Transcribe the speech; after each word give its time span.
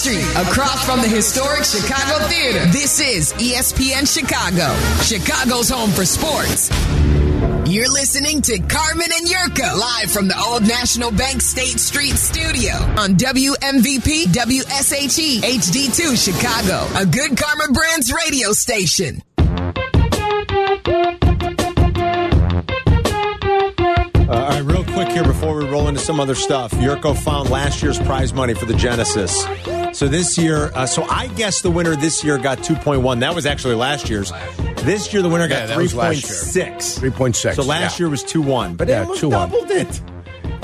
Street, 0.00 0.24
across 0.48 0.82
from 0.86 1.02
the 1.02 1.08
historic 1.08 1.62
Chicago 1.62 2.24
Theater. 2.24 2.64
This 2.72 3.00
is 3.00 3.34
ESPN 3.34 4.08
Chicago, 4.08 4.74
Chicago's 5.02 5.68
home 5.68 5.90
for 5.90 6.06
sports. 6.06 6.70
You're 7.68 7.92
listening 7.92 8.40
to 8.42 8.58
Carmen 8.60 9.08
and 9.12 9.28
Yurko 9.28 9.78
live 9.78 10.10
from 10.10 10.26
the 10.26 10.42
Old 10.48 10.66
National 10.66 11.10
Bank 11.10 11.42
State 11.42 11.78
Street 11.78 12.14
studio 12.14 12.72
on 12.96 13.16
WMVP 13.16 14.24
WSHE 14.32 15.40
HD2 15.40 16.16
Chicago, 16.16 16.86
a 16.98 17.04
good 17.04 17.36
Karma 17.36 17.70
Brands 17.70 18.10
radio 18.24 18.52
station. 18.52 19.22
Uh, 24.30 24.32
all 24.32 24.48
right, 24.48 24.62
real 24.62 24.84
quick 24.84 25.08
here 25.08 25.24
before 25.24 25.56
we 25.56 25.64
roll 25.66 25.88
into 25.88 26.00
some 26.00 26.20
other 26.20 26.34
stuff. 26.34 26.70
Yurko 26.72 27.14
found 27.16 27.50
last 27.50 27.82
year's 27.82 27.98
prize 27.98 28.32
money 28.32 28.54
for 28.54 28.64
the 28.64 28.74
Genesis. 28.74 29.44
So 29.92 30.08
this 30.08 30.38
year, 30.38 30.70
uh, 30.74 30.86
so 30.86 31.02
I 31.04 31.26
guess 31.28 31.60
the 31.62 31.70
winner 31.70 31.96
this 31.96 32.22
year 32.24 32.38
got 32.38 32.58
2.1. 32.58 33.20
That 33.20 33.34
was 33.34 33.44
actually 33.44 33.74
last 33.74 34.08
year's. 34.08 34.32
This 34.82 35.12
year, 35.12 35.20
the 35.22 35.28
winner 35.28 35.48
got 35.48 35.68
that 35.68 35.76
was 35.76 35.94
last 35.94 36.22
year. 36.56 36.64
3.6. 36.66 37.00
3.6, 37.10 37.54
So 37.56 37.62
last 37.62 37.98
yeah. 37.98 38.04
year 38.04 38.10
was 38.10 38.22
2 38.22 38.40
1. 38.40 38.76
But 38.76 38.88
Yeah, 38.88 39.00
it 39.02 39.04
almost 39.04 39.22
2-1. 39.22 39.30
doubled 39.30 39.70
it. 39.70 40.02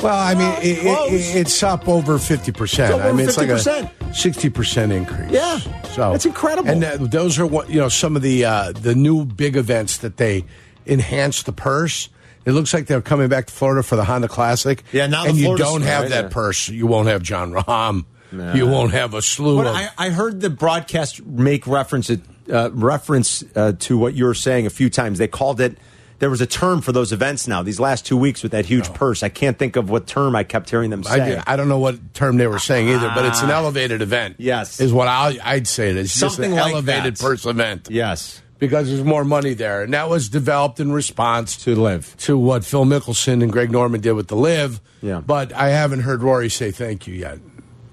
Well, 0.03 0.17
I 0.19 0.35
mean, 0.35 0.53
it, 0.63 0.85
it, 0.85 1.37
it's 1.37 1.63
up 1.63 1.89
over 1.89 2.15
50%. 2.19 2.91
over 2.91 3.03
I 3.03 3.13
mean, 3.13 3.27
it's 3.29 3.37
like 3.37 3.49
a 3.49 3.55
60% 3.55 4.93
increase. 4.93 5.31
Yeah. 5.31 5.59
So 5.95 6.13
That's 6.13 6.27
incredible. 6.27 6.69
And 6.71 6.85
uh, 6.85 6.97
those 6.99 7.39
are 7.39 7.47
what, 7.47 7.69
you 7.71 7.81
know, 7.81 7.89
some 7.89 8.15
of 8.17 8.23
the 8.23 8.45
uh, 8.45 8.73
the 8.73 8.95
new 8.95 9.25
big 9.25 9.57
events 9.57 9.99
that 9.99 10.19
they 10.19 10.45
enhance 10.87 11.43
the 11.43 11.53
purse. 11.53 12.09
It 12.45 12.53
looks 12.53 12.73
like 12.73 12.87
they're 12.87 13.01
coming 13.03 13.29
back 13.29 13.47
to 13.47 13.53
Florida 13.53 13.83
for 13.83 13.97
the 13.97 14.05
Honda 14.05 14.29
Classic. 14.29 14.83
Yeah, 14.93 15.07
now 15.09 15.25
the 15.25 15.31
and 15.31 15.39
you 15.39 15.45
Florida 15.47 15.65
don't 15.65 15.83
have 15.83 16.03
right? 16.03 16.11
that 16.11 16.25
Yeah. 16.27 16.31
purse. 16.31 16.69
You 16.69 16.87
won't 16.87 17.09
have 17.09 17.23
Jon 17.23 17.53
Rahm. 17.53 18.05
You 18.33 18.67
won't 18.67 18.93
have 18.93 19.15
a 19.15 19.23
slew 19.23 19.57
But 19.59 19.67
of. 19.69 19.77
I, 19.77 19.89
I 19.99 20.11
heard 20.11 20.41
the 20.41 20.51
broadcast 20.51 21.25
make 21.25 21.67
reference 21.67 22.11
uh, 22.11 22.71
reference 22.73 23.45
uh, 23.55 23.73
to 23.81 23.97
what 23.99 24.15
you 24.15 24.25
were 24.25 24.35
saying 24.35 24.67
a 24.67 24.71
few 24.71 24.91
times. 24.91 25.19
They 25.19 25.29
called 25.29 25.61
it. 25.61 25.79
There 26.19 26.31
was 26.31 26.41
a 26.41 26.47
term 26.47 26.81
for 26.81 26.93
those 26.93 27.13
events 27.13 27.47
now. 27.47 27.63
These 27.63 27.79
last 27.79 28.07
two 28.07 28.17
weeks 28.17 28.43
with 28.43 28.53
that 28.53 28.65
huge 28.65 28.93
purse, 28.95 29.23
I 29.23 29.29
can't 29.29 29.59
think 29.59 29.77
of 29.77 29.91
what 29.91 30.07
term 30.07 30.35
I 30.35 30.45
kept 30.45 30.71
hearing 30.71 30.89
them 30.89 31.03
I, 31.07 31.17
say. 31.19 31.35
do- 31.37 31.43
I 31.47 31.57
don't 31.57 31.69
know 31.69 31.79
what 31.79 32.15
term 32.15 32.39
they 32.39 32.47
were 32.47 32.59
saying 32.59 32.89
either, 32.89 33.11
but 33.15 33.27
it's 33.27 33.43
an 33.43 33.51
elevated 33.51 34.01
event. 34.01 34.37
Ah. 34.39 34.43
Yes. 34.43 34.81
is 34.81 34.95
what 34.95 35.09
I, 35.09 35.37
I'd 35.45 35.67
say. 35.69 35.91
It 35.91 35.97
is 35.99 36.09
just 36.15 36.37
Something 36.37 36.53
an 36.53 36.59
like 36.59 36.73
elevated 36.73 37.17
that. 37.17 37.23
purse 37.23 37.45
event. 37.45 37.89
yes, 37.91 38.41
because 38.59 38.89
there's 38.89 39.05
more 39.05 39.25
money 39.27 39.53
there. 39.53 39.83
And 39.83 39.93
that 39.93 40.09
was 40.09 40.31
developed 40.31 40.81
in 40.81 40.91
response 40.91 41.55
to 41.65 41.75
LIV. 41.75 42.17
to 42.21 42.39
what 42.39 42.65
Phil 42.65 42.87
Mickelson 42.87 43.43
and 43.43 43.53
Greg 43.53 43.71
Norman 43.71 44.01
did 44.01 44.13
with 44.13 44.29
the 44.29 44.37
LIV. 44.37 44.81
Yeah. 45.03 45.21
But 45.21 45.53
I 45.53 45.69
haven't 45.69 46.01
heard 46.01 46.23
Rory 46.23 46.49
say 46.49 46.71
thank 46.71 47.07
you 47.07 47.13
yet. 47.15 47.41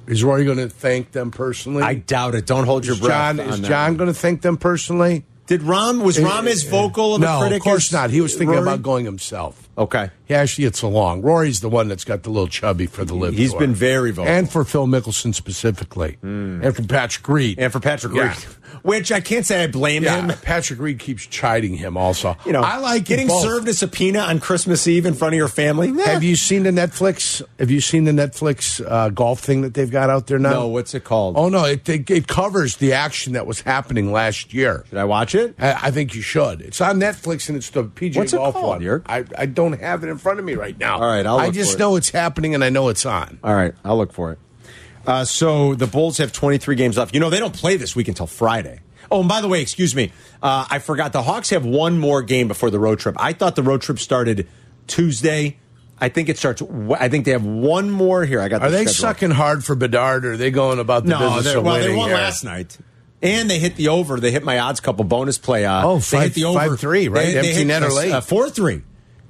Is 0.08 0.24
Rory 0.24 0.46
going 0.46 0.58
to 0.58 0.70
thank 0.70 1.12
them 1.12 1.32
personally? 1.32 1.84
I 1.84 1.96
doubt 1.96 2.36
it. 2.36 2.46
Don't 2.46 2.66
hold 2.66 2.86
your 2.86 2.96
is 2.96 3.02
breath. 3.02 3.38
Jon, 3.38 3.40
on 3.40 3.50
is 3.50 3.62
that 3.62 3.68
Jon 3.68 3.96
going 3.96 4.08
to 4.08 4.14
thank 4.14 4.42
them 4.42 4.58
personally? 4.58 5.26
Did 5.48 5.62
Rahm 5.62 6.04
was 6.04 6.18
eh, 6.18 6.24
Rahm 6.24 6.48
as 6.48 6.66
eh, 6.66 6.70
vocal 6.70 7.16
of 7.16 7.22
no, 7.22 7.38
a 7.38 7.42
critic? 7.42 7.58
of 7.58 7.64
course 7.64 7.88
as 7.88 7.94
not. 7.94 8.10
He 8.10 8.22
was 8.22 8.34
thinking 8.34 8.56
Rory? 8.56 8.62
about 8.64 8.82
going 8.82 9.06
himself. 9.06 9.63
Okay. 9.78 10.12
He 10.26 10.34
actually 10.36 10.66
gets 10.66 10.82
along. 10.82 11.22
Rory's 11.22 11.60
the 11.62 11.70
one 11.70 11.88
that's 11.88 12.06
got 12.06 12.24
the 12.24 12.30
little 12.30 12.48
chubby 12.48 12.86
for 12.86 13.04
the 13.04 13.14
LIV. 13.14 13.34
He's 13.36 13.52
tour. 13.52 13.60
been 13.60 13.74
very 13.74 14.12
vocal. 14.12 14.32
And 14.32 14.50
for 14.50 14.64
Phil 14.64 14.88
Mickelson 14.88 15.34
specifically, 15.36 16.18
and 16.22 16.76
for 16.76 16.84
Patrick 16.84 17.28
Reed, 17.28 17.60
And 17.60 17.72
for 17.74 17.80
Patrick 17.80 18.14
Yeah. 18.14 18.30
Reed, 18.30 18.38
which 18.84 19.12
I 19.12 19.20
can't 19.20 19.46
say 19.46 19.64
I 19.64 19.68
blame 19.68 20.04
Yeah, 20.04 20.22
him. 20.28 20.38
Patrick 20.42 20.80
Reed 20.80 21.00
keeps 21.00 21.26
chiding 21.26 21.76
him. 21.76 21.98
Also, 21.98 22.36
You 22.46 22.52
know, 22.54 22.62
I 22.62 22.78
like 22.78 23.06
getting 23.06 23.30
served 23.30 23.68
a 23.68 23.74
subpoena 23.74 24.20
on 24.20 24.40
Christmas 24.40 24.88
Eve 24.88 25.06
in 25.06 25.14
front 25.14 25.34
of 25.34 25.38
your 25.38 25.48
family. 25.48 25.92
Nah. 25.92 26.04
Have 26.06 26.24
you 26.24 26.36
seen 26.36 26.64
the 26.64 26.72
Netflix? 26.72 27.42
Have 27.60 27.70
you 27.72 27.82
seen 27.82 28.04
the 28.06 28.12
Netflix 28.12 28.84
uh, 28.90 29.10
golf 29.10 29.40
thing 29.42 29.62
that 29.62 29.74
they've 29.74 29.92
got 29.92 30.10
out 30.10 30.28
there 30.28 30.40
now? 30.40 30.52
No, 30.52 30.68
what's 30.68 30.94
it 30.94 31.04
called? 31.04 31.36
Oh 31.38 31.50
no, 31.50 31.66
it, 31.66 31.88
it 31.90 32.10
it 32.10 32.28
covers 32.28 32.78
the 32.78 32.94
action 32.94 33.34
that 33.34 33.46
was 33.48 33.62
happening 33.62 34.12
last 34.12 34.54
year. 34.54 34.86
Should 34.90 34.98
I 34.98 35.04
watch 35.06 35.36
it? 35.36 35.56
I, 35.60 35.88
I 35.88 35.92
think 35.92 36.16
you 36.16 36.22
should. 36.22 36.62
It's 36.62 36.80
on 36.82 37.00
Netflix 37.00 37.48
and 37.50 37.58
it's 37.58 37.70
the 37.70 37.84
PGA 37.84 38.18
What's 38.18 38.34
it 38.34 38.38
Golf 38.38 38.54
called, 38.56 38.84
one. 38.84 39.02
I, 39.06 39.26
I 39.38 39.46
don't 39.46 39.63
have 39.72 40.04
it 40.04 40.10
in 40.10 40.18
front 40.18 40.40
of 40.40 40.46
me 40.46 40.56
right 40.56 40.78
now. 40.78 40.96
All 40.96 41.08
right, 41.08 41.26
I'll 41.26 41.38
I 41.40 41.46
look 41.46 41.56
just 41.56 41.72
for 41.72 41.78
it. 41.78 41.80
know 41.80 41.96
it's 41.96 42.10
happening 42.10 42.54
and 42.54 42.64
I 42.64 42.70
know 42.70 42.90
it's 42.90 43.06
on. 43.06 43.40
All 43.44 43.56
right, 43.56 43.74
I'll 43.86 43.98
look 43.98 44.12
for 44.12 44.34
it. 44.34 44.40
Uh, 45.08 45.24
so 45.26 45.74
the 45.76 45.88
Bulls 45.88 46.18
have 46.20 46.32
23 46.34 46.76
games 46.76 46.98
left. 46.98 47.14
You 47.14 47.20
know, 47.20 47.30
they 47.30 47.40
don't 47.40 47.54
play 47.56 47.78
this 47.78 47.96
week 47.96 48.08
until 48.10 48.28
Friday. 48.28 48.82
Oh, 49.12 49.20
and 49.22 49.30
by 49.30 49.42
the 49.42 49.48
way, 49.48 49.62
excuse 49.62 49.96
me, 49.96 50.12
uh, 50.42 50.66
I 50.70 50.80
forgot. 50.80 51.14
The 51.14 51.22
Hawks 51.24 51.50
have 51.52 51.66
one 51.66 52.00
more 52.00 52.22
game 52.22 52.48
before 52.48 52.70
the 52.70 52.80
road 52.80 53.00
trip. 53.00 53.16
I 53.20 53.34
thought 53.34 53.56
the 53.56 53.64
road 53.64 53.82
trip 53.82 54.00
started 54.00 54.48
Tuesday. 54.88 55.58
I 56.00 56.10
think 56.10 56.30
it 56.30 56.38
starts. 56.38 56.62
I 57.00 57.10
think 57.10 57.26
they 57.26 57.32
have 57.32 57.46
one 57.46 57.90
more 57.92 58.26
here. 58.26 58.42
I 58.42 58.48
got. 58.48 58.62
Are 58.62 58.70
the 58.72 58.78
they 58.78 58.84
schedule. 58.86 58.94
sucking 59.02 59.32
hard 59.32 59.64
for 59.64 59.76
Bedard? 59.76 60.26
Or 60.26 60.34
are 60.34 60.38
they 60.38 60.52
going 60.52 60.80
about 60.80 61.04
the 61.04 61.12
No, 61.12 61.20
business 61.20 61.46
they're- 61.46 61.58
of 61.60 61.64
well, 61.66 61.80
they 61.80 61.96
won 61.96 62.10
here? 62.10 62.18
last 62.18 62.44
night. 62.44 62.78
And 63.22 63.50
they 63.50 63.60
hit 63.60 63.76
the 63.78 63.88
over. 63.90 64.20
They 64.20 64.32
hit 64.32 64.44
my 64.44 64.60
odds 64.60 64.82
couple 64.82 65.06
bonus 65.06 65.38
play. 65.38 65.66
Uh, 65.66 65.86
Oh, 65.88 66.00
they 66.00 66.22
hit 66.24 66.34
the 66.34 66.44
over 66.46 66.60
five 66.60 66.80
three, 66.80 67.08
right? 67.08 67.26
They, 67.28 67.38
Empty 67.38 67.54
hit, 67.54 67.68
net 67.68 67.84
or 67.84 67.90
late? 67.90 68.12
Uh, 68.12 68.20
four 68.22 68.50
three. 68.50 68.82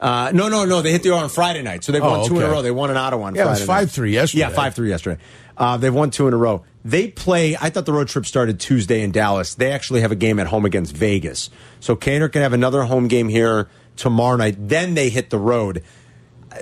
Uh, 0.03 0.31
no, 0.33 0.49
no, 0.49 0.65
no. 0.65 0.81
They 0.81 0.91
hit 0.91 1.01
the 1.03 1.11
over 1.11 1.23
on 1.23 1.29
Friday 1.29 1.61
night, 1.61 1.83
so 1.85 1.93
they've 1.93 2.03
Oh, 2.03 2.19
won 2.19 2.27
two 2.27 2.35
in 2.37 2.43
a 2.43 2.49
row. 2.49 2.61
They 2.61 2.71
won 2.71 2.89
an 2.91 2.97
Ottawa 2.97 3.23
on 3.27 3.35
Yeah, 3.35 3.43
it 3.43 3.45
Friday. 3.45 3.85
was 3.85 3.97
night. 3.97 4.03
5-3 4.03 4.11
yesterday. 4.11 4.39
Yeah, 4.41 4.49
five 4.49 4.75
three 4.75 4.89
yesterday. 4.89 5.21
Uh, 5.57 5.77
they've 5.77 5.93
won 5.93 6.09
two 6.11 6.27
in 6.27 6.33
a 6.33 6.37
row. 6.37 6.63
They 6.83 7.07
play. 7.07 7.55
I 7.59 7.69
thought 7.69 7.85
the 7.85 7.93
road 7.93 8.09
trip 8.09 8.25
started 8.25 8.59
Tuesday 8.59 9.01
in 9.01 9.11
Dallas. 9.11 9.55
They 9.55 9.71
actually 9.71 10.01
have 10.01 10.11
a 10.11 10.15
game 10.15 10.39
at 10.39 10.47
home 10.47 10.65
against 10.65 10.93
Vegas. 10.95 11.49
So 11.79 11.95
Kaner 11.95 12.29
can 12.29 12.41
have 12.41 12.51
another 12.51 12.83
home 12.83 13.07
game 13.07 13.29
here 13.29 13.69
tomorrow 13.95 14.35
night. 14.35 14.55
Then 14.67 14.93
they 14.93 15.09
hit 15.09 15.29
the 15.29 15.37
road. 15.37 15.83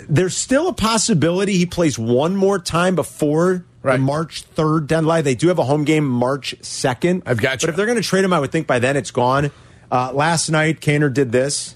There's 0.08 0.38
still 0.38 0.68
a 0.68 0.74
possibility 0.74 1.54
he 1.58 1.66
plays 1.66 1.98
one 1.98 2.36
more 2.36 2.60
time 2.60 2.96
before 2.96 3.66
Right. 3.84 3.94
the 3.98 4.04
March 4.04 4.44
3rd 4.56 4.86
deadline. 4.86 5.24
They 5.24 5.34
do 5.34 5.48
have 5.48 5.58
a 5.58 5.64
home 5.64 5.84
game 5.86 6.06
March 6.08 6.54
2nd. 6.62 7.24
I've 7.26 7.42
got 7.42 7.64
you. 7.64 7.66
But 7.66 7.72
if 7.72 7.76
they're 7.76 7.88
going 7.88 7.98
to 8.00 8.08
trade 8.08 8.24
him, 8.24 8.32
I 8.34 8.40
would 8.40 8.52
think 8.52 8.68
by 8.68 8.78
then 8.78 8.96
it's 8.96 9.10
gone. 9.10 9.50
Uh, 9.92 10.12
last 10.14 10.50
night, 10.52 10.80
Kaner 10.82 11.12
did 11.12 11.32
this. 11.32 11.74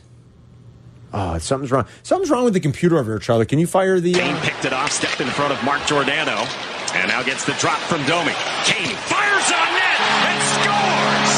Oh, 1.17 1.37
something's 1.39 1.71
wrong. 1.71 1.87
Something's 2.03 2.29
wrong 2.29 2.43
with 2.43 2.53
the 2.53 2.59
computer 2.59 2.97
over 2.99 3.13
here, 3.13 3.19
Charlie. 3.19 3.45
Can 3.45 3.57
you 3.57 3.67
fire 3.67 4.01
the. 4.01 4.11
Kane 4.13 4.35
Uh, 4.35 4.41
picked 4.43 4.65
it 4.65 4.73
off, 4.73 4.91
stepped 4.91 5.21
in 5.21 5.27
front 5.31 5.53
of 5.53 5.63
Mark 5.63 5.79
Giordano, 5.87 6.43
and 6.93 7.07
now 7.07 7.23
gets 7.23 7.45
the 7.47 7.53
drop 7.55 7.79
from 7.87 8.03
Domi. 8.03 8.35
Kane 8.67 8.91
fires 9.07 9.47
on 9.47 9.69
net 9.79 9.99
and 10.27 10.39
scores! 10.43 11.33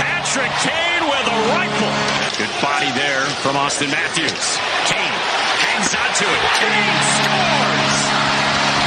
Patrick 0.00 0.52
Kane 0.64 1.04
with 1.12 1.26
a 1.28 1.38
rifle. 1.52 1.92
Good 2.40 2.54
body 2.64 2.88
there 2.96 3.28
from 3.44 3.52
Auston 3.60 3.92
Matthews. 3.92 4.32
Kane 4.88 5.12
hangs 5.68 5.92
on 5.92 6.08
to 6.08 6.24
it. 6.24 6.42
Kane 6.56 7.00
scores! 7.20 8.00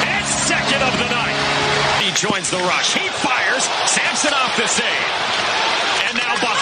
His 0.09 0.25
second 0.49 0.81
of 0.81 0.93
the 0.97 1.09
night. 1.13 1.37
He 2.01 2.09
joins 2.17 2.49
the 2.49 2.57
rush. 2.65 2.97
He 2.97 3.05
fires. 3.21 3.69
Samsonov 3.85 4.57
the 4.57 4.65
save. 4.65 5.60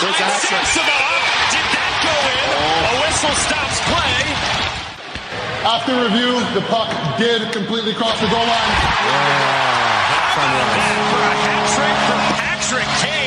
And 0.02 0.08
now 0.08 0.16
behind 0.16 1.28
Did 1.52 1.68
that 1.76 1.94
go 2.08 2.16
in? 2.32 2.48
A 2.88 3.04
whistle 3.04 3.36
stops 3.36 3.84
play. 3.92 4.32
After 5.68 5.92
review, 5.92 6.40
the 6.56 6.64
puck 6.72 6.88
did 7.18 7.52
completely 7.52 7.94
cross 7.94 8.18
the 8.22 8.28
goal 8.28 8.48
line. 8.48 8.72
For 10.32 11.20
a 11.20 11.36
hat 11.44 11.68
trick 11.76 11.98
for 12.08 12.20
Patrick 12.40 12.88
Kane 13.04 13.19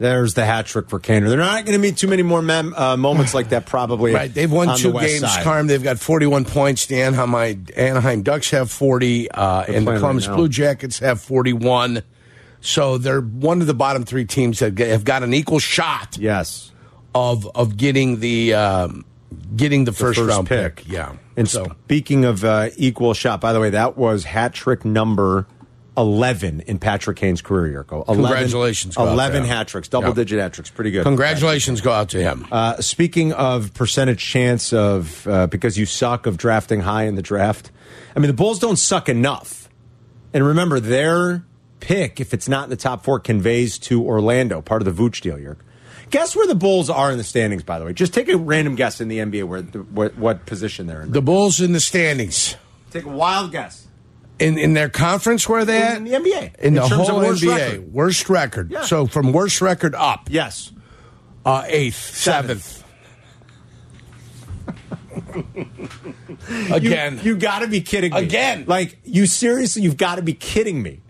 There's 0.00 0.32
the 0.32 0.46
hat 0.46 0.64
trick 0.64 0.88
for 0.88 0.98
Kaner. 0.98 1.28
They're 1.28 1.36
not 1.36 1.66
going 1.66 1.76
to 1.76 1.82
be 1.82 1.92
too 1.92 2.08
many 2.08 2.22
more 2.22 2.40
mem- 2.40 2.72
uh, 2.74 2.96
moments 2.96 3.34
like 3.34 3.50
that, 3.50 3.66
probably. 3.66 4.14
Right, 4.20 4.32
they've 4.32 4.50
won 4.50 4.70
on 4.70 4.76
the 4.76 4.80
two 4.80 4.92
games. 4.98 5.20
side. 5.20 5.44
Carm, 5.44 5.66
they've 5.66 5.82
got 5.82 5.98
forty-one 5.98 6.46
points. 6.46 6.86
The 6.86 7.02
Anaheim, 7.02 7.66
Anaheim 7.76 8.22
Ducks 8.22 8.50
have 8.50 8.70
forty, 8.70 9.30
uh, 9.30 9.62
and 9.68 9.86
the 9.86 9.98
Columbus 9.98 10.26
right. 10.26 10.36
Blue 10.36 10.48
Jackets 10.48 11.00
have 11.00 11.20
forty-one. 11.20 12.02
So 12.62 12.96
they're 12.96 13.20
one 13.20 13.60
of 13.60 13.66
the 13.66 13.74
bottom 13.74 14.04
three 14.04 14.24
teams 14.24 14.60
that 14.60 14.78
have 14.78 15.04
got 15.04 15.22
an 15.22 15.32
equal 15.34 15.58
shot 15.58 16.16
Yes. 16.18 16.72
of 17.14 17.46
of 17.54 17.76
getting 17.76 18.20
the 18.20 18.54
um, 18.54 19.04
getting 19.54 19.84
the, 19.84 19.92
first, 19.92 20.18
first 20.18 20.30
round 20.30 20.48
pick. 20.48 20.76
pick. 20.76 20.88
Yeah, 20.88 21.12
And 21.36 21.46
so 21.48 21.66
speaking 21.84 22.24
of 22.24 22.42
uh, 22.42 22.70
equal 22.76 23.12
shot, 23.14 23.40
by 23.42 23.52
the 23.52 23.60
way, 23.60 23.70
that 23.70 23.96
was 23.98 24.24
hat 24.24 24.54
trick 24.54 24.84
number 24.84 25.46
11 26.00 26.60
in 26.60 26.78
Patrick 26.78 27.16
Kane's 27.16 27.42
career, 27.42 27.84
Yurko. 27.84 28.06
11, 28.08 28.22
Congratulations 28.22 28.96
go 28.96 29.02
out 29.02 29.06
to 29.06 29.12
11 29.12 29.44
hat 29.44 29.68
tricks, 29.68 29.88
double 29.88 30.12
digit 30.12 30.40
hat 30.40 30.52
tricks. 30.52 30.70
Pretty 30.70 30.90
good. 30.90 31.04
congratulations 31.04 31.80
go 31.80 31.92
out 31.92 32.10
to 32.10 32.22
him. 32.22 32.46
Uh, 32.50 32.80
speaking 32.80 33.32
of 33.32 33.72
percentage 33.74 34.24
chance 34.24 34.72
of 34.72 35.26
uh, 35.26 35.46
because 35.46 35.78
you 35.78 35.86
suck 35.86 36.26
of 36.26 36.36
drafting 36.36 36.80
high 36.80 37.04
in 37.04 37.14
the 37.14 37.22
draft, 37.22 37.70
I 38.16 38.18
mean 38.18 38.28
the 38.28 38.34
Bulls 38.34 38.58
don't 38.58 38.78
suck 38.78 39.08
enough. 39.08 39.68
And 40.32 40.44
remember, 40.46 40.78
their 40.80 41.44
pick, 41.80 42.20
if 42.20 42.32
it's 42.32 42.48
not 42.48 42.64
in 42.64 42.70
the 42.70 42.76
top 42.76 43.04
four, 43.04 43.18
conveys 43.18 43.78
to 43.80 44.02
Orlando, 44.04 44.60
part 44.60 44.80
of 44.80 44.96
the 44.96 45.02
Vooch 45.02 45.20
deal. 45.20 45.38
Yerk. 45.38 45.64
Guess 46.10 46.34
where 46.34 46.46
the 46.46 46.54
Bulls 46.56 46.90
are 46.90 47.12
in 47.12 47.18
the 47.18 47.24
standings, 47.24 47.62
by 47.62 47.78
the 47.78 47.84
way. 47.84 47.92
Just 47.92 48.12
take 48.12 48.28
a 48.28 48.36
random 48.36 48.74
guess 48.74 49.00
in 49.00 49.08
the 49.08 49.18
NBA 49.18 49.44
where 49.44 49.62
what, 49.62 50.16
what 50.16 50.44
position 50.44 50.86
they're 50.88 51.02
in. 51.02 51.12
the 51.12 51.22
Bulls 51.22 51.60
in 51.60 51.72
the 51.72 51.80
standings 51.80 52.56
Take 52.90 53.04
a 53.04 53.08
wild 53.08 53.52
guess. 53.52 53.86
In 54.40 54.58
in 54.58 54.72
their 54.74 54.88
conference 54.88 55.48
where 55.48 55.64
they 55.64 55.80
at 55.82 55.98
In 55.98 56.04
the 56.04 56.12
NBA. 56.12 56.56
in, 56.60 56.74
the 56.74 56.80
terms 56.80 56.92
whole 57.08 57.20
of 57.20 57.26
worst 57.26 57.42
NBA 57.42 57.56
record. 57.56 57.92
worst 57.92 58.28
record. 58.30 58.70
Yeah. 58.72 58.82
So 58.82 59.06
from 59.06 59.32
worst 59.32 59.60
record 59.60 59.94
up, 59.94 60.28
Yes. 60.30 60.72
uh, 61.46 61.64
eighth, 61.66 61.94
Seventh. 62.16 62.62
seventh. 62.62 62.84
Again. 66.72 67.18
You, 67.22 67.32
you 67.34 67.36
got 67.36 67.60
to 67.60 67.66
be 67.68 67.80
kidding 67.80 68.12
me. 68.12 68.18
Again. 68.20 68.64
Like, 68.66 68.98
you 69.04 69.26
seriously, 69.26 69.82
you've 69.82 69.96
got 69.96 70.16
to 70.16 70.22
be 70.22 70.32
kidding 70.34 70.82
me. 70.82 71.00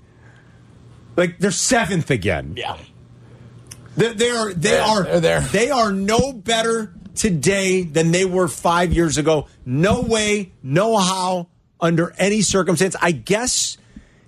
Like, 1.16 1.38
they're 1.38 1.50
seventh 1.50 2.10
again. 2.10 2.54
yeah. 2.56 2.78
They, 3.96 4.12
they 4.14 4.30
are. 4.30 4.52
They 4.52 4.76
Yeah, 4.76 4.86
are. 4.90 5.20
there. 5.20 5.40
They 5.40 5.70
are 5.70 5.92
no 5.92 6.32
better 6.32 6.94
today 7.14 7.82
than 7.82 8.10
they 8.12 8.24
were 8.24 8.48
five 8.48 8.92
years 8.92 9.18
ago. 9.18 9.46
No 9.66 10.00
way, 10.00 10.52
no 10.62 10.96
how, 10.96 11.48
under 11.80 12.14
any 12.18 12.42
circumstance. 12.42 12.96
I 13.00 13.12
guess 13.12 13.78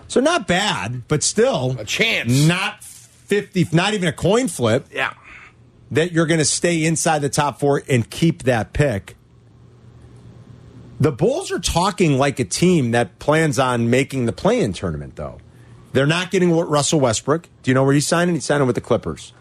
So 0.09 0.21
not 0.21 0.47
bad, 0.47 1.07
but 1.09 1.23
still 1.23 1.77
A 1.79 1.85
chance. 1.85 2.47
Not 2.47 2.83
50, 2.85 3.69
not 3.73 3.95
even 3.95 4.09
a 4.09 4.13
coin 4.13 4.49
flip 4.49 4.87
Yeah. 4.93 5.13
that 5.91 6.13
you're 6.13 6.27
going 6.27 6.39
to 6.39 6.45
stay 6.45 6.85
inside 6.85 7.19
the 7.21 7.29
top 7.29 7.59
four 7.61 7.83
and 7.89 8.09
keep 8.09 8.45
that 8.45 8.73
pick. 8.73 9.17
The 10.99 11.13
Bulls 11.13 11.53
are 11.53 11.59
talking 11.59 12.17
like 12.17 12.41
a 12.41 12.45
team 12.45 12.93
that 12.93 13.19
plans 13.19 13.59
on 13.59 13.91
making 13.91 14.25
the 14.27 14.33
play 14.33 14.61
in 14.61 14.73
tournament, 14.73 15.17
though. 15.17 15.39
They're 15.93 16.07
not 16.07 16.31
getting 16.31 16.51
what 16.51 16.71
Russell 16.71 17.01
Westbrook. 17.01 17.49
Do 17.63 17.71
you 17.71 17.75
know 17.75 17.85
where 17.85 17.93
he's 17.93 18.07
signing? 18.07 18.35
He's 18.37 18.47
signing 18.47 18.67
with 18.67 18.77
the 18.77 18.81
Clippers. 18.81 19.33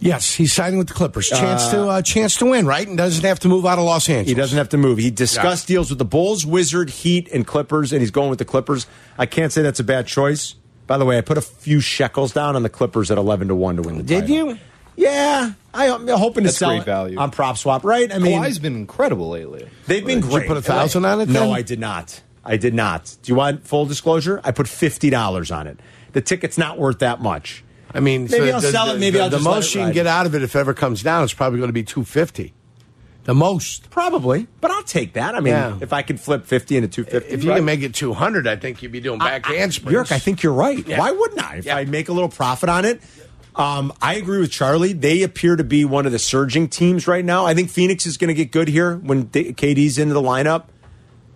Yes, 0.00 0.34
he's 0.34 0.52
signing 0.52 0.78
with 0.78 0.88
the 0.88 0.94
Clippers. 0.94 1.28
Chance 1.28 1.68
to 1.68 1.88
uh, 1.88 2.02
chance 2.02 2.36
to 2.38 2.46
win, 2.46 2.66
right? 2.66 2.86
And 2.86 2.96
doesn't 2.98 3.24
have 3.24 3.40
to 3.40 3.48
move 3.48 3.64
out 3.64 3.78
of 3.78 3.84
Los 3.84 4.08
Angeles. 4.08 4.28
He 4.28 4.34
doesn't 4.34 4.58
have 4.58 4.68
to 4.70 4.76
move. 4.76 4.98
He 4.98 5.10
discussed 5.10 5.66
deals 5.66 5.88
with 5.90 5.98
the 5.98 6.04
Bulls, 6.04 6.44
Wizard, 6.44 6.90
Heat, 6.90 7.28
and 7.32 7.46
Clippers, 7.46 7.92
and 7.92 8.00
he's 8.02 8.10
going 8.10 8.30
with 8.30 8.38
the 8.38 8.44
Clippers. 8.44 8.86
I 9.18 9.26
can't 9.26 9.52
say 9.52 9.62
that's 9.62 9.80
a 9.80 9.84
bad 9.84 10.06
choice. 10.06 10.54
By 10.86 10.98
the 10.98 11.04
way, 11.06 11.16
I 11.16 11.22
put 11.22 11.38
a 11.38 11.42
few 11.42 11.80
shekels 11.80 12.32
down 12.32 12.56
on 12.56 12.62
the 12.62 12.68
Clippers 12.68 13.10
at 13.10 13.16
eleven 13.18 13.48
to 13.48 13.54
one 13.54 13.76
to 13.76 13.82
win 13.82 13.96
the 13.96 14.02
Did 14.02 14.22
title. 14.22 14.36
you? 14.50 14.58
Yeah, 14.96 15.54
I, 15.72 15.86
am 15.86 16.06
hoping 16.06 16.44
to 16.44 16.48
That's 16.48 16.58
sell 16.58 16.70
great 16.70 16.84
value. 16.84 17.18
on 17.18 17.30
prop 17.32 17.56
swap. 17.58 17.82
Right? 17.84 18.12
I 18.12 18.18
mean, 18.18 18.40
Kawhi's 18.40 18.58
been 18.60 18.76
incredible 18.76 19.30
lately. 19.30 19.68
They've 19.86 20.04
been 20.06 20.20
Did 20.20 20.30
you 20.30 20.36
great. 20.38 20.46
put 20.48 20.56
a 20.56 20.62
thousand 20.62 21.04
on 21.04 21.20
it, 21.20 21.28
No, 21.28 21.40
then? 21.40 21.50
I 21.52 21.62
did 21.62 21.80
not. 21.80 22.22
I 22.44 22.56
did 22.58 22.74
not. 22.74 23.16
Do 23.22 23.32
you 23.32 23.36
want 23.36 23.66
full 23.66 23.86
disclosure? 23.86 24.40
I 24.44 24.52
put 24.52 24.68
fifty 24.68 25.10
dollars 25.10 25.50
on 25.50 25.66
it. 25.66 25.80
The 26.12 26.20
ticket's 26.20 26.58
not 26.58 26.78
worth 26.78 27.00
that 27.00 27.20
much. 27.20 27.64
I 27.94 28.00
mean, 28.00 28.24
Maybe 28.30 28.46
the- 28.46 28.52
I'll 28.52 28.60
the- 28.60 28.72
sell 28.72 28.90
it, 28.90 28.98
maybe 28.98 29.18
the, 29.18 29.24
I'll 29.24 29.30
the 29.30 29.38
most 29.38 29.74
you 29.74 29.80
can 29.82 29.92
get 29.92 30.06
out 30.06 30.26
of 30.26 30.34
it 30.34 30.42
if 30.42 30.54
it 30.56 30.58
ever 30.58 30.74
comes 30.74 31.02
down 31.02 31.22
is 31.24 31.32
probably 31.32 31.58
going 31.60 31.68
to 31.68 31.72
be 31.74 31.84
two 31.84 32.04
fifty. 32.04 32.52
The 33.24 33.34
most. 33.34 33.88
Probably, 33.88 34.48
but 34.60 34.70
I'll 34.70 34.82
take 34.82 35.14
that. 35.14 35.34
I 35.34 35.40
mean, 35.40 35.52
Yeah. 35.54 35.78
if 35.80 35.92
I 35.94 36.02
can 36.02 36.18
flip 36.18 36.44
fifty 36.44 36.76
into 36.76 36.88
two 36.88 37.04
fifty, 37.04 37.30
If 37.32 37.42
you 37.44 37.50
can 37.52 37.64
make 37.64 37.80
it 37.82 37.94
two 37.94 38.12
hundred, 38.12 38.46
I 38.46 38.56
think 38.56 38.82
you'd 38.82 38.92
be 38.92 39.00
doing 39.00 39.18
back 39.18 39.46
handsprings. 39.46 39.92
Yerk, 39.92 40.12
I 40.12 40.18
think 40.18 40.42
you're 40.42 40.52
right. 40.52 40.86
Yeah. 40.86 40.98
Why 40.98 41.12
wouldn't 41.12 41.42
I? 41.42 41.56
If 41.56 41.64
Yeah. 41.66 41.76
I 41.76 41.84
make 41.86 42.08
a 42.10 42.12
little 42.12 42.28
profit 42.28 42.68
on 42.68 42.84
it, 42.84 43.00
um, 43.56 43.92
I 44.02 44.16
agree 44.16 44.40
with 44.40 44.50
Charlie. 44.50 44.92
They 44.92 45.22
appear 45.22 45.56
to 45.56 45.64
be 45.64 45.84
one 45.86 46.04
of 46.04 46.12
the 46.12 46.18
surging 46.18 46.68
teams 46.68 47.06
right 47.06 47.24
now. 47.24 47.46
I 47.46 47.54
think 47.54 47.70
Phoenix 47.70 48.04
is 48.04 48.18
going 48.18 48.28
to 48.28 48.34
get 48.34 48.50
good 48.50 48.68
here 48.68 48.96
when 48.96 49.26
KD's 49.28 49.96
into 49.98 50.12
the 50.12 50.20
lineup. 50.22 50.64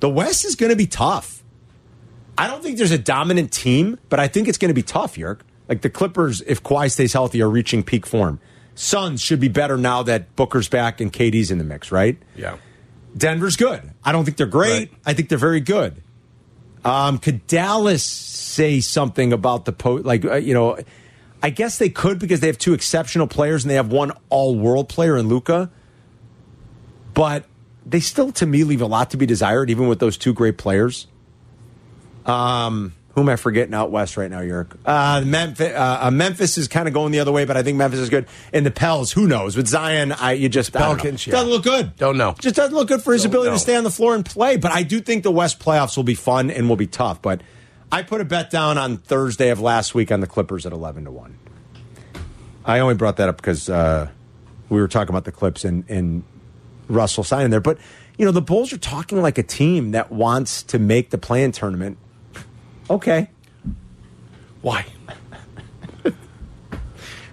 The 0.00 0.10
West 0.10 0.44
is 0.44 0.56
going 0.56 0.70
to 0.70 0.76
be 0.76 0.86
tough. 0.86 1.42
I 2.36 2.46
don't 2.48 2.62
think 2.62 2.76
there's 2.76 2.90
a 2.92 2.98
dominant 2.98 3.50
team, 3.50 3.98
but 4.10 4.20
I 4.20 4.28
think 4.28 4.46
it's 4.46 4.58
going 4.58 4.68
to 4.68 4.74
be 4.74 4.82
tough, 4.82 5.16
Yerk. 5.16 5.42
Like 5.68 5.82
the 5.82 5.90
Clippers, 5.90 6.40
if 6.42 6.62
Kawhi 6.62 6.90
stays 6.90 7.12
healthy, 7.12 7.42
are 7.42 7.50
reaching 7.50 7.82
peak 7.82 8.06
form. 8.06 8.40
Suns 8.74 9.20
should 9.20 9.40
be 9.40 9.48
better 9.48 9.76
now 9.76 10.02
that 10.04 10.34
Booker's 10.36 10.68
back 10.68 11.00
and 11.00 11.12
KD's 11.12 11.50
in 11.50 11.58
the 11.58 11.64
mix, 11.64 11.90
right? 11.90 12.16
Yeah. 12.36 12.56
Denver's 13.16 13.56
good. 13.56 13.90
I 14.04 14.12
don't 14.12 14.24
think 14.24 14.36
they're 14.36 14.46
great. 14.46 14.90
Right. 14.90 14.92
I 15.04 15.14
think 15.14 15.28
they're 15.28 15.38
very 15.38 15.60
good. 15.60 16.02
Um, 16.84 17.18
could 17.18 17.46
Dallas 17.46 18.04
say 18.04 18.80
something 18.80 19.32
about 19.32 19.64
the 19.64 19.72
post? 19.72 20.04
like 20.04 20.24
uh, 20.24 20.36
you 20.36 20.54
know? 20.54 20.78
I 21.42 21.50
guess 21.50 21.78
they 21.78 21.88
could 21.88 22.18
because 22.18 22.40
they 22.40 22.48
have 22.48 22.58
two 22.58 22.72
exceptional 22.74 23.26
players 23.26 23.64
and 23.64 23.70
they 23.70 23.76
have 23.76 23.92
one 23.92 24.12
all-world 24.28 24.88
player 24.88 25.16
in 25.16 25.28
Luka. 25.28 25.70
But 27.14 27.44
they 27.86 28.00
still, 28.00 28.32
to 28.32 28.46
me, 28.46 28.64
leave 28.64 28.82
a 28.82 28.86
lot 28.86 29.10
to 29.10 29.16
be 29.16 29.26
desired, 29.26 29.70
even 29.70 29.88
with 29.88 30.00
those 30.00 30.16
two 30.16 30.32
great 30.32 30.58
players. 30.58 31.06
Um, 32.26 32.94
who 33.18 33.24
am 33.24 33.28
I 33.30 33.36
forgetting 33.36 33.74
out 33.74 33.90
west 33.90 34.16
right 34.16 34.30
now, 34.30 34.40
Yerk? 34.40 34.78
Uh, 34.86 35.22
Memphis, 35.26 35.72
uh, 35.74 35.98
uh, 36.02 36.10
Memphis 36.12 36.56
is 36.56 36.68
kind 36.68 36.86
of 36.86 36.94
going 36.94 37.10
the 37.10 37.18
other 37.18 37.32
way, 37.32 37.44
but 37.44 37.56
I 37.56 37.64
think 37.64 37.76
Memphis 37.76 37.98
is 37.98 38.10
good. 38.10 38.26
And 38.52 38.64
the 38.64 38.70
Pels, 38.70 39.10
who 39.10 39.26
knows? 39.26 39.56
With 39.56 39.66
Zion, 39.66 40.12
I 40.12 40.32
you 40.32 40.48
just 40.48 40.74
I 40.76 40.78
don't 40.78 40.88
know. 40.88 40.94
Pelicans, 41.02 41.26
yeah. 41.26 41.32
doesn't 41.32 41.50
look 41.50 41.64
good. 41.64 41.96
Don't 41.96 42.16
know. 42.16 42.36
Just 42.38 42.54
doesn't 42.54 42.74
look 42.74 42.86
good 42.86 43.02
for 43.02 43.12
his 43.12 43.22
Don't 43.22 43.32
ability 43.32 43.50
know. 43.50 43.56
to 43.56 43.60
stay 43.60 43.74
on 43.74 43.82
the 43.82 43.90
floor 43.90 44.14
and 44.14 44.24
play. 44.24 44.56
But 44.56 44.70
I 44.70 44.84
do 44.84 45.00
think 45.00 45.24
the 45.24 45.32
West 45.32 45.58
playoffs 45.58 45.96
will 45.96 46.04
be 46.04 46.14
fun 46.14 46.50
and 46.50 46.68
will 46.68 46.76
be 46.76 46.86
tough. 46.86 47.20
But 47.20 47.40
I 47.90 48.02
put 48.04 48.20
a 48.20 48.24
bet 48.24 48.50
down 48.50 48.78
on 48.78 48.98
Thursday 48.98 49.50
of 49.50 49.60
last 49.60 49.96
week 49.96 50.12
on 50.12 50.20
the 50.20 50.28
Clippers 50.28 50.64
at 50.64 50.72
eleven 50.72 51.04
to 51.04 51.10
one. 51.10 51.36
I 52.64 52.78
only 52.78 52.94
brought 52.94 53.16
that 53.16 53.28
up 53.28 53.38
because 53.38 53.68
uh, 53.68 54.10
we 54.68 54.80
were 54.80 54.88
talking 54.88 55.10
about 55.10 55.24
the 55.24 55.32
Clips 55.32 55.64
and, 55.64 55.84
and 55.88 56.22
Russell 56.86 57.24
signing 57.24 57.50
there. 57.50 57.60
But 57.60 57.78
you 58.16 58.24
know, 58.26 58.32
the 58.32 58.42
Bulls 58.42 58.72
are 58.72 58.78
talking 58.78 59.20
like 59.22 59.38
a 59.38 59.42
team 59.42 59.90
that 59.90 60.12
wants 60.12 60.62
to 60.64 60.78
make 60.78 61.10
the 61.10 61.18
play-in 61.18 61.50
tournament. 61.50 61.98
Okay, 62.90 63.28
Why? 64.62 64.84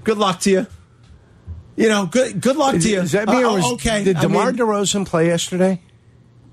good 0.03 0.17
luck 0.17 0.39
to 0.41 0.51
you. 0.51 0.67
You 1.75 1.89
know, 1.89 2.05
good 2.05 2.39
good 2.41 2.55
luck 2.55 2.73
to 2.79 2.89
you. 2.89 2.97
Does 3.01 3.11
that 3.13 3.27
mean 3.27 3.43
Uh, 3.45 3.49
it 3.49 3.53
was, 3.53 3.71
okay? 3.73 4.03
Did 4.03 4.17
I 4.17 4.21
DeMar 4.21 4.45
mean, 4.51 4.55
DeRozan 4.57 5.05
play 5.07 5.27
yesterday? 5.27 5.81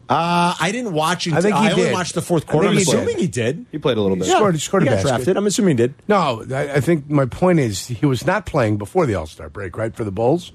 Uh, 0.09 0.55
I 0.61 0.73
didn't 0.73 0.93
watch 0.93 1.27
it. 1.27 1.33
I 1.33 1.41
think 1.41 1.55
he 1.57 1.71
only 1.71 1.85
did. 1.85 1.93
watched 1.93 2.15
the 2.15 2.21
fourth 2.23 2.47
quarter. 2.47 2.69
I'm 2.69 2.77
assuming 2.77 3.19
he 3.19 3.29
did. 3.29 3.65
He 3.73 3.79
played 3.79 3.97
a 3.97 4.03
little 4.03 4.17
bit. 4.17 4.27
Yeah. 4.27 4.35
Scored- 4.37 4.61
scored 4.61 4.83
a 4.83 4.87
he 4.87 4.91
got 4.91 4.97
basket. 4.97 5.09
drafted. 5.09 5.37
I'm 5.37 5.47
assuming 5.47 5.71
he 5.79 5.85
did. 5.85 5.95
No, 6.09 6.45
I, 6.53 6.75
I 6.75 6.81
think 6.81 7.09
my 7.09 7.25
point 7.25 7.61
is 7.61 7.87
he 7.87 8.05
was 8.05 8.27
not 8.27 8.45
playing 8.45 8.77
before 8.79 9.07
the 9.07 9.15
All 9.15 9.27
Star 9.27 9.49
break, 9.49 9.77
right? 9.77 9.95
For 9.95 10.05
the 10.05 10.11
Bulls. 10.13 10.53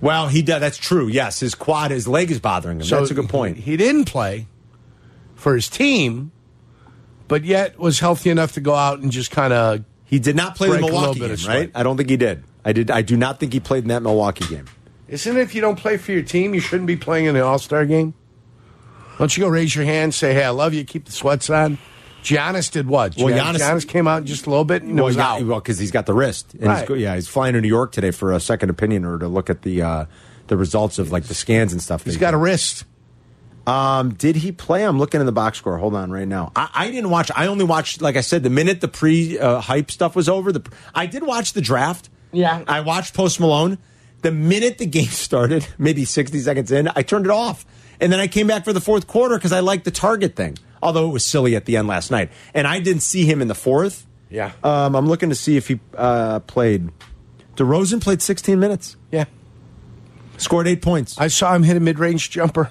Well, 0.00 0.28
he 0.28 0.42
did. 0.42 0.58
That's 0.60 0.76
true. 0.76 1.08
Yes, 1.08 1.40
his 1.40 1.54
quad, 1.54 1.90
his 1.92 2.06
leg 2.06 2.30
is 2.30 2.40
bothering 2.40 2.80
him. 2.80 2.86
that's 2.86 3.10
a 3.10 3.14
good 3.14 3.28
point. 3.28 3.56
He, 3.56 3.62
he 3.72 3.76
didn't 3.76 4.04
play 4.04 4.46
for 5.34 5.54
his 5.54 5.68
team, 5.68 6.30
but 7.28 7.44
yet 7.44 7.78
was 7.78 8.00
healthy 8.00 8.30
enough 8.30 8.52
to 8.52 8.60
go 8.60 8.74
out 8.74 8.98
and 9.00 9.12
just 9.12 9.30
kind 9.30 9.52
of. 9.52 9.84
He 10.04 10.18
did 10.18 10.34
not 10.36 10.56
play 10.56 10.68
the 10.68 10.78
Break 10.78 10.84
a 10.84 10.92
Milwaukee 10.92 11.20
game, 11.20 11.36
right? 11.46 11.70
I 11.74 11.82
don't 11.82 11.96
think 11.96 12.08
he 12.08 12.16
did. 12.16 12.42
I 12.64 12.72
did. 12.72 12.90
I 12.90 13.02
do 13.02 13.16
not 13.16 13.38
think 13.38 13.52
he 13.52 13.60
played 13.60 13.84
in 13.84 13.88
that 13.88 14.02
Milwaukee 14.02 14.46
game. 14.46 14.64
Isn't 15.06 15.36
it 15.36 15.40
if 15.40 15.54
you 15.54 15.60
don't 15.60 15.76
play 15.78 15.96
for 15.96 16.12
your 16.12 16.22
team, 16.22 16.54
you 16.54 16.60
shouldn't 16.60 16.86
be 16.86 16.96
playing 16.96 17.26
in 17.26 17.34
the 17.34 17.44
All 17.44 17.58
Star 17.58 17.84
game? 17.86 18.14
Why 19.12 19.16
Don't 19.24 19.36
you 19.36 19.42
go 19.44 19.48
raise 19.48 19.74
your 19.74 19.84
hand, 19.84 20.14
say, 20.14 20.32
"Hey, 20.34 20.44
I 20.44 20.50
love 20.50 20.74
you," 20.74 20.84
keep 20.84 21.04
the 21.04 21.12
sweats 21.12 21.50
on. 21.50 21.78
Giannis 22.22 22.70
did 22.70 22.88
what? 22.88 23.16
Well, 23.16 23.28
Giannis- 23.28 23.58
Giannis 23.60 23.86
came 23.88 24.08
out 24.08 24.24
just 24.24 24.46
a 24.46 24.50
little 24.50 24.64
bit 24.64 24.82
and 24.82 24.96
well, 24.96 25.04
was 25.06 25.16
yeah, 25.16 25.32
out. 25.34 25.42
well, 25.44 25.60
because 25.60 25.78
he's 25.78 25.90
got 25.92 26.06
the 26.06 26.14
wrist. 26.14 26.52
And 26.54 26.64
Right. 26.64 26.86
he's, 26.88 26.98
yeah, 26.98 27.14
he's 27.14 27.28
flying 27.28 27.54
to 27.54 27.60
New 27.60 27.68
York 27.68 27.92
today 27.92 28.10
for 28.10 28.32
a 28.32 28.40
second 28.40 28.70
opinion 28.70 29.04
or 29.04 29.18
to 29.18 29.28
look 29.28 29.48
at 29.48 29.62
the 29.62 29.82
uh, 29.82 30.04
the 30.48 30.56
results 30.56 30.98
of 30.98 31.10
like 31.12 31.24
the 31.24 31.34
scans 31.34 31.72
and 31.72 31.80
stuff. 31.82 32.04
He's 32.04 32.14
that 32.14 32.20
got 32.20 32.34
a 32.34 32.38
wrist. 32.38 32.84
Um, 33.68 34.14
did 34.14 34.36
he 34.36 34.50
play? 34.50 34.82
I'm 34.82 34.98
looking 34.98 35.20
in 35.20 35.26
the 35.26 35.32
box 35.32 35.58
score. 35.58 35.76
Hold 35.76 35.94
on, 35.94 36.10
right 36.10 36.26
now. 36.26 36.52
I, 36.56 36.70
I 36.72 36.90
didn't 36.90 37.10
watch. 37.10 37.30
I 37.36 37.48
only 37.48 37.66
watched, 37.66 38.00
like 38.00 38.16
I 38.16 38.22
said, 38.22 38.42
the 38.42 38.50
minute 38.50 38.80
the 38.80 38.88
pre 38.88 39.38
uh, 39.38 39.60
hype 39.60 39.90
stuff 39.90 40.16
was 40.16 40.26
over. 40.26 40.52
The 40.52 40.66
I 40.94 41.04
did 41.04 41.22
watch 41.22 41.52
the 41.52 41.60
draft. 41.60 42.08
Yeah. 42.32 42.64
I 42.66 42.80
watched 42.80 43.12
Post 43.12 43.40
Malone. 43.40 43.76
The 44.22 44.32
minute 44.32 44.78
the 44.78 44.86
game 44.86 45.04
started, 45.08 45.66
maybe 45.76 46.06
60 46.06 46.38
seconds 46.40 46.72
in, 46.72 46.88
I 46.96 47.02
turned 47.02 47.26
it 47.26 47.30
off, 47.30 47.66
and 48.00 48.10
then 48.10 48.18
I 48.20 48.26
came 48.26 48.46
back 48.46 48.64
for 48.64 48.72
the 48.72 48.80
fourth 48.80 49.06
quarter 49.06 49.36
because 49.36 49.52
I 49.52 49.60
liked 49.60 49.84
the 49.84 49.90
target 49.90 50.34
thing. 50.34 50.58
Although 50.82 51.10
it 51.10 51.12
was 51.12 51.26
silly 51.26 51.54
at 51.54 51.66
the 51.66 51.76
end 51.76 51.88
last 51.88 52.10
night, 52.10 52.30
and 52.54 52.66
I 52.66 52.80
didn't 52.80 53.02
see 53.02 53.24
him 53.26 53.42
in 53.42 53.48
the 53.48 53.54
fourth. 53.54 54.06
Yeah. 54.30 54.52
Um, 54.62 54.94
I'm 54.94 55.06
looking 55.06 55.28
to 55.28 55.34
see 55.34 55.56
if 55.56 55.68
he 55.68 55.80
uh, 55.94 56.40
played. 56.40 56.90
DeRozan 57.56 58.00
played 58.00 58.22
16 58.22 58.58
minutes. 58.58 58.96
Yeah. 59.10 59.24
Scored 60.36 60.68
eight 60.68 60.80
points. 60.80 61.18
I 61.18 61.26
saw 61.28 61.52
him 61.54 61.64
hit 61.64 61.76
a 61.76 61.80
mid 61.80 61.98
range 61.98 62.30
jumper 62.30 62.70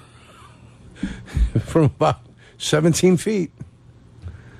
from 1.66 1.84
about 1.84 2.20
17 2.58 3.18
feet. 3.18 3.52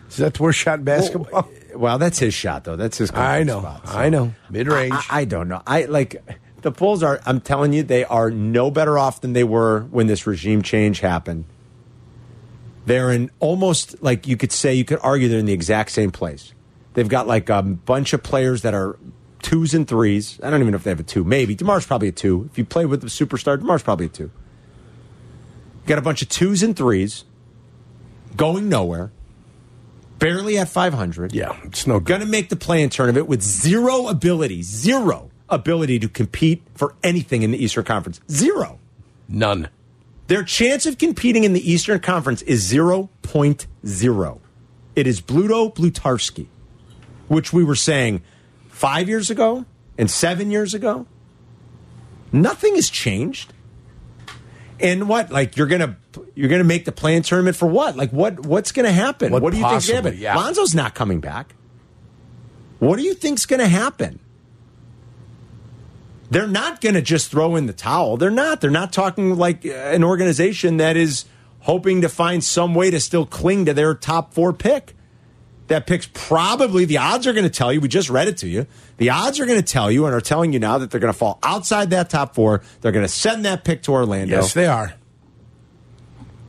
Is 0.10 0.18
that 0.18 0.36
the 0.36 0.44
worst 0.44 0.60
shot 0.60 0.80
in 0.80 0.86
basketball? 0.86 1.50
Well, 1.76 1.98
that's 1.98 2.20
his 2.20 2.34
shot 2.34 2.64
though. 2.64 2.76
That's 2.76 2.98
his. 2.98 3.12
I 3.12 3.44
know. 3.44 3.60
spot, 3.60 3.88
so. 3.88 3.98
I 3.98 4.10
know. 4.10 4.34
Mid 4.50 4.68
range. 4.68 4.94
I, 4.94 5.22
I 5.22 5.26
don't 5.26 5.48
know. 5.48 5.62
I 5.68 5.84
like 5.84 6.24
the 6.62 6.72
Bulls 6.72 7.04
are. 7.04 7.22
I'm 7.26 7.40
telling 7.40 7.74
you, 7.74 7.84
they 7.84 8.04
are 8.04 8.32
no 8.32 8.72
better 8.72 8.98
off 8.98 9.22
than 9.22 9.34
they 9.34 9.44
were 9.44 9.82
when 9.92 10.08
this 10.08 10.26
regime 10.26 10.62
change 10.62 11.02
happened. 11.02 11.46
They're 12.86 13.12
in 13.12 13.30
almost 13.40 14.02
like 14.02 14.28
you 14.28 14.38
could 14.38 14.52
say 14.52 14.74
you 14.74 14.86
could 14.86 15.00
argue 15.04 15.28
they're 15.28 15.40
in 15.40 15.46
the 15.46 15.54
exact 15.54 15.92
same 15.92 16.10
place. 16.10 16.54
They've 16.94 17.08
got 17.08 17.28
like 17.28 17.50
a 17.50 17.62
bunch 17.62 18.14
of 18.14 18.24
players 18.24 18.64
that 18.64 18.74
are 18.74 18.98
twos 19.44 19.74
and 19.74 19.88
threes. 19.88 20.40
I 20.42 20.50
don't 20.50 20.62
even 20.62 20.72
know 20.72 20.78
if 20.78 20.84
they 20.84 20.90
have 20.90 21.00
a 21.00 21.04
two. 21.04 21.24
Maybe 21.24 21.56
Demar's 21.56 21.86
probably 21.86 22.08
a 22.08 22.14
two. 22.14 22.50
If 22.50 22.58
you 22.58 22.66
play 22.66 22.86
with 22.86 23.02
the 23.02 23.08
superstar, 23.08 23.58
Demar's 23.60 23.84
probably 23.84 24.08
a 24.08 24.10
two. 24.10 24.32
Got 25.88 25.98
a 25.98 26.02
bunch 26.02 26.22
of 26.22 26.30
twos 26.30 26.62
and 26.62 26.76
threes 26.76 27.24
going 28.36 28.70
nowhere, 28.70 29.12
barely 30.20 30.58
at 30.58 30.70
500 30.70 31.34
yeah, 31.34 31.58
it's 31.64 31.88
no 31.88 32.00
good. 32.00 32.08
going 32.08 32.22
to 32.22 32.28
make 32.28 32.50
the 32.50 32.56
play-in 32.56 32.90
tournament 32.90 33.28
with 33.28 33.42
zero 33.42 34.08
ability, 34.08 34.62
zero 34.62 35.32
ability 35.50 35.98
to 36.00 36.10
compete 36.10 36.62
for 36.76 36.96
anything 37.04 37.42
in 37.42 37.52
the 37.52 37.64
Eastern 37.64 37.86
Conference. 37.86 38.20
Zero. 38.30 38.80
None. 39.28 39.70
Their 40.28 40.44
chance 40.44 40.86
of 40.86 40.98
competing 40.98 41.46
in 41.46 41.54
the 41.54 41.72
Eastern 41.72 42.00
Conference 42.00 42.42
is 42.42 42.70
0.0. 42.72 44.40
It 44.96 45.08
is 45.08 45.22
Bluto 45.22 45.74
Blutarsky, 45.74 46.48
which 47.28 47.54
we 47.54 47.64
were 47.64 47.76
saying 47.76 48.24
five 48.68 49.08
years 49.08 49.30
ago 49.30 49.66
and 49.98 50.12
seven 50.12 50.52
years 50.52 50.74
ago. 50.74 51.06
Nothing 52.32 52.76
has 52.76 52.90
changed. 52.90 53.54
And 54.80 55.10
what? 55.10 55.32
Like 55.32 55.58
you're 55.58 55.68
gonna 55.68 55.98
you're 56.36 56.50
gonna 56.50 56.64
make 56.64 56.86
the 56.86 56.92
play-in 56.92 57.24
tournament 57.24 57.56
for 57.56 57.68
what? 57.68 57.96
Like 57.96 58.12
what? 58.12 58.46
What's 58.46 58.72
gonna 58.72 58.92
happen? 58.92 59.32
What 59.32 59.42
What, 59.42 59.54
do 59.54 59.60
you 59.60 59.68
think's 59.68 59.88
gonna 59.88 60.02
happen? 60.04 60.20
yeah. 60.20 60.36
Lonzo's 60.36 60.76
not 60.76 60.94
coming 60.94 61.20
back. 61.20 61.56
What 62.80 62.98
do 62.98 63.04
you 63.04 63.14
think's 63.16 63.46
gonna 63.46 63.68
happen? 63.68 64.20
They're 66.30 66.46
not 66.48 66.82
going 66.82 66.96
to 66.96 67.02
just 67.02 67.32
throw 67.32 67.56
in 67.56 67.68
the 67.68 67.74
towel. 67.74 68.18
They're 68.18 68.30
not. 68.30 68.60
They're 68.60 68.70
not 68.70 68.92
talking 68.92 69.38
like 69.38 69.66
uh, 69.66 69.70
an 69.70 70.04
organization 70.04 70.76
that 70.76 70.98
is 70.98 71.24
hoping 71.62 72.02
to 72.02 72.10
find 72.10 72.44
some 72.44 72.76
way 72.76 72.92
to 72.92 73.00
still 73.00 73.26
cling 73.26 73.64
to 73.66 73.74
their 73.74 73.96
top 73.96 74.34
four 74.34 74.52
pick. 74.52 74.94
That 75.68 75.86
pick's 75.86 76.08
probably 76.14 76.86
the 76.86 76.98
odds 77.00 77.28
are 77.28 77.34
going 77.34 77.44
to 77.44 77.50
tell 77.50 77.74
you. 77.74 77.82
We 77.82 77.90
just 77.90 78.10
read 78.10 78.28
it 78.30 78.38
to 78.38 78.48
you. 78.48 78.68
The 78.98 79.10
odds 79.10 79.40
are 79.40 79.46
going 79.46 79.60
to 79.62 79.66
tell 79.66 79.92
you 79.92 80.06
and 80.06 80.16
are 80.16 80.22
telling 80.22 80.54
you 80.54 80.60
now 80.60 80.78
that 80.78 80.92
they're 80.92 81.00
going 81.02 81.12
to 81.12 81.18
fall 81.18 81.40
outside 81.44 81.90
that 81.90 82.10
top 82.10 82.36
four. 82.36 82.62
They're 82.82 82.94
going 82.94 83.06
to 83.06 83.12
send 83.12 83.44
that 83.46 83.66
pick 83.66 83.84
to 83.84 83.92
Orlando. 83.92 84.36
Yes, 84.38 84.54
they 84.54 84.66
are. 84.66 84.94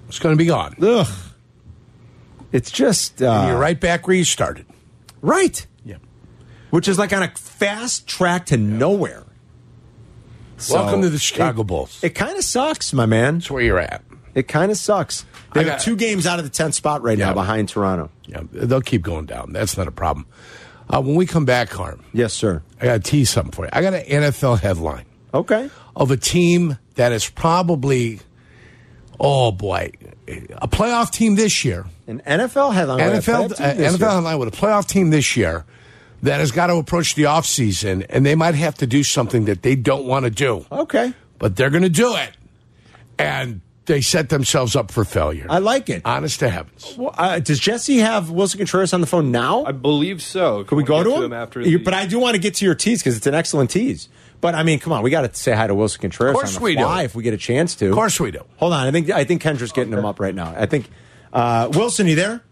It's 0.09 0.19
going 0.21 0.35
to 0.35 0.39
be 0.39 0.47
gone. 0.47 0.77
Ugh. 0.81 1.07
It's 2.53 2.71
just 2.71 3.21
uh, 3.21 3.47
You're 3.49 3.59
right 3.59 3.79
back 3.79 4.07
where 4.07 4.17
you 4.17 4.25
started. 4.25 4.65
right, 5.21 5.67
Yeah. 5.85 5.97
which 6.71 6.89
is 6.89 6.99
like 6.99 7.13
on 7.13 7.23
a 7.23 7.29
fast 7.35 8.07
track 8.07 8.47
to 8.47 8.57
nowhere. 8.57 9.25
So, 10.57 10.75
Welcome 10.77 11.03
to 11.03 11.11
the 11.11 11.19
Chicago 11.19 11.61
it- 11.61 11.67
Bulls. 11.67 12.03
It 12.03 12.11
kind 12.11 12.37
of 12.39 12.45
sucks, 12.45 12.93
my 12.93 13.05
man. 13.07 13.35
That's 13.35 13.51
where 13.51 13.63
you're 13.63 13.79
at. 13.79 14.03
It 14.35 14.49
kind 14.49 14.71
of 14.71 14.77
sucks. 14.77 15.25
They're 15.55 15.65
got- 15.65 15.81
two 15.81 15.97
games 15.97 16.27
out 16.27 16.39
of 16.39 16.45
the 16.45 16.51
10th 16.51 16.75
spot 16.75 17.03
right 17.03 17.19
Yeah. 17.19 17.27
now 17.29 17.35
behind 17.35 17.69
Toronto. 17.69 18.11
Yeah, 18.27 18.41
they'll 18.53 18.81
keep 18.81 19.03
going 19.03 19.27
down. 19.27 19.53
That's 19.53 19.77
not 19.77 19.89
a 19.89 19.93
problem. 19.93 20.27
Uh, 20.91 21.01
when 21.03 21.17
we 21.17 21.27
come 21.27 21.45
back, 21.45 21.71
Harm, 21.71 22.03
Yes, 22.13 22.33
sir. 22.33 22.63
I 22.81 22.85
got 22.87 23.05
to 23.05 23.11
tease 23.11 23.31
something 23.31 23.53
for 23.53 23.65
you. 23.65 23.71
I 23.73 23.83
got 23.83 23.95
an 23.95 24.05
NFL 24.07 24.57
headline 24.61 25.05
Okay. 25.35 25.69
of 25.97 26.11
a 26.11 26.17
team 26.17 26.79
that 26.95 27.13
is 27.13 27.29
probably, 27.29 28.21
oh 29.21 29.53
boy, 29.53 29.91
a 30.57 30.69
playoff 30.69 31.11
team 31.11 31.35
this 31.35 31.65
year. 31.65 31.87
An 32.07 32.23
NFL 32.27 32.73
headline. 32.73 33.01
NFL, 33.01 33.49
NFL, 33.51 33.61
uh, 33.61 33.75
NFL 33.75 34.11
headline 34.15 34.39
with 34.39 34.49
a 34.49 34.57
playoff 34.57 34.87
team 34.87 35.11
this 35.11 35.37
year 35.37 35.65
that 36.23 36.41
has 36.41 36.51
got 36.53 36.69
to 36.69 36.75
approach 36.77 37.15
the 37.15 37.25
offseason, 37.25 38.05
and 38.09 38.25
they 38.25 38.35
might 38.35 38.55
have 38.55 38.75
to 38.77 38.87
do 38.87 39.03
something 39.05 39.45
that 39.45 39.63
they 39.63 39.77
don't 39.77 40.05
want 40.07 40.25
to 40.25 40.31
do, 40.31 40.65
Okay. 40.73 41.13
but 41.39 41.57
they're 41.57 41.71
going 41.71 41.83
to 41.83 41.89
do 41.91 42.17
it. 42.17 42.31
And 43.19 43.61
they 43.89 44.01
set 44.01 44.29
themselves 44.29 44.77
up 44.77 44.93
for 44.93 45.05
failure. 45.05 45.47
I 45.51 45.59
like 45.59 45.91
it. 45.91 46.03
Honest 46.05 46.39
to 46.41 46.49
heavens. 46.49 46.95
Well, 46.97 47.13
uh, 47.19 47.41
does 47.41 47.59
Jesse 47.59 47.99
have 47.99 48.31
Willson 48.31 48.59
Contreras 48.59 48.93
on 48.95 49.01
the 49.01 49.07
phone 49.09 49.33
now? 49.33 49.65
I 49.65 49.73
believe 49.73 50.23
so. 50.23 50.63
Can 50.63 50.77
we 50.79 50.85
go 50.85 51.03
to 51.03 51.25
him? 51.25 51.33
after? 51.33 51.61
You- 51.61 51.79
the- 51.79 51.85
but 51.85 51.95
I 51.95 52.07
do 52.07 52.21
want 52.21 52.37
to 52.37 52.41
get 52.41 52.55
to 52.57 52.65
your 52.65 52.77
tease 52.77 53.01
because 53.03 53.17
it's 53.17 53.27
an 53.27 53.35
excellent 53.35 53.71
tease. 53.71 54.09
But 54.41 54.55
I 54.55 54.63
mean, 54.63 54.79
come 54.79 54.93
on, 54.93 55.03
we 55.03 55.11
got 55.11 55.23
to 55.23 55.35
say 55.37 55.53
hi 55.53 55.67
to 55.67 55.75
Willson 55.75 55.99
Contreras 56.01 56.31
Of 56.31 56.37
course 56.37 56.55
on 56.57 56.61
the 56.61 56.65
we 56.65 56.75
do. 56.77 56.83
fly 56.83 57.03
if 57.03 57.17
we 57.17 57.25
get 57.25 57.35
a 57.35 57.39
chance 57.39 57.75
to. 57.77 57.89
Of 57.89 57.95
course 57.95 58.21
we 58.21 58.31
do. 58.31 58.45
Hold 58.59 58.73
on, 58.73 58.87
I 58.87 58.93
think 58.93 59.11
I 59.11 59.25
think 59.25 59.43
Kendra's 59.43 59.73
getting 59.73 59.93
him 59.93 60.05
up 60.05 60.21
right 60.21 60.35
now. 60.35 60.55
I 60.57 60.67
think 60.67 60.89
uh, 61.33 61.69
Willson, 61.71 62.07
you 62.09 62.15
there? 62.15 62.43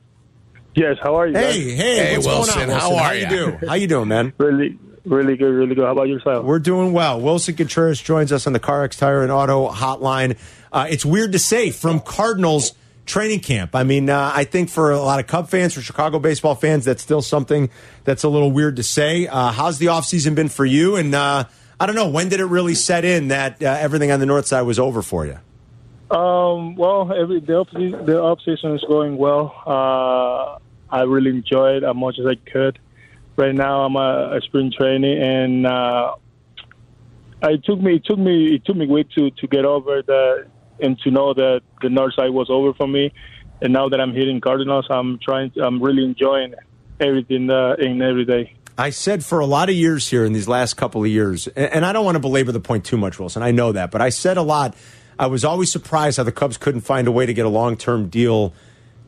Yes, 0.74 0.96
how 1.02 1.14
are 1.14 1.26
you? 1.26 1.34
Hey, 1.34 1.42
guys? 1.52 1.78
hey, 1.78 1.96
Hey, 1.96 2.16
what's 2.18 2.26
Willson, 2.26 2.54
going 2.56 2.70
on? 2.70 2.80
how 2.80 2.90
Willson? 2.90 3.04
are 3.06 3.14
you 3.14 3.22
ya? 3.22 3.28
do? 3.60 3.66
How 3.68 3.74
you 3.74 3.86
doing, 3.86 4.08
man? 4.08 4.32
Really, 4.38 4.78
really 5.06 5.36
good, 5.36 5.52
really 5.52 5.74
good. 5.74 5.84
How 5.84 5.92
about 5.92 6.08
yourself? 6.08 6.44
We're 6.44 6.58
doing 6.58 6.92
well. 6.92 7.20
Willson 7.20 7.56
Contreras 7.56 8.00
joins 8.00 8.32
us 8.32 8.46
on 8.46 8.52
the 8.52 8.60
CarX 8.60 8.98
Tire 8.98 9.22
and 9.22 9.32
Auto 9.32 9.70
Hotline. 9.70 10.36
Uh, 10.72 10.86
it's 10.90 11.04
weird 11.04 11.32
to 11.32 11.38
say 11.38 11.70
from 11.70 12.00
Cardinals 12.00 12.74
training 13.06 13.40
camp. 13.40 13.74
I 13.74 13.84
mean, 13.84 14.10
uh, 14.10 14.32
I 14.34 14.44
think 14.44 14.68
for 14.68 14.90
a 14.90 14.98
lot 14.98 15.20
of 15.20 15.26
Cub 15.26 15.48
fans, 15.48 15.74
for 15.74 15.80
Chicago 15.80 16.18
baseball 16.18 16.56
fans, 16.56 16.84
that's 16.84 17.02
still 17.02 17.22
something 17.22 17.70
that's 18.04 18.24
a 18.24 18.28
little 18.28 18.50
weird 18.50 18.76
to 18.76 18.82
say. 18.82 19.26
Uh, 19.26 19.52
how's 19.52 19.78
the 19.78 19.86
offseason 19.86 20.34
been 20.34 20.48
for 20.48 20.64
you? 20.64 20.96
And 20.96 21.14
uh, 21.14 21.44
I 21.78 21.86
don't 21.86 21.94
know, 21.94 22.08
when 22.08 22.28
did 22.28 22.40
it 22.40 22.46
really 22.46 22.74
set 22.74 23.04
in 23.04 23.28
that 23.28 23.62
uh, 23.62 23.66
everything 23.66 24.10
on 24.10 24.20
the 24.20 24.26
north 24.26 24.46
side 24.46 24.62
was 24.62 24.78
over 24.78 25.02
for 25.02 25.24
you? 25.24 25.38
Um, 26.10 26.76
well, 26.76 27.12
every 27.12 27.40
the 27.40 27.54
off 27.54 27.68
the 27.72 28.20
off 28.20 28.38
season 28.44 28.76
is 28.76 28.84
going 28.86 29.16
well. 29.16 29.52
Uh, 29.66 30.58
I 30.88 31.02
really 31.02 31.30
enjoy 31.30 31.78
it 31.78 31.84
as 31.84 31.96
much 31.96 32.18
as 32.20 32.26
I 32.26 32.36
could. 32.48 32.78
Right 33.36 33.54
now, 33.54 33.82
I'm 33.82 33.96
a, 33.96 34.36
a 34.36 34.40
spring 34.40 34.72
training, 34.76 35.22
and 35.22 35.66
uh, 35.66 36.14
it 37.42 37.64
took 37.64 37.80
me 37.80 37.96
it 37.96 38.04
took 38.04 38.18
me 38.18 38.54
it 38.54 38.64
took 38.64 38.76
me 38.76 38.86
a 38.86 39.04
to 39.04 39.30
to 39.30 39.46
get 39.46 39.64
over 39.64 40.02
that 40.02 40.46
and 40.80 40.98
to 41.00 41.10
know 41.10 41.34
that 41.34 41.60
the 41.82 41.90
north 41.90 42.14
side 42.14 42.30
was 42.30 42.48
over 42.50 42.72
for 42.74 42.86
me. 42.86 43.12
And 43.60 43.72
now 43.72 43.88
that 43.88 44.00
I'm 44.00 44.12
hitting 44.12 44.40
Cardinals, 44.40 44.86
I'm 44.90 45.18
trying. 45.18 45.50
To, 45.52 45.64
I'm 45.64 45.82
really 45.82 46.04
enjoying 46.04 46.54
everything 47.00 47.50
uh, 47.50 47.76
in 47.78 48.02
every 48.02 48.24
day. 48.24 48.54
I 48.78 48.90
said 48.90 49.24
for 49.24 49.40
a 49.40 49.46
lot 49.46 49.70
of 49.70 49.74
years 49.74 50.08
here 50.08 50.24
in 50.24 50.34
these 50.34 50.48
last 50.48 50.74
couple 50.74 51.02
of 51.02 51.08
years, 51.08 51.46
and 51.48 51.84
I 51.84 51.92
don't 51.92 52.04
want 52.04 52.16
to 52.16 52.20
belabor 52.20 52.52
the 52.52 52.60
point 52.60 52.84
too 52.84 52.98
much, 52.98 53.18
Willson. 53.18 53.42
I 53.42 53.50
know 53.50 53.72
that, 53.72 53.90
but 53.90 54.02
I 54.02 54.10
said 54.10 54.36
a 54.36 54.42
lot. 54.42 54.76
I 55.18 55.28
was 55.28 55.44
always 55.46 55.72
surprised 55.72 56.18
how 56.18 56.24
the 56.24 56.32
Cubs 56.32 56.58
couldn't 56.58 56.82
find 56.82 57.08
a 57.08 57.12
way 57.12 57.24
to 57.24 57.32
get 57.32 57.46
a 57.46 57.50
long 57.50 57.76
term 57.76 58.08
deal 58.08 58.52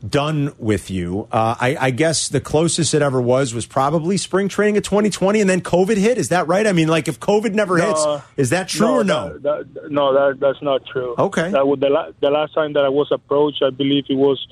done 0.07 0.53
with 0.57 0.89
you. 0.89 1.27
Uh, 1.31 1.55
I, 1.59 1.77
I 1.79 1.89
guess 1.91 2.29
the 2.29 2.39
closest 2.39 2.93
it 2.93 3.01
ever 3.01 3.19
was 3.21 3.53
was 3.53 3.65
probably 3.65 4.17
spring 4.17 4.47
training 4.47 4.77
of 4.77 4.83
2020, 4.83 5.41
and 5.41 5.49
then 5.49 5.61
COVID 5.61 5.97
hit. 5.97 6.17
Is 6.17 6.29
that 6.29 6.47
right? 6.47 6.65
I 6.65 6.71
mean, 6.71 6.87
like 6.87 7.07
if 7.07 7.19
COVID 7.19 7.53
never 7.53 7.77
hits, 7.77 8.05
is 8.37 8.49
that 8.51 8.67
true 8.69 8.87
or 8.87 9.03
no? 9.03 9.37
That, 9.39 9.73
that, 9.73 9.91
no, 9.91 10.13
that, 10.13 10.39
that's 10.39 10.61
not 10.61 10.85
true. 10.85 11.15
Okay. 11.17 11.51
That 11.51 11.67
was 11.67 11.79
the, 11.79 11.89
la- 11.89 12.11
the 12.19 12.29
last 12.29 12.53
time 12.53 12.73
that 12.73 12.85
I 12.85 12.89
was 12.89 13.11
approached, 13.11 13.61
I 13.61 13.69
believe 13.71 14.05
it 14.09 14.15
was 14.15 14.45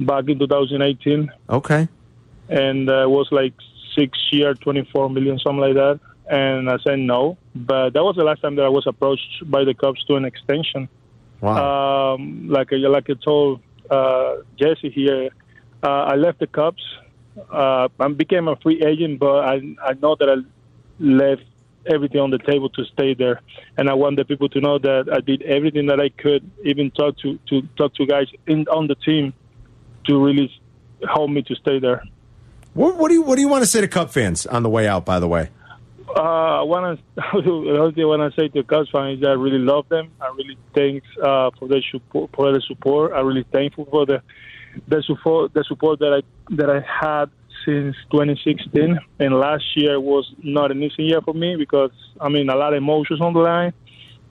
back 0.00 0.28
in 0.28 0.38
2018, 0.38 1.30
Okay. 1.50 1.88
and 2.48 2.88
uh, 2.88 3.02
it 3.02 3.10
was 3.10 3.28
like 3.30 3.54
six 3.94 4.18
year, 4.32 4.54
24 4.54 5.10
million, 5.10 5.38
something 5.38 5.60
like 5.60 5.74
that. 5.74 6.00
And 6.28 6.70
I 6.70 6.78
said 6.78 6.98
no, 7.00 7.36
but 7.54 7.90
that 7.90 8.02
was 8.02 8.16
the 8.16 8.24
last 8.24 8.40
time 8.40 8.56
that 8.56 8.64
I 8.64 8.68
was 8.68 8.86
approached 8.86 9.42
by 9.50 9.64
the 9.64 9.74
Cubs 9.74 10.02
to 10.04 10.16
an 10.16 10.24
extension. 10.24 10.88
Wow. 11.40 12.14
Um, 12.14 12.48
like 12.48 12.68
like 12.72 13.10
I 13.10 13.14
told 13.22 13.60
uh, 13.90 14.36
Jesse 14.58 14.90
here, 14.90 15.30
uh, 15.82 15.88
I 15.88 16.14
left 16.16 16.40
the 16.40 16.46
Cubs. 16.46 16.82
Uh, 17.50 17.88
I 17.98 18.08
became 18.08 18.48
a 18.48 18.56
free 18.56 18.82
agent, 18.82 19.18
but 19.18 19.44
I 19.44 19.54
I 19.84 19.94
know 19.94 20.16
that 20.18 20.28
I 20.28 20.36
left 21.00 21.42
everything 21.86 22.20
on 22.20 22.30
the 22.30 22.38
table 22.38 22.68
to 22.70 22.84
stay 22.86 23.14
there, 23.14 23.40
and 23.76 23.90
I 23.90 23.94
want 23.94 24.16
the 24.16 24.24
people 24.24 24.48
to 24.50 24.60
know 24.60 24.78
that 24.78 25.08
I 25.12 25.20
did 25.20 25.42
everything 25.42 25.86
that 25.86 26.00
I 26.00 26.08
could, 26.10 26.48
even 26.64 26.90
talk 26.90 27.18
to 27.18 27.38
to 27.50 27.62
talk 27.76 27.94
to 27.94 28.06
guys 28.06 28.28
in 28.46 28.66
on 28.68 28.86
the 28.86 28.94
team 28.94 29.34
to 30.06 30.24
really 30.24 30.50
help 31.08 31.30
me 31.30 31.42
to 31.42 31.54
stay 31.56 31.78
there. 31.78 32.02
what, 32.74 32.96
what 32.96 33.08
do 33.08 33.14
you 33.14 33.22
What 33.22 33.36
do 33.36 33.40
you 33.40 33.48
want 33.48 33.62
to 33.62 33.66
say 33.66 33.80
to 33.80 33.88
Cub 33.88 34.10
fans 34.10 34.46
on 34.46 34.62
the 34.62 34.70
way 34.70 34.86
out? 34.86 35.04
By 35.04 35.18
the 35.18 35.28
way. 35.28 35.50
Uh, 36.08 36.60
I 36.60 36.62
want 36.62 37.00
to 37.16 38.06
when 38.06 38.20
I 38.20 38.30
say 38.36 38.48
to 38.48 38.62
Cubs 38.62 38.90
fans 38.90 39.20
that 39.20 39.30
I 39.30 39.34
really 39.34 39.58
love 39.58 39.88
them. 39.88 40.10
I 40.20 40.28
really 40.28 40.56
thanks 40.74 41.06
uh, 41.22 41.50
for 41.58 41.68
their 41.68 41.82
support. 41.90 42.30
For 42.34 42.52
their 42.52 42.60
support, 42.60 43.12
I'm 43.14 43.26
really 43.26 43.46
thankful 43.50 43.86
for 43.86 44.06
the 44.06 44.22
the 44.88 45.02
support 45.02 45.54
the 45.54 45.64
support 45.64 46.00
that 46.00 46.22
I 46.22 46.54
that 46.54 46.70
I 46.70 46.80
had 46.80 47.30
since 47.64 47.96
2016. 48.10 48.98
And 49.18 49.34
last 49.34 49.64
year 49.76 50.00
was 50.00 50.30
not 50.42 50.70
an 50.70 50.82
easy 50.82 51.04
year 51.04 51.20
for 51.22 51.34
me 51.34 51.56
because 51.56 51.92
I 52.20 52.28
mean 52.28 52.48
a 52.48 52.56
lot 52.56 52.74
of 52.74 52.78
emotions 52.78 53.20
on 53.20 53.32
the 53.32 53.40
line, 53.40 53.72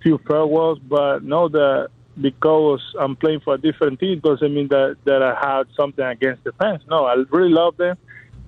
few 0.01 0.19
farewells, 0.27 0.79
but 0.79 1.23
know 1.23 1.47
that 1.49 1.89
because 2.19 2.81
I'm 2.99 3.15
playing 3.15 3.39
for 3.39 3.55
a 3.55 3.57
different 3.57 3.99
team 3.99 4.19
doesn't 4.19 4.53
mean 4.53 4.67
that 4.69 4.97
that 5.05 5.23
I 5.23 5.33
had 5.33 5.63
something 5.75 6.05
against 6.05 6.43
the 6.43 6.51
fans. 6.53 6.81
No, 6.87 7.05
I 7.05 7.15
really 7.31 7.51
love 7.51 7.77
them. 7.77 7.97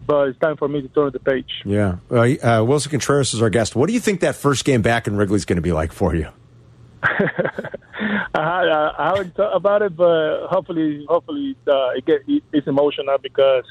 But 0.05 0.29
it's 0.29 0.39
time 0.39 0.57
for 0.57 0.67
me 0.67 0.81
to 0.81 0.87
turn 0.89 1.11
the 1.11 1.19
page. 1.19 1.49
Yeah. 1.65 1.97
Uh, 2.11 2.15
uh, 2.15 2.63
Willson 2.63 2.91
Contreras 2.91 3.33
is 3.33 3.41
our 3.41 3.49
guest. 3.49 3.75
What 3.75 3.87
do 3.87 3.93
you 3.93 3.99
think 3.99 4.19
that 4.21 4.35
first 4.35 4.65
game 4.65 4.81
back 4.81 5.07
in 5.07 5.17
Wrigley 5.17 5.37
is 5.37 5.45
going 5.45 5.57
to 5.57 5.61
be 5.61 5.71
like 5.71 5.91
for 5.91 6.13
you? 6.13 6.27
I, 7.03 8.91
I 8.97 9.07
haven't 9.15 9.35
thought 9.35 9.55
about 9.55 9.81
it, 9.81 9.95
but 9.95 10.47
hopefully, 10.47 11.05
hopefully 11.07 11.55
uh, 11.67 11.89
it 11.95 12.05
get 12.05 12.21
it's 12.51 12.67
emotional 12.67 13.17
because 13.21 13.63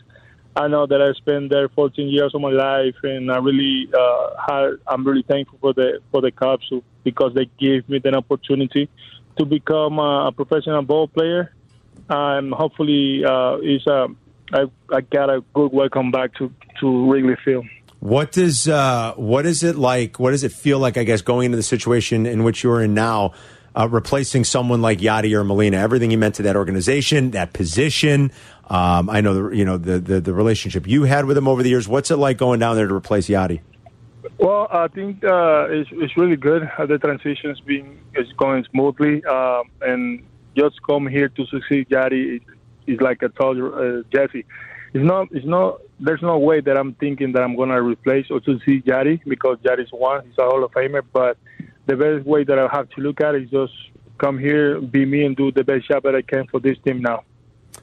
I 0.57 0.69
know 0.69 0.87
that 0.87 1.03
I 1.03 1.13
spent 1.15 1.51
there 1.51 1.69
14 1.69 2.09
years 2.09 2.35
of 2.35 2.41
my 2.41 2.51
life, 2.51 2.95
and 3.03 3.31
I 3.31 3.39
really 3.39 3.89
uh, 3.93 4.31
had, 4.47 4.71
I'm 4.87 5.05
really 5.05 5.23
thankful 5.23 5.59
for 5.61 5.73
the 5.73 6.01
for 6.13 6.21
the 6.21 6.31
Cubs 6.31 6.71
because 7.03 7.35
they 7.35 7.51
gave 7.59 7.89
me 7.89 7.99
the 7.99 8.15
opportunity 8.15 8.89
to 9.37 9.45
become 9.45 9.99
a 9.99 10.33
professional 10.33 10.83
ball 10.83 11.09
player. 11.09 11.53
And 12.09 12.53
hopefully, 12.53 13.25
uh, 13.25 13.57
is 13.59 13.87
a 13.87 14.09
I, 14.55 14.67
I 14.91 15.01
got 15.01 15.31
a 15.31 15.43
good 15.53 15.73
welcome 15.73 16.13
back 16.13 16.35
to 16.35 16.53
to 16.81 17.11
Wrigley 17.11 17.37
Field. 17.45 17.67
What 17.99 18.33
does 18.33 18.69
uh, 18.69 19.15
what 19.17 19.47
is 19.47 19.65
it 19.65 19.77
like? 19.77 20.21
What 20.21 20.31
does 20.31 20.45
it 20.45 20.53
feel 20.53 20.79
like? 20.79 20.97
I 20.97 21.03
guess 21.03 21.23
going 21.23 21.47
into 21.47 21.57
the 21.57 21.63
situation 21.63 22.25
in 22.25 22.45
which 22.45 22.63
you're 22.63 22.81
in 22.81 22.95
now, 22.95 23.33
uh, 23.75 23.89
replacing 23.89 24.45
someone 24.45 24.81
like 24.81 25.01
Yadi 25.01 25.35
or 25.35 25.43
Molina, 25.43 25.79
everything 25.79 26.11
he 26.11 26.17
meant 26.17 26.37
to 26.37 26.43
that 26.43 26.55
organization, 26.55 27.33
that 27.33 27.53
position. 27.53 28.31
Um, 28.71 29.11
I 29.11 29.21
know 29.21 29.35
the 29.35 29.57
you 29.57 29.65
know 29.65 29.77
the, 29.77 29.99
the, 29.99 30.21
the 30.21 30.33
relationship 30.33 30.87
you 30.87 31.03
had 31.03 31.25
with 31.25 31.37
him 31.37 31.49
over 31.49 31.63
the 31.63 31.71
years. 31.71 31.89
What's 31.89 32.11
it 32.13 32.17
like 32.17 32.39
going 32.39 32.61
down 32.61 32.77
there 32.77 32.87
to 32.87 32.95
replace 32.95 33.29
Yadi? 33.29 33.61
Well, 34.39 34.69
I 34.71 34.89
think 34.89 35.25
uh, 35.25 35.67
it's, 35.69 35.91
it's 35.93 36.17
really 36.17 36.37
good. 36.37 36.69
The 36.79 36.99
transition 36.99 37.51
is 37.51 37.61
being 37.61 37.99
is 38.15 38.31
going 38.33 38.65
smoothly, 38.71 39.25
um, 39.25 39.65
and 39.81 40.25
just 40.57 40.81
come 40.83 41.09
here 41.09 41.29
to 41.29 41.47
succeed 41.47 41.89
Yadi 41.89 42.41
is, 42.87 42.95
is 42.95 43.01
like 43.01 43.23
I 43.23 43.29
told 43.29 43.59
uh, 43.59 44.03
Jesse 44.15 44.45
it's 44.95 45.05
not 45.05 45.29
it's 45.33 45.45
not 45.45 45.81
there's 46.01 46.23
no 46.23 46.39
way 46.39 46.61
that 46.61 46.77
I'm 46.77 46.95
thinking 46.95 47.33
that 47.33 47.43
I'm 47.43 47.57
gonna 47.57 47.83
replace 47.83 48.27
or 48.31 48.41
to 48.41 48.59
see 48.65 48.81
Yadi 48.81 49.21
because 49.27 49.59
Yadi's 49.59 49.91
one, 49.93 50.25
he's 50.25 50.39
a 50.39 50.45
Hall 50.45 50.65
of 50.65 50.71
Famer. 50.71 51.03
But 51.13 51.37
the 51.87 51.97
best 51.97 52.25
way 52.25 52.45
that 52.45 52.59
I 52.59 52.69
have 52.75 52.89
to 52.91 53.01
look 53.01 53.21
at 53.21 53.35
it 53.35 53.45
is 53.45 53.51
just 53.51 53.73
come 54.19 54.39
here, 54.39 54.81
be 54.81 55.05
me, 55.05 55.25
and 55.25 55.37
do 55.37 55.51
the 55.51 55.65
best 55.65 55.89
job 55.89 56.05
that 56.05 56.15
I 56.15 56.23
can 56.23 56.47
for 56.47 56.61
this 56.61 56.79
team 56.87 57.03
now. 57.03 57.25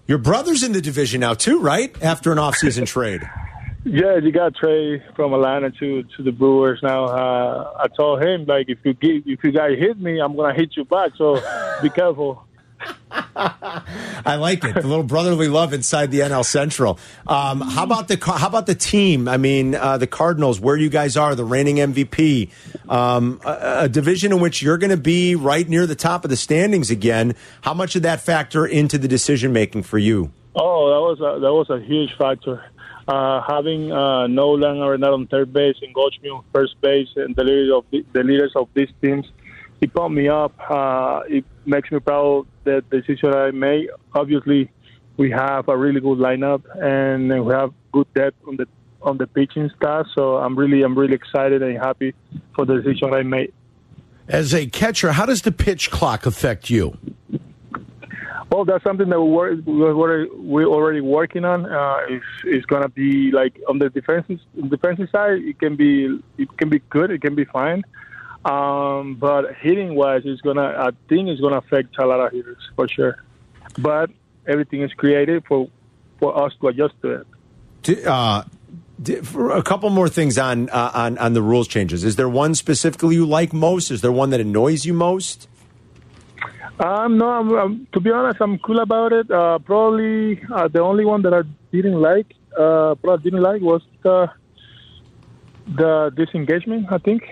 Your 0.07 0.17
brother's 0.17 0.63
in 0.63 0.71
the 0.71 0.81
division 0.81 1.19
now 1.19 1.33
too, 1.33 1.59
right? 1.59 1.95
After 2.01 2.31
an 2.31 2.37
offseason 2.37 2.85
trade. 2.95 3.29
Yeah, 3.83 4.17
you 4.17 4.31
got 4.31 4.55
Trey 4.55 5.03
from 5.15 5.33
Atlanta 5.33 5.71
to 5.71 6.03
to 6.03 6.23
the 6.23 6.31
Brewers. 6.31 6.79
Now 6.81 7.05
uh, 7.05 7.73
I 7.77 7.87
told 7.87 8.23
him 8.23 8.45
like 8.45 8.69
if 8.69 8.77
you 8.85 8.93
get, 8.93 9.23
if 9.25 9.43
you 9.43 9.51
guys 9.51 9.77
hit 9.77 9.99
me, 9.99 10.21
I'm 10.21 10.35
gonna 10.35 10.53
hit 10.53 10.77
you 10.77 10.85
back. 10.85 11.11
So 11.17 11.41
be 11.81 11.89
careful. 11.89 12.45
I 13.35 14.35
like 14.35 14.63
it. 14.63 14.75
The 14.75 14.87
little 14.87 15.03
brotherly 15.03 15.47
love 15.47 15.73
inside 15.73 16.11
the 16.11 16.19
NL 16.19 16.45
Central. 16.45 16.99
Um, 17.27 17.61
how 17.61 17.83
about 17.83 18.07
the 18.07 18.17
how 18.23 18.47
about 18.47 18.65
the 18.65 18.75
team? 18.75 19.27
I 19.27 19.37
mean, 19.37 19.75
uh, 19.75 19.97
the 19.97 20.07
Cardinals, 20.07 20.59
where 20.59 20.75
you 20.75 20.89
guys 20.89 21.17
are, 21.17 21.35
the 21.35 21.45
reigning 21.45 21.77
MVP, 21.77 22.49
um, 22.89 23.39
a, 23.45 23.83
a, 23.83 23.89
division 23.89 24.31
in 24.31 24.39
which 24.39 24.61
you're 24.61 24.77
going 24.77 24.91
to 24.91 24.97
be 24.97 25.35
right 25.35 25.67
near 25.67 25.87
the 25.87 25.95
top 25.95 26.23
of 26.23 26.29
the 26.29 26.37
standings 26.37 26.91
again. 26.91 27.35
How 27.61 27.73
much 27.73 27.93
did 27.93 28.03
that 28.03 28.21
factor 28.21 28.65
into 28.65 28.97
the 28.97 29.07
decision 29.07 29.53
making 29.53 29.83
for 29.83 29.97
you? 29.97 30.31
Oh, 30.55 30.89
that 30.89 31.01
was 31.01 31.19
a, 31.19 31.39
that 31.39 31.53
was 31.53 31.69
a 31.69 31.79
huge 31.79 32.15
factor. 32.17 32.63
Uh, 33.07 33.41
having 33.47 33.91
uh, 33.91 34.27
Nolan 34.27 34.77
Arenado 34.77 35.13
on 35.13 35.27
third 35.27 35.51
base 35.51 35.75
and 35.81 35.93
Goldschmidt 35.93 36.31
on 36.31 36.43
first 36.53 36.79
base, 36.81 37.09
and 37.15 37.35
the 37.35 37.43
leaders 37.43 37.71
of 37.73 37.85
the, 37.91 38.05
the 38.13 38.23
leaders 38.23 38.51
of 38.55 38.69
these 38.73 38.89
teams 39.01 39.25
it 39.81 39.91
pumped 39.93 40.15
me 40.15 40.29
up. 40.29 40.53
Uh, 40.69 41.21
it 41.27 41.43
makes 41.65 41.91
me 41.91 41.99
proud 41.99 42.45
the 42.63 42.83
decision 42.89 43.33
I 43.33 43.51
made. 43.51 43.89
Obviously, 44.13 44.71
we 45.17 45.31
have 45.31 45.67
a 45.67 45.77
really 45.77 45.99
good 45.99 46.17
lineup 46.17 46.63
and 46.81 47.45
we 47.45 47.53
have 47.53 47.73
good 47.91 48.07
depth 48.13 48.37
on 48.47 48.57
the 48.57 48.67
on 49.01 49.17
the 49.17 49.27
pitching 49.27 49.69
staff. 49.75 50.05
So 50.15 50.37
I'm 50.37 50.57
really 50.57 50.83
I'm 50.83 50.97
really 50.97 51.15
excited 51.15 51.61
and 51.61 51.77
happy 51.77 52.13
for 52.55 52.65
the 52.65 52.81
decision 52.81 53.13
I 53.13 53.23
made. 53.23 53.53
As 54.27 54.53
a 54.53 54.67
catcher, 54.67 55.11
how 55.11 55.25
does 55.25 55.41
the 55.41 55.51
pitch 55.51 55.91
clock 55.91 56.25
affect 56.25 56.69
you? 56.69 56.97
Well, 58.51 58.65
that's 58.65 58.83
something 58.83 59.07
that 59.07 59.21
we're, 59.21 59.55
we're, 59.61 60.27
we're 60.35 60.65
already 60.65 60.99
working 60.99 61.45
on. 61.45 61.65
Uh, 61.65 61.99
it's, 62.09 62.25
it's 62.43 62.65
going 62.65 62.83
to 62.83 62.89
be 62.89 63.31
like 63.31 63.57
on 63.69 63.79
the 63.79 63.89
defensive 63.89 64.39
defensive 64.67 65.07
side, 65.09 65.39
it 65.39 65.57
can 65.57 65.77
be 65.77 66.19
it 66.37 66.57
can 66.57 66.67
be 66.67 66.79
good, 66.89 67.11
it 67.11 67.21
can 67.21 67.33
be 67.33 67.45
fine. 67.45 67.83
Um, 68.43 69.15
but 69.15 69.53
hitting 69.55 69.95
wise, 69.95 70.23
it's 70.25 70.41
gonna. 70.41 70.73
I 70.77 70.89
think 71.07 71.29
it's 71.29 71.41
gonna 71.41 71.57
affect 71.57 71.97
a 71.99 72.05
lot 72.05 72.19
of 72.19 72.31
hitters 72.31 72.57
for 72.75 72.87
sure. 72.87 73.23
But 73.77 74.09
everything 74.47 74.81
is 74.81 74.91
created 74.93 75.43
for 75.47 75.69
for 76.19 76.43
us 76.43 76.53
to 76.61 76.67
adjust 76.69 76.95
to 77.01 77.23
it. 77.87 78.07
Uh, 78.07 78.43
a 79.53 79.63
couple 79.63 79.89
more 79.89 80.09
things 80.09 80.37
on 80.37 80.69
uh, 80.69 80.91
on 80.93 81.17
on 81.19 81.33
the 81.33 81.41
rules 81.41 81.67
changes. 81.67 82.03
Is 82.03 82.15
there 82.15 82.29
one 82.29 82.55
specifically 82.55 83.15
you 83.15 83.25
like 83.25 83.53
most? 83.53 83.91
Is 83.91 84.01
there 84.01 84.11
one 84.11 84.31
that 84.31 84.39
annoys 84.39 84.85
you 84.85 84.93
most? 84.93 85.47
Um, 86.79 87.19
no, 87.19 87.29
I'm, 87.29 87.55
I'm, 87.55 87.87
to 87.93 87.99
be 87.99 88.09
honest, 88.09 88.41
I'm 88.41 88.57
cool 88.57 88.79
about 88.79 89.13
it. 89.13 89.29
Uh, 89.29 89.59
probably 89.59 90.41
uh, 90.51 90.67
the 90.67 90.81
only 90.81 91.05
one 91.05 91.21
that 91.23 91.33
I 91.33 91.43
didn't 91.71 92.01
like, 92.01 92.33
uh, 92.57 92.95
probably 92.95 93.23
didn't 93.23 93.43
like 93.43 93.61
was 93.61 93.83
the 94.01 94.31
the 95.67 96.11
disengagement. 96.15 96.91
I 96.91 96.97
think 96.97 97.23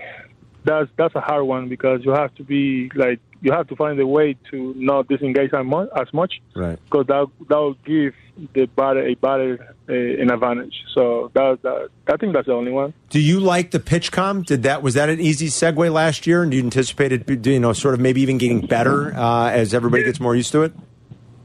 that's 0.64 0.90
that's 0.96 1.14
a 1.14 1.20
hard 1.20 1.44
one 1.44 1.68
because 1.68 2.04
you 2.04 2.12
have 2.12 2.34
to 2.36 2.44
be 2.44 2.90
like 2.94 3.20
you 3.42 3.52
have 3.52 3.68
to 3.68 3.76
find 3.76 3.98
a 3.98 4.06
way 4.06 4.36
to 4.50 4.74
not 4.76 5.08
disengage 5.08 5.52
as 5.54 6.12
much, 6.12 6.40
right? 6.54 6.78
Because 6.84 7.06
that 7.06 7.26
that 7.48 7.56
will 7.56 7.76
give 7.84 8.14
the 8.54 8.66
batter 8.66 9.06
a 9.06 9.14
batter 9.14 9.74
a, 9.88 10.20
an 10.20 10.30
advantage. 10.30 10.74
So 10.94 11.30
that, 11.34 11.62
that 11.62 11.88
I 12.06 12.16
think 12.16 12.34
that's 12.34 12.46
the 12.46 12.52
only 12.52 12.72
one. 12.72 12.92
Do 13.08 13.20
you 13.20 13.40
like 13.40 13.70
the 13.70 13.80
PitchCom? 13.80 14.46
Did 14.46 14.64
that 14.64 14.82
was 14.82 14.94
that 14.94 15.08
an 15.08 15.20
easy 15.20 15.46
segue 15.46 15.92
last 15.92 16.26
year, 16.26 16.42
and 16.42 16.50
do 16.50 16.56
you 16.56 16.62
anticipate 16.62 17.12
it? 17.12 17.46
You 17.46 17.60
know, 17.60 17.72
sort 17.72 17.94
of 17.94 18.00
maybe 18.00 18.20
even 18.20 18.38
getting 18.38 18.66
better 18.66 19.14
uh, 19.14 19.50
as 19.50 19.74
everybody 19.74 20.04
gets 20.04 20.20
more 20.20 20.36
used 20.36 20.52
to 20.52 20.62
it. 20.62 20.72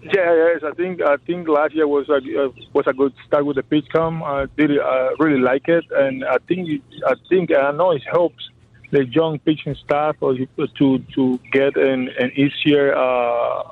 Yeah, 0.02 0.36
yes, 0.36 0.62
I 0.64 0.72
think 0.76 1.02
I 1.02 1.18
think 1.26 1.48
last 1.48 1.74
year 1.74 1.88
was 1.88 2.08
a 2.10 2.16
uh, 2.18 2.50
was 2.74 2.86
a 2.88 2.94
good 2.94 3.14
start 3.26 3.46
with 3.46 3.56
the 3.56 3.64
PitchCom. 3.64 4.22
I 4.22 4.46
did 4.56 4.78
uh, 4.78 5.16
really 5.18 5.40
like 5.40 5.68
it, 5.68 5.86
and 5.92 6.24
I 6.26 6.38
think 6.48 6.70
I 7.08 7.14
think 7.28 7.56
I 7.56 7.72
know 7.72 7.92
it 7.92 8.04
helps 8.12 8.50
the 8.96 9.06
young 9.06 9.40
pitching 9.40 9.76
staff 9.84 10.16
or 10.22 10.36
to 10.36 11.00
to 11.16 11.40
get 11.52 11.76
an, 11.76 12.10
an 12.18 12.32
easier 12.36 12.96
uh, 12.96 13.64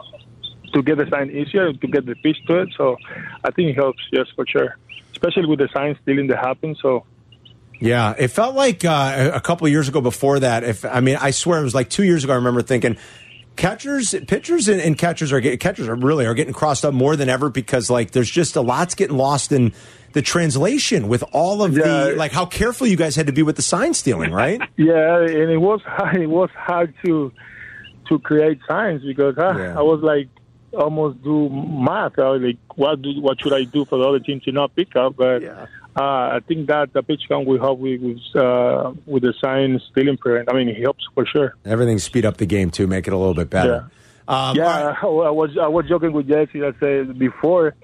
to 0.74 0.84
get 0.84 0.98
the 0.98 1.08
sign 1.10 1.32
easier 1.32 1.72
to 1.72 1.88
get 1.88 2.06
the 2.06 2.16
pitch 2.16 2.38
to 2.48 2.62
it. 2.62 2.70
So 2.78 2.98
I 3.44 3.52
think 3.52 3.70
it 3.70 3.76
helps, 3.76 4.02
yes, 4.12 4.28
for 4.36 4.46
sure, 4.46 4.78
especially 5.12 5.46
with 5.46 5.60
the 5.60 5.70
signs 5.74 5.98
still 6.02 6.20
in 6.20 6.28
the 6.28 6.38
happen. 6.38 6.76
So. 6.82 7.06
Yeah, 7.80 8.14
it 8.18 8.30
felt 8.30 8.56
like 8.56 8.86
uh, 8.86 9.32
a 9.34 9.42
couple 9.42 9.68
years 9.68 9.90
ago. 9.90 10.00
Before 10.00 10.40
that, 10.40 10.64
if 10.64 10.86
I 10.86 11.00
mean, 11.02 11.18
I 11.20 11.32
swear 11.32 11.60
it 11.60 11.64
was 11.64 11.76
like 11.76 11.90
two 11.90 12.04
years 12.04 12.24
ago. 12.24 12.32
I 12.32 12.38
remember 12.38 12.62
thinking, 12.62 12.98
catchers, 13.56 14.16
pitchers, 14.28 14.68
and, 14.70 14.80
and 14.80 14.98
catchers 14.98 15.34
are 15.34 15.42
getting, 15.42 15.60
catchers 15.60 15.88
are 15.90 15.96
really 15.96 16.26
are 16.26 16.34
getting 16.34 16.54
crossed 16.54 16.86
up 16.86 16.94
more 16.94 17.16
than 17.16 17.30
ever 17.30 17.50
because 17.50 17.90
like 17.90 18.12
there's 18.12 18.30
just 18.30 18.56
a 18.56 18.62
lot's 18.62 18.96
getting 18.96 19.18
lost 19.18 19.52
in 19.52 19.74
the 20.14 20.22
translation 20.22 21.08
with 21.08 21.24
all 21.32 21.62
of 21.62 21.76
yeah. 21.76 21.84
the 21.84 22.16
like 22.16 22.32
how 22.32 22.46
careful 22.46 22.88
you 22.88 22.96
guys 22.96 23.16
had 23.16 23.28
to 23.28 23.34
be 23.34 23.44
with 23.44 23.56
the 23.56 23.62
sign 23.62 23.94
stealing, 23.94 24.32
right? 24.32 24.62
yeah, 24.78 25.20
and 25.20 25.52
it 25.52 25.58
was 25.58 25.82
hard, 25.86 26.16
it 26.16 26.28
was 26.28 26.50
hard 26.56 26.94
to 27.06 27.32
to 28.10 28.20
create 28.20 28.60
signs 28.68 29.04
because 29.04 29.36
huh, 29.36 29.54
yeah. 29.58 29.78
I 29.78 29.82
was 29.82 30.02
like 30.02 30.30
almost 30.74 31.24
do 31.24 31.50
math. 31.50 32.18
I 32.20 32.30
was 32.30 32.42
like, 32.42 32.58
what 32.76 33.02
do 33.02 33.22
what 33.22 33.42
should 33.42 33.54
I 33.54 33.64
do 33.64 33.86
for 33.86 33.98
the 33.98 34.06
other 34.06 34.20
team 34.20 34.40
to 34.42 34.52
not 34.52 34.76
pick 34.76 34.96
up? 34.96 35.16
But 35.16 35.42
yeah. 35.42 35.66
uh, 35.96 36.04
I 36.36 36.40
think 36.48 36.68
that 36.68 36.94
the 36.94 37.04
PitchCom 37.04 37.46
will 37.46 37.60
help 37.60 37.80
with 37.80 38.02
with, 38.02 38.36
uh, 38.36 38.94
with 39.06 39.24
the 39.24 39.34
sign 39.42 39.82
stealing 39.92 40.18
prevent. 40.18 40.50
I 40.50 40.54
mean, 40.54 40.70
it 40.70 40.82
helps 40.82 41.06
for 41.14 41.26
sure. 41.26 41.56
Everything 41.66 42.00
speed 42.00 42.26
up 42.26 42.38
the 42.38 42.46
game 42.46 42.70
too, 42.70 42.88
make 42.88 43.08
it 43.08 43.14
a 43.14 43.18
little 43.18 43.36
bit 43.36 43.50
better. 43.50 43.90
Yeah, 44.28 44.50
um, 44.50 44.56
yeah. 44.56 44.64
Right. 44.64 45.04
I 45.04 45.32
was 45.32 45.58
I 45.60 45.68
was 45.68 45.88
joking 45.88 46.14
with 46.14 46.28
Jesse. 46.28 46.64
I 46.64 46.72
said 46.80 47.18
before 47.18 47.76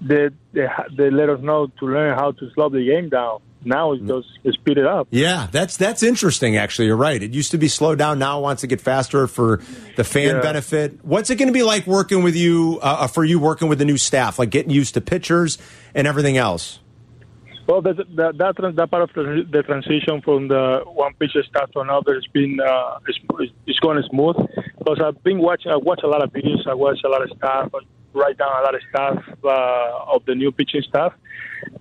they, 0.00 0.28
they 0.52 0.66
they 0.96 1.10
let 1.10 1.30
us 1.30 1.40
know 1.40 1.66
to 1.66 1.86
learn 1.86 2.16
how 2.16 2.32
to 2.32 2.50
slow 2.54 2.68
the 2.68 2.84
game 2.84 3.08
down. 3.08 3.40
Now 3.64 3.92
it's 3.92 4.02
just 4.04 4.58
speed 4.60 4.78
it 4.78 4.86
up. 4.86 5.08
Yeah, 5.10 5.48
that's 5.50 5.76
that's 5.76 6.02
interesting. 6.02 6.56
Actually, 6.56 6.86
you're 6.86 6.96
right. 6.96 7.20
It 7.20 7.34
used 7.34 7.50
to 7.50 7.58
be 7.58 7.68
slowed 7.68 7.98
down. 7.98 8.18
Now 8.18 8.38
it 8.38 8.42
wants 8.42 8.60
to 8.60 8.68
get 8.68 8.80
faster 8.80 9.26
for 9.26 9.60
the 9.96 10.04
fan 10.04 10.36
yeah. 10.36 10.40
benefit. 10.40 11.04
What's 11.04 11.30
it 11.30 11.36
going 11.36 11.48
to 11.48 11.52
be 11.52 11.64
like 11.64 11.86
working 11.86 12.22
with 12.22 12.36
you 12.36 12.78
uh, 12.82 12.98
uh, 13.00 13.06
for 13.08 13.24
you 13.24 13.40
working 13.40 13.68
with 13.68 13.78
the 13.78 13.84
new 13.84 13.96
staff, 13.96 14.38
like 14.38 14.50
getting 14.50 14.70
used 14.70 14.94
to 14.94 15.00
pitchers 15.00 15.58
and 15.94 16.06
everything 16.06 16.36
else? 16.36 16.78
Well, 17.66 17.82
that, 17.82 17.96
that, 17.96 18.38
that, 18.38 18.76
that 18.76 18.90
part 18.92 19.02
of 19.02 19.10
the, 19.12 19.44
the, 19.50 19.62
transition 19.64 20.22
from 20.22 20.46
the 20.46 20.82
one 20.86 21.14
pitcher 21.14 21.42
staff 21.42 21.72
to 21.72 21.80
another 21.80 22.14
has 22.14 22.26
been 22.32 22.60
uh, 22.60 23.00
it's, 23.08 23.18
it's 23.66 23.80
going 23.80 24.00
smooth 24.08 24.36
because 24.78 25.00
I've 25.04 25.20
been 25.24 25.40
watching. 25.40 25.72
I 25.72 25.76
watch 25.76 26.02
a 26.04 26.06
lot 26.06 26.22
of 26.22 26.32
videos. 26.32 26.64
I 26.68 26.74
watch 26.74 27.00
a 27.04 27.08
lot 27.08 27.22
of 27.22 27.36
stuff 27.36 27.72
write 28.16 28.38
down 28.38 28.48
a 28.48 28.62
lot 28.62 28.74
of 28.74 28.80
stuff 28.88 29.24
uh, 29.44 30.14
of 30.14 30.24
the 30.24 30.34
new 30.34 30.50
pitching 30.50 30.82
staff, 30.88 31.12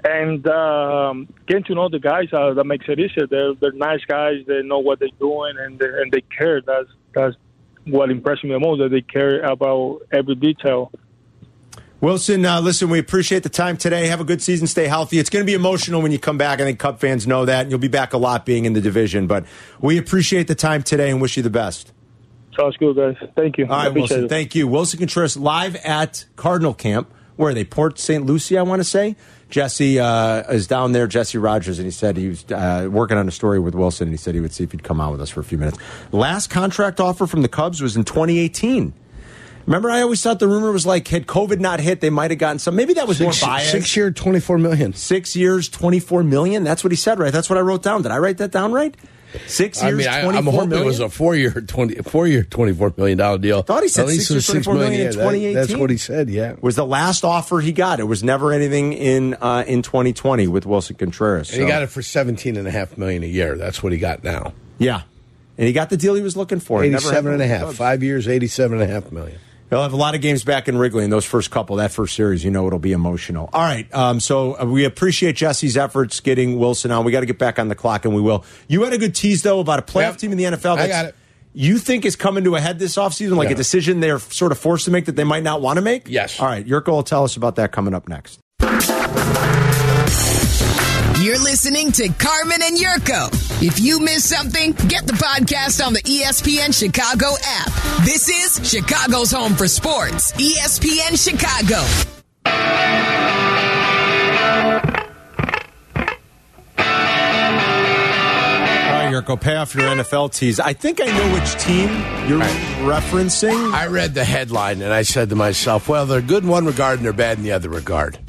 and 0.04 0.45
um, 0.48 1.28
getting 1.48 1.63
to 1.65 1.76
know 1.76 1.89
the 1.89 2.00
guys 2.00 2.28
uh, 2.34 2.54
that 2.54 2.65
makes 2.65 2.86
it 2.88 3.00
easier. 3.00 3.28
They're, 3.28 3.54
they're 3.56 3.71
nice 3.71 4.04
guys. 4.06 4.43
They 4.48 4.62
know 4.62 4.80
what 4.80 5.00
they're 5.00 5.10
doing, 5.19 5.56
and 5.58 5.80
they, 5.80 5.88
and 5.88 6.12
they 6.12 6.21
care. 6.21 6.62
That's 6.62 6.89
that's 7.13 7.36
what 7.86 8.12
impressed 8.12 8.43
me 8.43 8.52
the 8.52 8.60
most. 8.60 8.80
That 8.80 8.89
they 8.89 9.02
care 9.02 9.41
about 9.41 10.02
every 10.12 10.36
detail. 10.36 10.91
Willson, 12.02 12.45
uh, 12.45 12.60
listen, 12.60 12.89
we 12.89 13.00
appreciate 13.00 13.43
the 13.43 13.50
time 13.50 13.78
today. 13.78 14.08
Have 14.08 14.19
a 14.19 14.26
good 14.26 14.41
season. 14.41 14.67
Stay 14.67 14.86
healthy. 14.86 15.17
It's 15.17 15.30
going 15.30 15.43
to 15.43 15.45
be 15.45 15.56
emotional 15.56 16.02
when 16.02 16.12
you 16.12 16.19
come 16.19 16.38
back. 16.38 16.60
I 16.60 16.63
think 16.63 16.78
Cub 16.78 17.00
fans 17.00 17.26
know 17.26 17.45
that. 17.45 17.62
And 17.62 17.71
you'll 17.71 17.80
be 17.80 17.88
back 17.88 18.13
a 18.13 18.17
lot 18.17 18.45
being 18.45 18.65
in 18.65 18.74
the 18.74 18.82
division. 18.82 19.28
But 19.28 19.45
we 19.80 19.98
appreciate 19.98 20.48
the 20.48 20.56
time 20.56 20.84
today 20.84 21.10
and 21.10 21.21
wish 21.21 21.38
you 21.38 21.41
the 21.41 21.50
best. 21.50 21.94
Sounds 22.57 22.77
good, 22.77 22.95
guys. 22.95 23.15
Thank 23.35 23.57
you. 23.57 23.65
All 23.65 23.71
right, 23.85 23.93
Willson. 23.93 24.25
it. 24.25 24.29
Thank 24.29 24.55
you. 24.55 24.67
Willson 24.67 24.99
Contreras 24.99 25.35
live 25.37 25.75
at 25.77 26.25
Cardinal 26.35 26.73
Camp. 26.73 27.11
Where 27.35 27.49
are 27.51 27.53
they? 27.53 27.65
Port 27.65 27.99
St. 27.99 28.25
Lucie, 28.25 28.57
I 28.57 28.61
want 28.61 28.79
to 28.79 28.83
say. 28.85 29.15
Jesse 29.49 29.99
uh, 29.99 30.51
is 30.51 30.67
down 30.67 30.93
there, 30.93 31.05
Jesse 31.05 31.37
Rogers, 31.37 31.77
and 31.79 31.85
he 31.85 31.91
said 31.91 32.17
he 32.17 32.29
was 32.29 32.45
uh, 32.51 32.87
working 32.91 33.17
on 33.17 33.27
a 33.27 33.31
story 33.31 33.59
with 33.59 33.73
Willson, 33.75 34.03
and 34.03 34.11
he 34.11 34.17
said 34.17 34.33
he 34.35 34.41
would 34.41 34.53
see 34.53 34.63
if 34.63 34.71
he'd 34.71 34.83
come 34.83 34.99
on 35.01 35.11
with 35.11 35.21
us 35.21 35.29
for 35.29 35.39
a 35.39 35.43
few 35.43 35.57
minutes. 35.57 35.77
Last 36.11 36.49
contract 36.49 36.99
offer 36.99 37.27
from 37.27 37.41
the 37.41 37.47
Cubs 37.49 37.81
was 37.81 37.95
in 37.95 38.05
2018. 38.05 38.93
Remember, 39.65 39.89
I 39.89 40.01
always 40.01 40.21
thought 40.21 40.39
the 40.39 40.47
rumor 40.47 40.71
was 40.71 40.85
like, 40.85 41.07
had 41.07 41.25
COVID 41.27 41.59
not 41.59 41.79
hit, 41.79 41.99
they 41.99 42.09
might 42.09 42.31
have 42.31 42.39
gotten 42.39 42.59
some. 42.59 42.75
Maybe 42.75 42.93
that 42.93 43.07
was 43.07 43.17
Six, 43.17 43.41
more 43.41 43.49
biased. 43.49 43.71
six 43.71 43.95
year, 43.97 44.11
twenty 44.11 44.39
four 44.39 44.57
million. 44.59 44.93
Six 44.93 45.35
years, 45.35 45.67
24 45.69 46.23
million. 46.23 46.63
That's 46.63 46.83
what 46.83 46.91
he 46.91 46.95
said, 46.95 47.17
right? 47.17 47.33
That's 47.33 47.49
what 47.49 47.57
I 47.57 47.61
wrote 47.61 47.81
down. 47.81 48.03
Did 48.03 48.11
I 48.11 48.19
write 48.19 48.37
that 48.37 48.51
down 48.51 48.71
right? 48.73 48.95
Six 49.47 49.81
I 49.83 49.88
years, 49.89 49.97
mean, 49.99 50.07
I, 50.07 50.21
24 50.21 50.38
I'm 50.38 50.45
hoping 50.45 50.69
million? 50.69 50.83
it 50.83 50.88
was 50.88 50.99
a 51.01 51.09
four 51.09 51.35
year, 51.35 51.51
twenty 51.51 51.95
four 51.95 52.25
year, 52.27 52.43
twenty 52.43 52.73
four 52.73 52.93
million 52.97 53.17
dollar 53.17 53.38
deal. 53.38 53.61
Thought 53.61 53.83
he 53.83 53.89
said 53.89 54.07
six 54.09 54.29
it 54.31 54.35
was 54.35 54.47
years, 54.49 54.65
24 54.65 54.73
million 54.75 54.93
in 54.93 54.99
yeah, 54.99 55.05
that- 55.07 55.13
2018. 55.13 55.53
that's 55.55 55.75
what 55.75 55.89
he 55.89 55.97
said. 55.97 56.29
Yeah, 56.29 56.55
was 56.61 56.75
the 56.75 56.85
last 56.85 57.23
offer 57.25 57.59
he 57.59 57.71
got. 57.73 57.99
It 57.99 58.05
was 58.05 58.23
never 58.23 58.53
anything 58.53 58.93
in 58.93 59.33
uh, 59.41 59.63
in 59.67 59.81
2020 59.81 60.47
with 60.47 60.65
Willson 60.65 60.97
Contreras. 60.97 61.51
and 61.51 61.61
he 61.61 61.67
got 61.67 61.81
it 61.83 61.88
for 61.88 62.01
seventeen 62.01 62.55
and 62.57 62.67
a 62.67 62.71
half 62.71 62.97
million 62.97 63.23
a 63.23 63.27
year. 63.27 63.55
That's 63.57 63.83
what 63.83 63.91
he 63.91 63.97
got 63.99 64.23
now. 64.23 64.53
Yeah. 64.77 65.01
And 65.57 65.67
he 65.67 65.73
got 65.73 65.89
the 65.89 65.97
deal 65.97 66.15
he 66.15 66.21
was 66.21 66.35
looking 66.35 66.59
for. 66.59 66.83
He 66.83 66.89
never 66.89 67.01
Eighty-seven 67.05 67.31
and 67.33 67.41
a 67.41 67.47
half. 67.47 67.73
Five 67.75 68.03
years, 68.03 68.27
eighty-seven 68.27 68.81
and 68.81 68.89
a 68.89 68.93
half 68.93 69.11
million. 69.11 69.39
He'll 69.69 69.82
have 69.82 69.93
a 69.93 69.97
lot 69.97 70.13
of 70.13 70.21
games 70.21 70.43
back 70.43 70.67
in 70.67 70.78
Wrigley 70.78 71.04
in 71.04 71.10
those 71.10 71.25
first 71.25 71.49
couple, 71.49 71.78
that 71.78 71.91
first 71.91 72.15
series. 72.15 72.43
You 72.45 72.51
know 72.51 72.67
it'll 72.67 72.78
be 72.80 72.91
emotional. 72.91 73.49
All 73.51 73.62
right. 73.63 73.91
Um, 73.93 74.19
so 74.19 74.60
uh, 74.60 74.65
we 74.65 74.86
appreciate 74.86 75.36
Jesse's 75.36 75.75
efforts 75.75 76.19
getting 76.19 76.58
Willson 76.60 76.95
on. 76.95 77.04
We 77.04 77.12
got 77.12 77.21
to 77.21 77.25
get 77.25 77.39
back 77.39 77.58
on 77.58 77.67
the 77.67 77.75
clock, 77.75 78.06
and 78.06 78.13
we 78.13 78.21
will. 78.21 78.45
You 78.67 78.84
had 78.84 78.93
a 78.93 78.97
good 78.99 79.15
tease, 79.15 79.41
though, 79.41 79.60
about 79.60 79.80
a 79.80 79.82
playoff 79.82 80.12
Yep. 80.12 80.17
team 80.17 80.32
in 80.34 80.38
the 80.38 80.43
NFL. 80.45 80.78
I 80.78 80.88
got 80.88 81.06
it. 81.06 81.15
You 81.58 81.78
think 81.78 82.06
is 82.06 82.15
coming 82.15 82.43
to 82.43 82.56
a 82.56 82.60
head 82.60 82.80
this 82.80 82.95
offseason, 82.97 83.38
like 83.38 83.49
a 83.49 83.56
decision 83.56 84.01
they're 84.01 84.19
sort 84.19 84.51
of 84.51 84.60
forced 84.60 84.86
to 84.86 84.91
make 84.91 85.06
that 85.06 85.15
they 85.15 85.23
might 85.23 85.41
not 85.43 85.62
want 85.62 85.78
to 85.78 85.82
make? 85.82 86.10
Yes. 86.10 86.39
All 86.39 86.47
right. 86.47 86.65
Yurko 86.67 86.89
will 86.89 87.04
tell 87.04 87.23
us 87.23 87.36
about 87.38 87.56
that 87.56 87.71
coming 87.71 87.93
up 87.93 88.10
next. 88.10 88.39
You're 91.25 91.39
listening 91.39 91.91
to 91.93 92.07
Carmen 92.07 92.59
and 92.61 92.77
Yurko. 92.77 93.29
If 93.59 93.79
you 93.79 93.99
missed 93.99 94.29
something, 94.29 94.73
get 94.73 95.07
the 95.07 95.13
podcast 95.13 95.83
on 95.83 95.93
the 95.93 96.01
ESPN 96.01 96.71
Chicago 96.71 97.33
app. 97.43 98.05
This 98.05 98.29
is 98.29 98.69
Chicago's 98.69 99.31
home 99.31 99.55
for 99.55 99.67
sports. 99.67 100.33
ESPN 100.33 101.17
Chicago. 101.17 101.81
All 106.77 106.83
right, 108.93 109.09
Yurko, 109.11 109.41
pay 109.41 109.55
off 109.55 109.73
your 109.73 109.85
NFL 109.85 110.31
tease. 110.31 110.59
I 110.59 110.73
think 110.73 111.01
I 111.01 111.05
know 111.05 111.33
which 111.33 111.55
team 111.55 111.89
you're 112.29 112.39
referencing. 112.88 113.73
I 113.73 113.88
read 113.88 114.13
the 114.13 114.23
headline 114.23 114.83
and 114.83 114.93
I 114.93 115.01
said 115.01 115.29
to 115.29 115.35
myself, 115.35 115.89
"Well, 115.89 116.05
they're 116.05 116.21
good 116.21 116.43
in 116.43 116.49
one 116.49 116.67
regard 116.67 116.99
and 116.99 117.05
they're 117.05 117.13
bad 117.13 117.39
in 117.39 117.43
the 117.43 117.53
other 117.53 117.69
regard." 117.69 118.19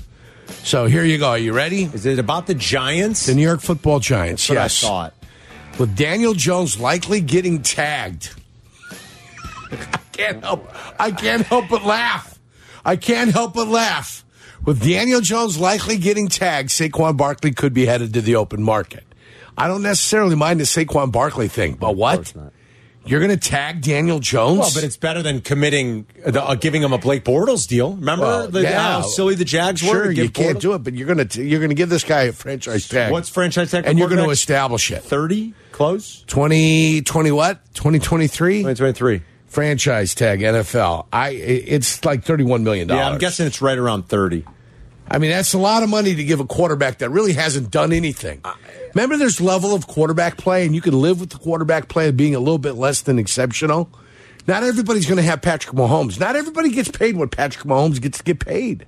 So 0.49 0.87
here 0.87 1.05
you 1.05 1.19
go. 1.19 1.29
Are 1.31 1.39
you 1.39 1.53
ready? 1.53 1.85
Is 1.85 2.07
it 2.07 2.19
about 2.19 2.47
the 2.47 2.55
Giants? 2.55 3.27
The 3.27 3.35
New 3.35 3.43
York 3.43 3.61
Football 3.61 4.01
Giants. 4.01 4.49
Yes. 4.49 4.83
I 4.85 4.87
thought. 4.87 5.15
with 5.79 5.97
Daniel 5.97 6.35
Jones 6.35 6.79
likely 6.81 7.21
getting 7.21 7.63
tagged. 7.63 8.31
I 9.73 9.99
can't 10.13 10.43
help 10.43 10.73
I 10.99 11.11
can't 11.11 11.43
help 11.43 11.69
but 11.69 11.85
laugh. 11.85 12.39
I 12.85 12.97
can't 12.97 13.33
help 13.33 13.55
but 13.55 13.69
laugh. 13.69 14.25
With 14.65 14.83
Daniel 14.83 15.21
Jones 15.21 15.59
likely 15.59 15.99
getting 15.99 16.29
tagged, 16.29 16.71
Saquon 16.71 17.17
Barkley 17.17 17.53
could 17.53 17.75
be 17.75 17.87
headed 17.87 18.15
to 18.15 18.21
the 18.21 18.37
open 18.37 18.63
market. 18.63 19.05
I 19.59 19.69
don't 19.69 19.83
necessarily 19.83 20.35
mind 20.35 20.61
the 20.61 20.65
Saquon 20.65 21.13
Barkley 21.13 21.49
thing, 21.49 21.75
but 21.75 21.97
what? 21.97 22.33
You're 23.07 23.21
going 23.21 23.31
to 23.31 23.37
tag 23.37 23.83
Daniel 23.83 24.19
Jones? 24.19 24.59
Well, 24.59 24.71
but 24.75 24.83
it's 24.83 24.97
better 24.97 25.23
than 25.23 25.41
committing, 25.41 26.07
the, 26.25 26.43
uh, 26.43 26.57
giving 26.57 26.83
him 26.83 26.93
a 26.93 26.99
Blake 26.99 27.25
Bortles 27.25 27.69
deal. 27.69 27.95
Remember 27.95 28.25
Well, 28.25 28.49
the, 28.49 28.69
how 28.69 29.03
silly 29.03 29.37
the 29.37 29.45
Jags 29.45 29.83
were? 29.83 29.89
Sure, 29.89 30.09
to 30.09 30.15
give 30.15 30.25
you 30.25 30.31
can't 30.31 30.61
do 30.61 30.75
it, 30.75 30.79
but 30.83 30.95
you're 30.95 31.07
going 31.07 31.27
to 31.27 31.43
you're 31.45 31.61
going 31.61 31.71
to 31.71 31.77
give 31.77 31.89
this 31.89 32.05
guy 32.05 32.23
a 32.23 32.33
franchise 32.33 32.89
tag. 32.89 33.13
What's 33.13 33.29
franchise 33.29 33.71
tag? 33.71 33.85
and 33.87 33.99
you're 33.99 34.09
going 34.09 34.25
to 34.25 34.31
establish 34.31 34.91
it. 34.91 35.03
30? 35.03 35.55
Close? 35.73 36.23
2020 36.27 37.31
what? 37.31 37.65
2023? 37.75 38.63
2023. 38.63 39.23
franchise 39.47 40.15
tag 40.15 40.41
NFL. 40.41 41.07
I 41.13 41.31
it's 41.31 42.05
like 42.05 42.25
thirty 42.25 42.45
one 42.45 42.65
million 42.65 42.89
dollars. 42.89 43.01
Yeah, 43.01 43.11
I'm 43.11 43.19
guessing 43.19 43.47
it's 43.47 43.63
right 43.63 43.79
around 43.79 44.09
30. 44.09 44.45
I 45.09 45.19
mean, 45.19 45.31
that's 45.31 45.55
a 45.55 45.59
lot 45.59 45.83
of 45.83 45.89
money 45.89 46.15
to 46.15 46.25
give 46.25 46.41
a 46.41 46.47
quarterback 46.47 46.99
that 46.99 47.11
really 47.11 47.33
hasn't 47.33 47.71
done 47.71 47.93
anything. 47.93 48.43
Remember, 48.95 49.17
there's 49.17 49.41
level 49.41 49.75
of 49.75 49.87
quarterback 49.87 50.37
play, 50.37 50.67
and 50.67 50.75
you 50.75 50.81
can 50.81 51.01
live 51.01 51.21
with 51.21 51.31
the 51.31 51.39
quarterback 51.39 51.89
play 51.89 52.11
being 52.11 52.35
a 52.35 52.41
little 52.41 52.59
bit 52.59 52.73
less 52.73 53.03
than 53.03 53.19
exceptional. 53.19 53.89
Not 54.49 54.63
everybody's 54.63 55.07
going 55.07 55.17
to 55.17 55.23
have 55.23 55.43
Patrick 55.43 55.75
Mahomes. 55.77 56.19
Not 56.19 56.37
everybody 56.37 56.71
gets 56.71 56.91
paid 56.91 57.17
what 57.17 57.31
Patrick 57.31 57.65
Mahomes 57.65 58.01
gets 58.01 58.19
to 58.19 58.25
get 58.25 58.41
paid. 58.41 58.87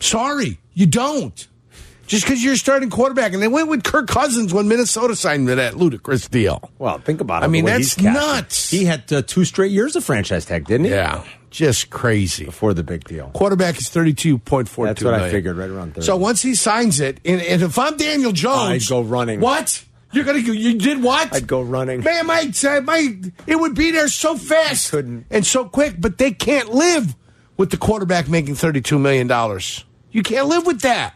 Sorry, 0.00 0.58
you 0.74 0.86
don't. 0.86 1.46
Just 2.08 2.24
because 2.24 2.42
you're 2.42 2.56
starting 2.56 2.88
quarterback, 2.88 3.34
and 3.34 3.42
they 3.42 3.48
went 3.48 3.68
with 3.68 3.84
Kirk 3.84 4.08
Cousins 4.08 4.52
when 4.52 4.66
Minnesota 4.66 5.14
signed 5.14 5.46
that 5.48 5.76
ludicrous 5.76 6.26
deal. 6.26 6.70
Well, 6.78 6.98
think 6.98 7.20
about 7.20 7.42
it. 7.42 7.44
I 7.44 7.48
mean, 7.48 7.66
that's 7.66 7.78
he's 7.78 7.94
cashed 7.94 8.06
it. 8.06 8.12
nuts. 8.12 8.70
He 8.70 8.84
had 8.86 9.12
uh, 9.12 9.22
two 9.22 9.44
straight 9.44 9.72
years 9.72 9.94
of 9.94 10.04
franchise 10.04 10.46
tag, 10.46 10.66
didn't 10.66 10.86
he? 10.86 10.92
Yeah, 10.92 11.22
just 11.50 11.90
crazy. 11.90 12.46
Before 12.46 12.72
the 12.72 12.82
big 12.82 13.04
deal. 13.04 13.30
Quarterback 13.34 13.78
is 13.78 13.90
thirty-two 13.90 14.38
point 14.38 14.68
four. 14.68 14.86
That's 14.86 15.04
what 15.04 15.14
I 15.14 15.30
figured, 15.30 15.56
right 15.56 15.68
around 15.68 15.94
30. 15.94 16.06
So 16.06 16.16
once 16.16 16.40
he 16.40 16.54
signs 16.54 16.98
it, 16.98 17.20
and, 17.26 17.42
and 17.42 17.62
if 17.62 17.78
I'm 17.78 17.96
Daniel 17.98 18.32
Jones, 18.32 18.84
I'd 18.84 18.88
go 18.88 19.02
running. 19.02 19.40
What? 19.40 19.84
You're 20.10 20.24
gonna 20.24 20.42
go? 20.42 20.52
You 20.52 20.78
did 20.78 21.02
what? 21.02 21.34
I'd 21.34 21.46
go 21.46 21.60
running. 21.60 22.02
Man, 22.02 22.26
my, 22.26 22.50
my 22.84 23.18
it 23.46 23.56
would 23.56 23.74
be 23.74 23.90
there 23.90 24.08
so 24.08 24.36
fast 24.36 24.90
couldn't. 24.90 25.26
and 25.30 25.44
so 25.44 25.66
quick, 25.66 25.96
but 25.98 26.16
they 26.16 26.30
can't 26.30 26.70
live 26.72 27.14
with 27.58 27.70
the 27.70 27.76
quarterback 27.76 28.28
making 28.28 28.54
thirty-two 28.54 28.98
million 28.98 29.26
dollars. 29.26 29.84
You 30.10 30.22
can't 30.22 30.46
live 30.46 30.64
with 30.64 30.80
that. 30.80 31.14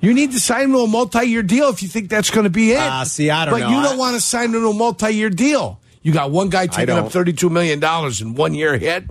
You 0.00 0.14
need 0.14 0.32
to 0.32 0.40
sign 0.40 0.64
him 0.64 0.72
to 0.72 0.78
a 0.78 0.86
multi-year 0.88 1.42
deal 1.42 1.68
if 1.68 1.82
you 1.82 1.88
think 1.88 2.08
that's 2.08 2.30
going 2.30 2.44
to 2.44 2.50
be 2.50 2.72
it. 2.72 2.78
Ah, 2.80 3.04
see, 3.04 3.28
I 3.30 3.44
don't 3.44 3.52
but 3.54 3.60
know. 3.60 3.70
you 3.70 3.76
I- 3.76 3.82
don't 3.82 3.98
want 3.98 4.14
to 4.16 4.20
sign 4.20 4.46
him 4.46 4.52
to 4.62 4.68
a 4.68 4.74
multi-year 4.74 5.30
deal. 5.30 5.78
You 6.02 6.12
got 6.12 6.30
one 6.30 6.48
guy 6.48 6.66
taking 6.66 6.94
up 6.94 7.12
thirty-two 7.12 7.50
million 7.50 7.78
dollars 7.80 8.22
in 8.22 8.34
one 8.34 8.54
year 8.54 8.78
hit. 8.78 9.04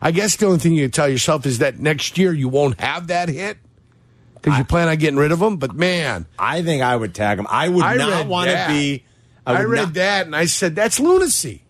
I 0.00 0.10
guess 0.10 0.36
the 0.36 0.46
only 0.46 0.58
thing 0.58 0.72
you 0.72 0.84
can 0.84 0.90
tell 0.90 1.08
yourself 1.08 1.44
is 1.44 1.58
that 1.58 1.78
next 1.78 2.16
year 2.16 2.32
you 2.32 2.48
won't 2.48 2.80
have 2.80 3.08
that 3.08 3.28
hit 3.28 3.58
because 4.34 4.56
you 4.58 4.64
plan 4.64 4.88
on 4.88 4.96
getting 4.96 5.18
rid 5.18 5.32
of 5.32 5.42
him. 5.42 5.58
But 5.58 5.74
man, 5.74 6.24
I 6.38 6.62
think 6.62 6.82
I 6.82 6.96
would 6.96 7.14
tag 7.14 7.38
him. 7.38 7.46
I 7.50 7.68
would 7.68 7.84
I 7.84 7.96
not 7.96 8.26
want 8.26 8.48
to 8.50 8.64
be. 8.68 9.04
I, 9.46 9.60
would 9.60 9.68
read 9.68 9.82
not- 9.82 9.94
that 9.94 10.26
and 10.26 10.34
I 10.34 10.46
said 10.46 10.74
that's 10.74 10.98
lunacy. 10.98 11.63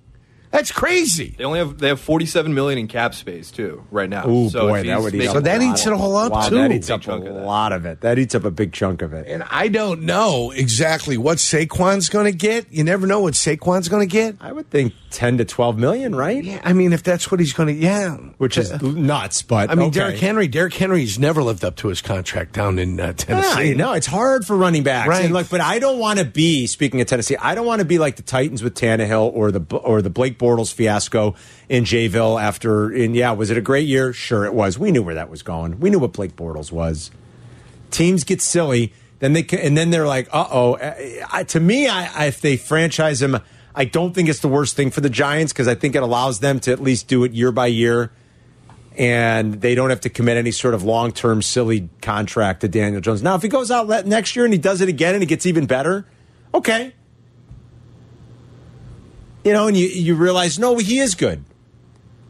That's 0.55 0.71
crazy. 0.71 1.35
They 1.37 1.43
only 1.43 1.59
have 1.59 1.79
they 1.79 1.89
have 1.89 1.99
47 1.99 2.55
million 2.55 2.79
in 2.79 2.87
cap 2.87 3.13
space 3.17 3.51
too 3.51 3.85
right 3.91 4.09
now. 4.09 4.23
Oh 4.25 4.49
so 4.49 4.69
boy, 4.69 4.85
that 4.85 5.01
would 5.01 5.13
eat 5.13 5.29
So 5.29 5.41
that 5.41 5.61
eats 5.61 5.85
it 5.85 5.93
all 5.93 6.17
up, 6.17 6.31
wow, 6.31 6.49
too. 6.49 6.55
That 6.55 6.71
eats 6.71 6.89
up 6.91 7.05
a 7.09 7.13
of 7.13 7.25
lot 7.45 7.73
of 7.73 7.85
it. 7.87 8.03
That 8.03 8.21
eats 8.21 8.37
up 8.37 8.45
a 8.45 8.53
big 8.53 8.73
chunk 8.73 9.03
of 9.03 9.13
it. 9.13 9.27
And 9.27 9.43
I 9.51 9.67
don't 9.67 10.03
know 10.03 10.53
exactly 10.53 11.19
what 11.19 11.39
Saquon's 11.39 12.09
going 12.09 12.27
to 12.27 12.39
get. 12.39 12.73
You 12.73 12.85
never 12.85 13.05
know 13.05 13.19
what 13.19 13.35
Saquon's 13.35 13.89
going 13.89 14.09
to 14.09 14.13
get. 14.13 14.37
I 14.41 14.53
would 14.53 14.71
think 14.71 14.95
ten 15.11 15.39
to 15.39 15.45
twelve 15.45 15.77
million, 15.77 16.15
right? 16.15 16.45
Yeah, 16.45 16.61
I 16.63 16.73
mean, 16.73 16.93
if 16.93 17.03
that's 17.03 17.33
what 17.33 17.41
he's 17.41 17.53
going 17.53 17.67
to, 17.67 17.75
yeah. 17.75 18.15
Which 18.39 18.57
is 18.57 18.81
nuts, 18.81 19.43
but 19.43 19.71
I 19.71 19.75
mean, 19.75 19.89
okay. 19.89 19.99
Derrick 19.99 20.21
Henry. 20.21 20.47
Derrick 20.47 20.75
Henry's 20.75 21.19
never 21.19 21.43
lived 21.43 21.65
up 21.65 21.75
to 21.77 21.89
his 21.89 22.01
contract 22.01 22.53
down 22.53 22.79
in 22.79 23.01
uh, 23.01 23.07
Yeah, 23.07 23.13
Tennessee. 23.13 23.75
no, 23.75 23.93
it's 23.95 24.07
hard 24.07 24.47
for 24.47 24.57
running 24.57 24.85
backs. 24.85 25.09
Right. 25.09 25.25
And 25.25 25.35
look, 25.35 25.51
but 25.51 25.61
I 25.61 25.81
don't 25.81 25.99
want 25.99 26.21
to 26.21 26.25
be. 26.25 26.69
Speaking 26.69 27.01
of 27.01 27.09
Tennessee, 27.09 27.37
I 27.41 27.57
don't 27.57 27.67
want 27.67 27.81
to 27.81 27.85
be 27.85 27.99
like 27.99 28.15
the 28.15 28.23
Titans 28.23 28.63
with 28.63 28.75
Tannehill 28.75 29.33
or 29.35 29.51
the 29.51 29.77
or 29.79 30.01
the 30.01 30.11
Blake 30.11 30.39
Bortles 30.45 30.73
fiasco 30.73 31.35
in 31.69 31.85
Jayville. 31.85 32.41
After, 32.41 32.91
and 32.91 33.17
yeah, 33.17 33.33
was 33.33 33.51
it 33.51 33.57
a 33.57 33.63
great 33.63 33.87
year? 33.87 34.13
Sure, 34.13 34.45
it 34.45 34.53
was. 34.53 34.79
We 34.79 34.93
knew 34.93 35.03
where 35.03 35.15
that 35.15 35.31
was 35.31 35.43
going. 35.43 35.81
We 35.81 35.91
knew 35.91 35.99
what 35.99 36.13
Blake 36.13 36.37
Bortles 36.37 36.71
was. 36.71 37.11
Teams 37.91 38.25
get 38.25 38.43
silly, 38.43 38.93
then 39.21 39.33
they 39.33 39.47
and 39.61 39.77
then 39.77 39.91
they're 39.91 40.07
like, 40.07 40.29
uh 40.33 40.47
oh. 40.51 40.77
To 41.45 41.61
me, 41.61 41.89
I, 41.89 42.27
if 42.27 42.41
they 42.41 42.57
franchise 42.57 43.23
him, 43.23 43.39
I 43.75 43.85
don't 43.85 44.15
think 44.15 44.29
it's 44.29 44.41
the 44.41 44.49
worst 44.49 44.77
thing 44.77 44.91
for 44.91 45.01
the 45.01 45.11
Giants 45.11 45.53
because 45.53 45.69
I 45.69 45.75
think 45.75 45.95
it 45.95 46.03
allows 46.03 46.41
them 46.41 46.61
to 46.61 46.73
at 46.73 46.81
least 46.81 47.09
do 47.09 47.25
it 47.25 47.33
year 47.33 47.53
by 47.53 47.67
year 47.67 48.13
and 48.97 49.61
they 49.61 49.75
don't 49.75 49.91
have 49.91 50.03
to 50.03 50.09
commit 50.09 50.37
any 50.37 50.51
sort 50.51 50.75
of 50.75 50.83
long 50.83 51.13
term 51.13 51.43
silly 51.43 51.89
contract 52.01 52.61
to 52.61 52.69
Daniel 52.69 53.01
Jones. 53.01 53.23
Now, 53.23 53.35
if 53.35 53.43
he 53.43 53.49
goes 53.49 53.71
out 53.71 54.07
next 54.07 54.37
year 54.37 54.45
and 54.45 54.55
he 54.55 54.59
does 54.59 54.81
it 54.81 54.89
again 54.89 55.15
and 55.15 55.23
he 55.23 55.27
gets 55.27 55.47
even 55.47 55.67
better, 55.67 56.07
okay. 56.53 56.95
You 59.45 59.53
know, 59.53 59.69
and 59.69 59.77
you, 59.77 59.87
you 59.87 60.15
realize, 60.15 60.59
no, 60.59 60.79
he 60.79 60.99
is 60.99 61.15
good. 61.15 61.45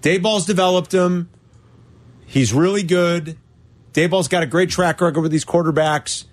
Daboll's 0.02 0.46
developed 0.46 0.92
him. 0.92 1.30
He's 2.26 2.52
really 2.52 2.82
good. 2.82 3.38
Daboll's 3.92 4.28
got 4.28 4.42
a 4.42 4.46
great 4.46 4.68
track 4.68 5.00
record 5.00 5.20
with 5.20 5.30
these 5.30 5.44
quarterbacks. 5.44 6.24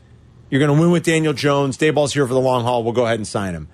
You're 0.50 0.60
going 0.60 0.76
to 0.76 0.82
win 0.82 0.91
with 0.91 1.04
Daniel 1.04 1.34
Jones. 1.34 1.78
Daboll's 1.78 2.13
here 2.13 2.28
for 2.28 2.34
the 2.34 2.39
long 2.39 2.63
haul. 2.63 2.84
We'll 2.84 2.94
go 2.94 3.06
ahead 3.06 3.20
and 3.20 3.28
sign 3.28 3.54
him. 3.54 3.70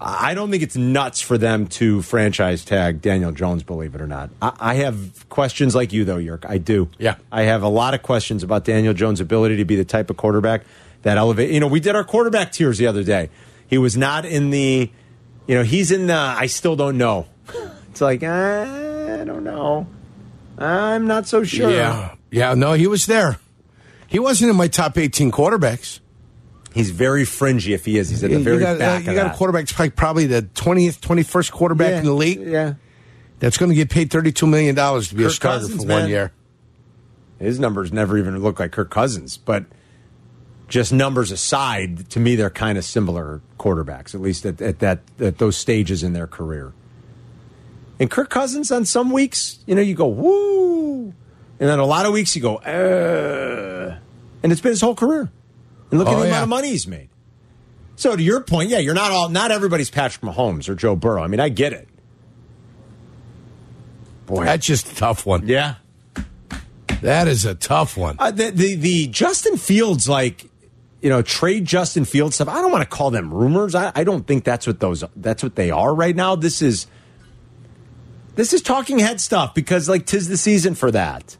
I 0.00 0.34
don't 0.34 0.50
think 0.50 0.62
it's 0.62 0.76
nuts 0.76 1.20
for 1.20 1.38
them 1.38 1.66
to 1.68 2.02
franchise 2.02 2.64
tag 2.64 3.00
Daniel 3.00 3.32
Jones, 3.32 3.62
believe 3.62 3.94
it 3.94 4.00
or 4.00 4.06
not. 4.06 4.30
I, 4.40 4.52
I 4.58 4.74
have 4.74 5.28
questions 5.28 5.74
like 5.74 5.92
you, 5.92 6.04
though, 6.04 6.18
Yerk. 6.18 6.44
I 6.48 6.58
do. 6.58 6.88
Yeah. 6.98 7.16
I 7.32 7.42
have 7.42 7.62
a 7.62 7.68
lot 7.68 7.94
of 7.94 8.02
questions 8.02 8.42
about 8.42 8.64
Daniel 8.64 8.94
Jones' 8.94 9.20
ability 9.20 9.56
to 9.56 9.64
be 9.64 9.76
the 9.76 9.84
type 9.84 10.10
of 10.10 10.16
quarterback 10.16 10.62
that 11.02 11.18
elevate. 11.18 11.50
You 11.50 11.60
know, 11.60 11.66
we 11.66 11.80
did 11.80 11.96
our 11.96 12.04
quarterback 12.04 12.52
tiers 12.52 12.78
the 12.78 12.86
other 12.86 13.02
day. 13.02 13.30
He 13.66 13.78
was 13.78 13.96
not 13.96 14.24
in 14.24 14.50
the, 14.50 14.90
you 15.48 15.56
know, 15.56 15.64
he's 15.64 15.90
in 15.90 16.06
the, 16.06 16.14
I 16.14 16.46
still 16.46 16.76
don't 16.76 16.96
know 16.98 17.26
it's 17.90 18.00
like 18.00 18.22
I 18.22 19.24
don't 19.24 19.42
know. 19.42 19.88
I'm 20.56 21.06
not 21.08 21.26
so 21.26 21.42
sure. 21.42 21.68
Yeah, 21.70 22.14
yeah. 22.30 22.54
No, 22.54 22.74
he 22.74 22.86
was 22.86 23.06
there. 23.06 23.38
He 24.06 24.20
wasn't 24.20 24.50
in 24.50 24.56
my 24.56 24.68
top 24.68 24.96
18 24.96 25.32
quarterbacks. 25.32 25.98
He's 26.72 26.90
very 26.90 27.24
fringy 27.24 27.72
if 27.72 27.84
he 27.84 27.98
is. 27.98 28.08
He's 28.10 28.22
at 28.22 28.30
the 28.30 28.38
very 28.38 28.58
you 28.58 28.62
got, 28.62 28.80
uh, 28.80 28.98
you 28.98 29.06
got 29.06 29.14
that. 29.14 29.34
a 29.34 29.36
quarterback 29.36 29.76
like 29.80 29.96
probably 29.96 30.26
the 30.26 30.42
20th, 30.42 31.00
21st 31.00 31.50
quarterback 31.50 31.90
Yeah, 31.90 31.98
in 31.98 32.04
the 32.04 32.12
league 32.12 32.40
Yeah. 32.40 32.74
that's 33.40 33.56
going 33.58 33.70
to 33.70 33.74
get 33.74 33.90
paid 33.90 34.10
$32 34.10 34.48
million 34.48 34.76
to 34.76 35.14
be 35.14 35.24
a 35.24 35.30
starter 35.30 35.60
Cousins, 35.60 35.82
for 35.82 35.88
man. 35.88 36.02
one 36.02 36.10
year. 36.10 36.32
His 37.40 37.58
numbers 37.58 37.92
never 37.92 38.16
even 38.16 38.38
look 38.42 38.60
like 38.60 38.70
Kirk 38.72 38.90
Cousins, 38.90 39.36
but 39.38 39.64
just 40.68 40.92
numbers 40.92 41.30
aside, 41.32 42.08
to 42.10 42.20
me, 42.20 42.36
they're 42.36 42.50
kind 42.50 42.78
of 42.78 42.84
similar 42.84 43.40
quarterbacks, 43.58 44.14
at 44.14 44.20
least 44.20 44.44
at, 44.46 44.60
at 44.62 44.78
that 44.80 45.00
at 45.18 45.38
those 45.38 45.56
stages 45.56 46.02
in 46.02 46.12
their 46.12 46.26
career. 46.26 46.72
And 47.98 48.10
Kirk 48.10 48.30
Cousins, 48.30 48.70
on 48.70 48.84
some 48.84 49.10
weeks, 49.10 49.58
you 49.66 49.74
know, 49.74 49.80
you 49.80 49.94
go 49.94 50.06
woo, 50.06 51.04
and 51.06 51.68
then 51.68 51.78
a 51.80 51.84
lot 51.86 52.06
of 52.06 52.12
weeks 52.12 52.36
you 52.36 52.42
go, 52.42 52.56
uh, 52.58 53.98
and 54.42 54.52
it's 54.52 54.60
been 54.60 54.70
his 54.70 54.80
whole 54.80 54.94
career. 54.94 55.30
And 55.90 55.98
look 55.98 56.06
at 56.08 56.14
Oh, 56.14 56.18
the 56.20 56.26
yeah. 56.26 56.30
amount 56.32 56.42
of 56.44 56.48
money 56.50 56.68
he's 56.68 56.86
made. 56.86 57.08
So 57.96 58.14
to 58.14 58.22
your 58.22 58.40
point, 58.42 58.68
yeah, 58.70 58.78
you're 58.78 58.94
not 58.94 59.10
all 59.10 59.28
not 59.30 59.50
everybody's 59.50 59.90
Patrick 59.90 60.22
Mahomes 60.22 60.68
or 60.68 60.74
Joe 60.76 60.94
Burrow. 60.94 61.22
I 61.24 61.26
mean, 61.26 61.40
I 61.40 61.48
get 61.48 61.72
it. 61.72 61.88
Boy, 64.26 64.44
That's 64.44 64.66
just 64.66 64.92
a 64.92 64.94
tough 64.94 65.24
one. 65.26 65.48
yeah, 65.48 65.76
That 67.00 67.26
is 67.28 67.44
a 67.46 67.54
tough 67.54 67.96
one. 67.96 68.16
uh, 68.18 68.30
the, 68.30 68.50
the 68.50 68.74
the 68.74 69.06
Justin 69.08 69.56
Fields 69.56 70.08
like 70.08 70.47
you 71.00 71.08
know 71.08 71.22
trade 71.22 71.64
Justin 71.64 72.04
Fields 72.04 72.34
stuff. 72.34 72.48
I 72.48 72.60
don't 72.60 72.72
want 72.72 72.82
to 72.82 72.96
call 72.96 73.10
them 73.10 73.32
rumors. 73.32 73.74
I, 73.74 73.92
I 73.94 74.04
don't 74.04 74.26
think 74.26 74.44
that's 74.44 74.66
what 74.66 74.80
those 74.80 75.04
that's 75.16 75.42
what 75.42 75.54
they 75.54 75.70
are 75.70 75.94
right 75.94 76.14
now. 76.14 76.36
This 76.36 76.62
is 76.62 76.86
this 78.34 78.52
is 78.52 78.62
talking 78.62 78.98
head 78.98 79.20
stuff 79.20 79.54
because 79.54 79.88
like 79.88 80.06
tis 80.06 80.28
the 80.28 80.36
season 80.36 80.74
for 80.74 80.90
that. 80.90 81.36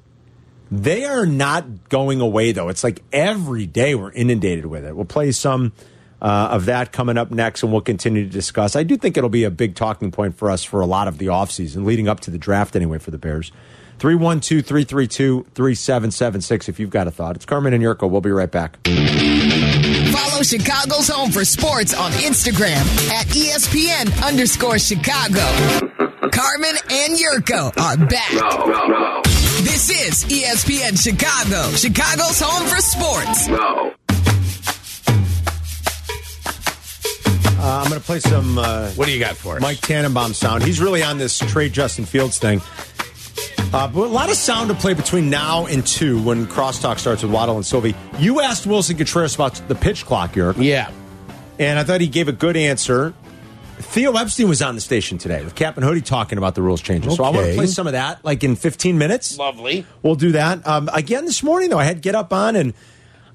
They 0.71 1.05
are 1.05 1.25
not 1.25 1.89
going 1.89 2.21
away 2.21 2.53
though. 2.53 2.69
It's 2.69 2.85
like 2.85 3.03
every 3.13 3.67
day 3.67 3.95
we're 3.95 4.13
inundated 4.13 4.67
with 4.67 4.85
it. 4.85 4.95
We'll 4.95 5.07
play 5.07 5.33
some 5.33 5.73
uh, 6.21 6.49
of 6.51 6.67
that 6.67 6.93
coming 6.93 7.17
up 7.17 7.31
next, 7.31 7.63
and 7.63 7.73
we'll 7.73 7.81
continue 7.81 8.25
to 8.25 8.31
discuss. 8.31 8.77
I 8.77 8.83
do 8.83 8.97
think 8.97 9.17
it'll 9.17 9.31
be 9.31 9.45
a 9.45 9.51
big 9.51 9.77
talking 9.77 10.11
point 10.11 10.37
for 10.37 10.51
us 10.51 10.65
for 10.65 10.81
a 10.81 10.87
lot 10.87 11.09
of 11.09 11.19
the 11.19 11.27
offseason, 11.27 11.85
leading 11.85 12.09
up 12.09 12.21
to 12.21 12.31
the 12.31 12.39
draft 12.39 12.75
anyway 12.77 12.99
for 12.99 13.11
the 13.11 13.19
Bears. 13.19 13.53
312 13.99 14.65
332 14.65 15.47
3776 15.55 16.69
if 16.69 16.79
you've 16.81 16.91
got 16.91 17.07
a 17.07 17.11
thought. 17.11 17.37
It's 17.37 17.45
Carmen 17.45 17.73
and 17.75 17.83
Yurko. 17.83 18.09
We'll 18.11 18.21
be 18.21 18.31
right 18.31 18.51
back. 18.51 18.79
Follow 18.87 20.43
Chicago's 20.43 21.09
Home 21.09 21.31
for 21.31 21.45
Sports 21.45 21.95
on 21.95 22.11
Instagram 22.13 22.83
at 23.11 23.27
ESPN 23.27 24.27
underscore 24.27 24.79
Chicago. 24.79 25.45
Carmen 26.31 26.77
and 26.91 27.19
Yurko 27.19 27.77
are 27.79 27.97
back. 28.07 28.33
No, 28.33 28.67
no. 28.87 29.23
This 29.63 29.91
is 29.91 30.25
ESPN 30.31 30.97
Chicago, 31.03 31.69
Chicago's 31.73 32.41
Home 32.41 32.67
for 32.69 32.81
Sports. 32.81 33.49
Uh, 37.61 37.83
I'm 37.83 37.89
going 37.89 38.01
to 38.01 38.07
play 38.07 38.21
some 38.21 38.57
uh, 38.57 38.89
What 38.91 39.07
do 39.07 39.13
you 39.13 39.19
got 39.19 39.37
for 39.37 39.57
us? 39.57 39.63
Mike 39.63 39.79
Tannenbaum 39.81 40.33
sound. 40.33 40.63
He's 40.63 40.81
really 40.81 41.03
on 41.03 41.19
this 41.19 41.39
trade 41.39 41.73
Justin 41.73 42.05
Fields 42.05 42.39
thing. 42.39 42.61
Uh, 43.73 43.87
but 43.87 44.01
a 44.01 44.07
lot 44.07 44.31
of 44.31 44.37
sound 44.37 44.71
to 44.71 44.75
play 44.75 44.95
between 44.95 45.29
now 45.29 45.67
and 45.67 45.87
two 45.87 46.21
when 46.23 46.47
crosstalk 46.47 46.99
starts 46.99 47.23
with 47.23 47.31
Waddle 47.31 47.57
and 47.57 47.67
Silvy. 47.67 47.95
You 48.19 48.41
asked 48.41 48.67
Willson 48.67 48.97
Contreras 48.97 49.35
about 49.35 49.55
the 49.69 49.75
pitch 49.75 50.07
clock, 50.07 50.35
Yerk, 50.35 50.57
Yeah. 50.59 50.91
and 51.59 51.79
I 51.79 51.85
thought 51.85 52.01
he 52.01 52.07
gave 52.07 52.29
a 52.29 52.33
good 52.33 52.57
answer. 52.57 53.13
Theo 53.79 54.13
Epstein 54.17 54.49
was 54.49 54.63
on 54.63 54.75
the 54.75 54.81
station 54.81 55.19
today 55.19 55.45
with 55.45 55.55
Cap 55.55 55.77
and 55.77 55.85
Hoodie 55.85 56.01
talking 56.01 56.39
about 56.39 56.55
the 56.55 56.63
rules 56.63 56.81
changes. 56.81 57.15
So 57.15 57.25
I 57.25 57.29
want 57.31 57.47
to 57.47 57.55
play 57.55 57.67
some 57.67 57.87
of 57.87 57.93
that, 57.93 58.25
like 58.25 58.43
in 58.43 58.57
15 58.57 58.97
minutes. 58.97 59.39
Lovely. 59.39 59.85
We'll 60.03 60.15
do 60.17 60.33
that. 60.33 60.67
Um, 60.67 60.89
again 60.93 61.27
this 61.27 61.43
morning, 61.43 61.69
though, 61.71 61.79
I 61.79 61.85
had 61.85 62.01
Get 62.01 62.15
Up 62.15 62.33
on, 62.33 62.57
and 62.57 62.73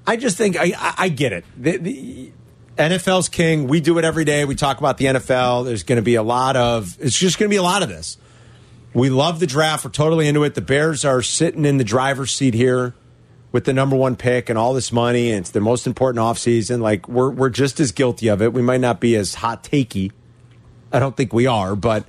I 0.06 0.16
just 0.16 0.36
think 0.36 0.56
I, 0.58 0.72
I, 0.76 0.94
I 0.98 1.08
get 1.10 1.32
it. 1.32 1.44
The, 1.56 1.76
the 1.78 2.32
NFL's 2.76 3.28
king. 3.28 3.68
We 3.68 3.80
do 3.80 3.98
it 3.98 4.04
every 4.04 4.24
day. 4.24 4.44
We 4.44 4.54
talk 4.56 4.78
about 4.78 4.98
the 4.98 5.06
NFL. 5.06 5.64
There's 5.64 5.84
going 5.84 5.96
to 5.96 6.02
be 6.02 6.16
a 6.16 6.22
lot 6.24 6.56
of. 6.56 6.96
It's 7.00 7.16
just 7.16 7.38
going 7.38 7.48
to 7.48 7.52
be 7.52 7.56
a 7.58 7.62
lot 7.62 7.82
of 7.84 7.88
this. 7.88 8.18
We 8.94 9.10
love 9.10 9.40
the 9.40 9.46
draft. 9.46 9.84
We're 9.84 9.90
totally 9.90 10.28
into 10.28 10.44
it. 10.44 10.54
The 10.54 10.60
Bears 10.60 11.04
are 11.04 11.20
sitting 11.20 11.64
in 11.64 11.78
the 11.78 11.84
driver's 11.84 12.30
seat 12.30 12.54
here 12.54 12.94
with 13.52 13.64
the 13.64 13.72
number 13.72 13.96
one 13.96 14.16
pick 14.16 14.48
and 14.48 14.58
all 14.58 14.72
this 14.74 14.92
money, 14.92 15.30
and 15.30 15.40
it's 15.40 15.50
the 15.50 15.60
most 15.60 15.86
important 15.86 16.22
offseason. 16.24 16.80
Like 16.80 17.08
we're 17.08 17.30
we're 17.30 17.50
just 17.50 17.80
as 17.80 17.92
guilty 17.92 18.28
of 18.28 18.40
it. 18.40 18.52
We 18.52 18.62
might 18.62 18.80
not 18.80 19.00
be 19.00 19.16
as 19.16 19.34
hot 19.34 19.64
takey. 19.64 20.12
I 20.92 21.00
don't 21.00 21.16
think 21.16 21.32
we 21.32 21.46
are, 21.48 21.74
but 21.74 22.04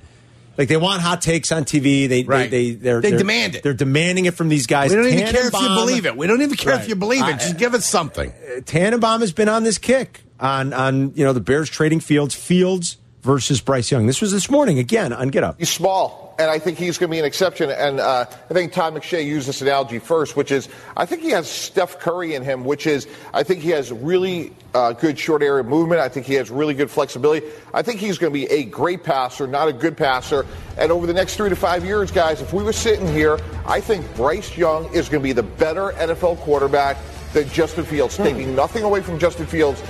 like 0.60 0.68
they 0.68 0.78
want 0.78 1.02
hot 1.02 1.22
takes 1.22 1.52
on 1.52 1.66
TV. 1.66 2.08
They 2.08 2.24
Right. 2.24 2.50
they 2.52 2.72
they 2.72 2.76
they're, 2.76 3.02
They 3.02 3.10
they're- 3.10 3.18
demand 3.18 3.56
it. 3.56 3.64
They're 3.64 3.74
demanding 3.74 4.26
it 4.26 4.36
from 4.36 4.50
these 4.50 4.68
guys. 4.68 4.92
We 4.92 4.98
don't 4.98 5.08
even 5.08 5.26
care 5.34 5.48
if 5.48 5.54
you 5.54 5.68
believe 5.70 6.06
it. 6.06 6.16
We 6.16 6.28
don't 6.28 6.42
even 6.44 6.56
care 6.56 6.74
Right. 6.74 6.82
if 6.84 6.88
you 6.88 6.96
believe 6.96 7.24
it. 7.24 7.36
I- 7.36 7.38
Just 7.38 7.58
give 7.58 7.74
us 7.74 7.86
something. 7.86 8.32
Tannenbaum 8.66 9.22
has 9.22 9.32
been 9.34 9.50
on 9.50 9.64
this 9.64 9.80
kick 9.80 10.22
on 10.40 10.72
on 10.72 11.14
you 11.16 11.26
know 11.26 11.34
the 11.34 11.40
Bears 11.42 11.68
trading 11.70 12.00
Fields, 12.00 12.36
Fields 12.36 12.98
versus 13.24 13.60
Bryce 13.60 13.92
Young. 13.92 14.06
This 14.06 14.22
was 14.22 14.32
this 14.32 14.50
morning 14.52 14.78
again 14.78 15.12
on 15.14 15.30
Get 15.30 15.44
Up. 15.44 15.56
He's 15.58 15.70
small, 15.72 16.25
and 16.38 16.50
I 16.50 16.60
think 16.60 16.78
he's 16.78 16.98
going 16.98 17.10
to 17.10 17.16
be 17.16 17.20
an 17.20 17.26
exception. 17.26 17.70
And 17.70 18.00
uh, 18.00 18.26
I 18.30 18.54
think 18.54 18.74
Todd 18.74 18.94
McShay 18.94 19.26
used 19.26 19.48
this 19.48 19.62
analogy 19.62 20.00
first, 20.00 20.36
which 20.36 20.52
is 20.52 20.68
I 20.98 21.06
think 21.06 21.22
he 21.22 21.30
has 21.30 21.50
Steph 21.50 22.00
Curry 22.00 22.36
in 22.36 22.44
him, 22.44 22.66
which 22.66 22.88
is 22.88 23.08
I 23.34 23.44
think 23.44 23.62
he 23.62 23.70
has 23.70 23.92
really 23.92 24.54
uh, 24.74 24.94
good 24.94 25.18
short 25.18 25.42
area 25.42 25.64
movement. 25.64 26.02
I 26.02 26.10
think 26.10 26.26
he 26.26 26.34
has 26.36 26.50
really 26.50 26.74
good 26.74 26.92
flexibility. 26.92 27.46
I 27.74 27.82
think 27.82 28.00
he's 28.00 28.18
going 28.18 28.34
to 28.34 28.40
be 28.40 28.46
a 28.48 28.64
great 28.66 29.04
passer, 29.04 29.48
not 29.48 29.68
a 29.68 29.74
good 29.74 29.96
passer. 29.96 30.46
And 30.78 30.92
over 30.92 31.08
the 31.08 31.14
next 31.14 31.38
three 31.38 31.50
to 31.50 31.56
five 31.56 31.86
years, 31.86 32.12
guys, 32.12 32.42
if 32.42 32.52
we 32.54 32.64
were 32.64 32.74
sitting 32.74 33.08
here, 33.08 33.40
I 33.66 33.80
think 33.80 34.14
Bryce 34.16 34.58
Young 34.58 34.86
is 34.94 35.08
going 35.08 35.22
to 35.22 35.28
be 35.28 35.34
the 35.34 35.44
better 35.44 35.92
NFL 35.94 36.38
quarterback 36.40 36.98
than 37.34 37.48
Justin 37.50 37.86
Fields. 37.86 38.18
Taking 38.18 38.56
nothing 38.56 38.84
away 38.84 39.02
from 39.02 39.20
Justin 39.20 39.46
Fields. 39.46 39.82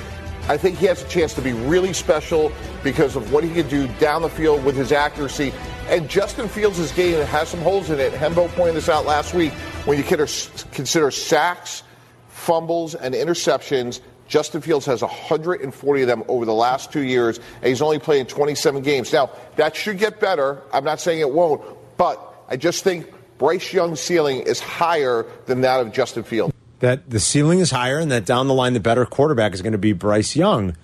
I 0.47 0.57
think 0.57 0.77
he 0.77 0.85
has 0.85 1.01
a 1.01 1.07
chance 1.07 1.33
to 1.35 1.41
be 1.41 1.53
really 1.53 1.91
special 1.91 2.51
because 2.83 3.15
of 3.15 3.33
what 3.33 3.43
he 3.43 3.51
can 3.51 3.67
do 3.67 3.87
down 3.99 4.21
the 4.21 4.29
field 4.29 4.63
with 4.63 4.75
his 4.75 4.91
accuracy. 4.91 5.51
And 5.87 6.09
Justin 6.09 6.47
Fields' 6.47 6.91
game 6.93 7.23
has 7.27 7.49
some 7.49 7.61
holes 7.61 7.91
in 7.91 7.99
it. 7.99 8.11
Hembo 8.11 8.49
pointed 8.55 8.75
this 8.75 8.89
out 8.89 9.05
last 9.05 9.33
week. 9.35 9.53
When 9.85 9.97
you 9.97 10.03
consider, 10.03 11.11
sacks, 11.11 11.83
fumbles, 12.27 12.95
and 12.95 13.13
interceptions, 13.13 14.01
Justin 14.27 14.61
Fields 14.61 14.87
has 14.87 15.03
140 15.03 16.01
of 16.01 16.07
them 16.07 16.23
over 16.27 16.45
the 16.45 16.53
last 16.53 16.91
two 16.91 17.03
years, 17.03 17.39
and 17.57 17.65
he's 17.67 17.81
only 17.81 17.99
playing 17.99 18.25
27 18.25 18.81
games. 18.81 19.13
Now, 19.13 19.29
that 19.57 19.75
should 19.75 19.99
get 19.99 20.19
better. 20.19 20.61
I'm 20.73 20.83
not 20.83 20.99
saying 20.99 21.19
it 21.19 21.29
won't, 21.29 21.63
but 21.97 22.19
I 22.49 22.57
just 22.57 22.83
think 22.83 23.13
Bryce 23.37 23.71
Young's 23.71 23.99
ceiling 23.99 24.39
is 24.39 24.59
higher 24.59 25.27
than 25.45 25.61
that 25.61 25.81
of 25.81 25.91
Justin 25.91 26.23
Fields. 26.23 26.53
That 26.79 27.09
the 27.09 27.19
ceiling 27.19 27.59
is 27.59 27.69
higher, 27.69 27.99
and 27.99 28.11
that 28.11 28.25
down 28.25 28.47
the 28.47 28.53
line 28.55 28.73
the 28.73 28.79
better 28.79 29.05
quarterback 29.05 29.53
is 29.53 29.61
going 29.61 29.73
to 29.73 29.77
be 29.77 29.93
Bryce 29.93 30.35
Young. 30.35 30.75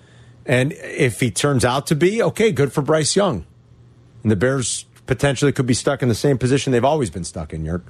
And 0.46 0.72
if 0.72 1.18
he 1.18 1.32
turns 1.32 1.64
out 1.64 1.88
to 1.88 1.96
be 1.96 2.22
okay, 2.22 2.52
good 2.52 2.72
for 2.72 2.82
Bryce 2.82 3.16
Young. 3.16 3.44
And 4.22 4.30
the 4.30 4.36
Bears 4.36 4.86
potentially 5.06 5.52
could 5.52 5.66
be 5.66 5.74
stuck 5.74 6.02
in 6.02 6.08
the 6.08 6.14
same 6.14 6.38
position 6.38 6.72
they've 6.72 6.84
always 6.84 7.10
been 7.10 7.24
stuck 7.24 7.52
in. 7.52 7.64
You're 7.64 7.82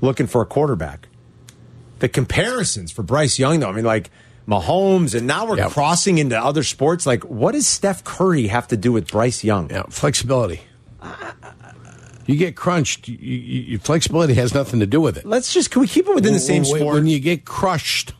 looking 0.00 0.26
for 0.26 0.42
a 0.42 0.46
quarterback. 0.46 1.08
The 1.98 2.08
comparisons 2.08 2.90
for 2.90 3.02
Bryce 3.02 3.38
Young, 3.38 3.60
though, 3.60 3.68
I 3.68 3.72
mean, 3.72 3.84
like 3.84 4.10
Mahomes, 4.48 5.14
and 5.14 5.26
now 5.26 5.46
we're 5.46 5.68
crossing 5.68 6.18
into 6.18 6.36
other 6.36 6.64
sports. 6.64 7.06
Like, 7.06 7.22
what 7.24 7.52
does 7.52 7.66
Steph 7.66 8.02
Curry 8.02 8.48
have 8.48 8.66
to 8.68 8.76
do 8.76 8.90
with 8.92 9.08
Bryce 9.08 9.44
Young? 9.44 9.70
Yeah, 9.70 9.84
flexibility. 9.88 10.62
You 12.26 12.36
get 12.36 12.56
crunched. 12.56 13.08
You, 13.08 13.16
you, 13.18 13.60
your 13.62 13.80
flexibility 13.80 14.34
has 14.34 14.54
nothing 14.54 14.80
to 14.80 14.86
do 14.86 15.00
with 15.00 15.16
it. 15.16 15.26
Let's 15.26 15.52
just 15.52 15.70
can 15.70 15.80
we 15.80 15.88
keep 15.88 16.06
it 16.06 16.14
within 16.14 16.32
the 16.32 16.40
same 16.40 16.62
When- 16.62 16.80
sport? 16.80 16.94
When 16.94 17.06
you 17.06 17.18
get 17.20 17.44
crushed 17.44 18.14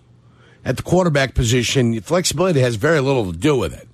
at 0.64 0.76
the 0.76 0.82
quarterback 0.82 1.34
position, 1.34 1.92
your 1.92 2.02
flexibility 2.02 2.60
has 2.60 2.74
very 2.76 3.00
little 3.00 3.30
to 3.32 3.36
do 3.38 3.56
with 3.56 3.72
it. 3.72 3.88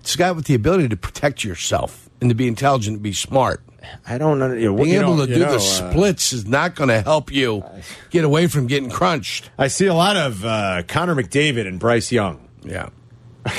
It's 0.00 0.14
a 0.14 0.18
guy 0.18 0.32
with 0.32 0.44
the 0.46 0.54
ability 0.54 0.88
to 0.90 0.96
protect 0.96 1.44
yourself 1.44 2.10
and 2.20 2.28
to 2.30 2.34
be 2.34 2.46
intelligent 2.46 2.94
and 2.96 3.02
be 3.02 3.12
smart. 3.14 3.62
I 4.06 4.18
don't 4.18 4.38
know. 4.38 4.52
You 4.52 4.72
know, 4.72 4.82
Being 4.82 5.00
able 5.00 5.18
to 5.18 5.26
do 5.26 5.40
know, 5.40 5.50
the 5.50 5.56
uh, 5.56 5.58
splits 5.58 6.32
is 6.32 6.46
not 6.46 6.74
going 6.74 6.88
to 6.88 7.00
help 7.02 7.32
you 7.32 7.64
get 8.10 8.24
away 8.24 8.46
from 8.46 8.66
getting 8.66 8.90
crunched. 8.90 9.50
I 9.58 9.68
see 9.68 9.86
a 9.86 9.94
lot 9.94 10.16
of 10.16 10.44
uh, 10.44 10.82
Connor 10.88 11.14
McDavid 11.14 11.66
and 11.66 11.78
Bryce 11.78 12.12
Young. 12.12 12.48
Yeah. 12.62 12.90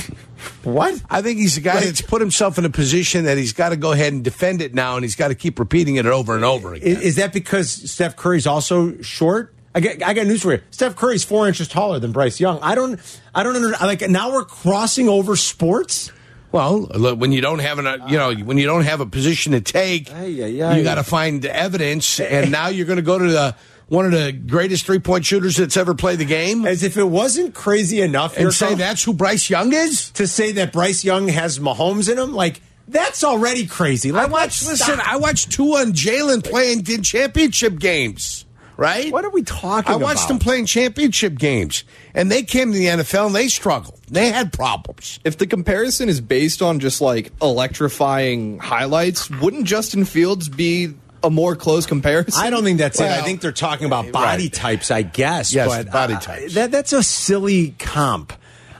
What? 0.63 1.01
I 1.09 1.21
think 1.21 1.39
he's 1.39 1.57
a 1.57 1.61
guy 1.61 1.75
Wait. 1.75 1.85
that's 1.85 2.01
put 2.01 2.21
himself 2.21 2.57
in 2.57 2.65
a 2.65 2.69
position 2.69 3.25
that 3.25 3.37
he's 3.37 3.53
got 3.53 3.69
to 3.69 3.77
go 3.77 3.91
ahead 3.91 4.13
and 4.13 4.23
defend 4.23 4.61
it 4.61 4.73
now, 4.73 4.95
and 4.95 5.03
he's 5.03 5.15
got 5.15 5.27
to 5.29 5.35
keep 5.35 5.59
repeating 5.59 5.95
it 5.95 6.05
over 6.05 6.35
and 6.35 6.43
over 6.43 6.73
again. 6.73 6.87
Is, 6.87 7.01
is 7.01 7.15
that 7.17 7.33
because 7.33 7.69
Steph 7.69 8.15
Curry's 8.15 8.47
also 8.47 8.99
short? 9.01 9.53
I 9.75 9.81
got, 9.81 10.03
I 10.03 10.13
got 10.13 10.25
news 10.25 10.41
for 10.41 10.53
you. 10.53 10.61
Steph 10.71 10.95
Curry's 10.95 11.23
four 11.23 11.47
inches 11.47 11.67
taller 11.67 11.99
than 11.99 12.11
Bryce 12.11 12.39
Young. 12.39 12.59
I 12.61 12.75
don't, 12.75 12.99
I 13.33 13.43
don't 13.43 13.55
under, 13.55 13.71
like. 13.71 14.01
Now 14.09 14.31
we're 14.33 14.45
crossing 14.45 15.09
over 15.09 15.35
sports. 15.35 16.11
Well, 16.55 17.15
when 17.17 17.33
you 17.33 17.41
don't 17.41 17.59
have 17.59 17.79
an, 17.79 17.85
uh, 17.85 18.07
you 18.07 18.17
know, 18.17 18.33
when 18.33 18.57
you 18.57 18.65
don't 18.65 18.85
have 18.85 19.01
a 19.01 19.05
position 19.05 19.51
to 19.51 19.59
take, 19.61 20.09
you 20.09 20.83
got 20.83 20.95
to 20.95 21.03
find 21.03 21.45
evidence, 21.45 22.19
and 22.21 22.49
now 22.49 22.69
you're 22.69 22.85
going 22.85 22.95
to 22.95 23.03
go 23.03 23.19
to 23.19 23.27
the 23.29 23.55
one 23.87 24.05
of 24.05 24.13
the 24.13 24.31
greatest 24.31 24.85
three 24.85 24.99
point 24.99 25.25
shooters 25.25 25.57
that's 25.57 25.75
ever 25.75 25.93
played 25.93 26.17
the 26.19 26.25
game, 26.25 26.65
As 26.65 26.81
if 26.81 26.95
it 26.97 27.03
wasn't 27.03 27.53
crazy 27.53 27.99
enough, 28.01 28.37
and 28.37 28.53
say 28.53 28.73
that's 28.73 29.03
who 29.03 29.13
Bryce 29.13 29.49
Young 29.49 29.73
is. 29.73 30.11
to 30.11 30.27
say 30.27 30.53
that 30.53 30.71
Bryce 30.71 31.03
Young 31.03 31.27
has 31.27 31.59
Mahomes 31.59 32.09
in 32.09 32.17
him. 32.17 32.33
Like 32.33 32.61
That's 32.87 33.23
already 33.23 33.67
crazy. 33.67 34.11
I 34.11 34.23
Like, 34.23 34.31
watched. 34.31 34.65
Listen. 34.65 34.99
I 35.03 35.17
watched 35.17 35.51
Tua 35.51 35.81
and 35.81 35.93
Jalen 35.93 36.43
playing 36.49 36.85
in 36.89 37.03
championship 37.03 37.79
games. 37.79 38.44
Right? 38.77 39.11
What 39.11 39.23
are 39.23 39.29
we 39.29 39.43
talking 39.43 39.91
about? 39.91 40.01
I 40.01 40.03
watched 40.03 40.25
about? 40.25 40.27
them 40.27 40.39
playing 40.39 40.65
championship 40.65 41.35
games, 41.37 41.85
and 42.13 42.29
they 42.29 42.43
came 42.43 42.71
to 42.71 42.77
the 42.77 42.87
NFL 42.87 43.27
and 43.27 43.35
they 43.35 43.47
struggled. 43.47 43.99
They 44.09 44.29
had 44.29 44.51
problems. 44.51 45.19
If 45.23 45.37
the 45.37 45.47
comparison 45.47 46.09
is 46.09 46.19
based 46.19 46.61
on 46.61 46.79
just 46.79 46.99
like 46.99 47.31
electrifying 47.41 48.59
highlights, 48.59 49.29
wouldn't 49.29 49.65
Justin 49.65 50.03
Fields 50.05 50.49
be 50.49 50.93
a 51.23 51.29
more 51.29 51.55
close 51.55 51.85
comparison? 51.85 52.33
I 52.43 52.49
don't 52.49 52.63
think 52.63 52.77
that's 52.79 52.99
it. 52.99 53.07
I 53.07 53.21
think 53.21 53.41
they're 53.41 53.51
talking 53.51 53.85
about 53.85 54.11
body 54.11 54.43
right. 54.43 54.53
types, 54.53 54.91
I 54.91 55.01
guess. 55.01 55.53
Yes, 55.53 55.67
but 55.67 55.91
body 55.91 56.13
uh, 56.13 56.19
types. 56.19 56.53
That, 56.55 56.71
that's 56.71 56.93
a 56.93 57.01
silly 57.03 57.75
comp. 57.79 58.33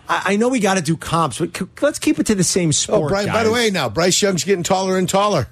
I, 0.07 0.21
I 0.25 0.35
know 0.35 0.49
we 0.49 0.59
got 0.59 0.75
to 0.75 0.83
do 0.83 0.97
comps, 0.97 1.39
but 1.39 1.81
let's 1.81 1.99
keep 1.99 2.19
it 2.19 2.27
to 2.27 2.35
the 2.35 2.43
same 2.43 2.69
Oh, 2.69 2.71
sport. 2.71 3.09
Bryce, 3.09 3.27
by 3.27 3.43
the 3.43 3.51
way, 3.51 3.71
now 3.71 3.89
Bryce 3.89 4.21
Young's 4.21 4.43
getting 4.43 4.63
taller 4.63 4.97
and 4.97 5.09
taller. 5.09 5.47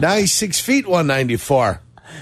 now 0.00 0.16
he's 0.16 0.32
six 0.32 0.60
feet, 0.60 0.86
one 0.86 1.06
ninety 1.06 1.36
four. 1.36 1.80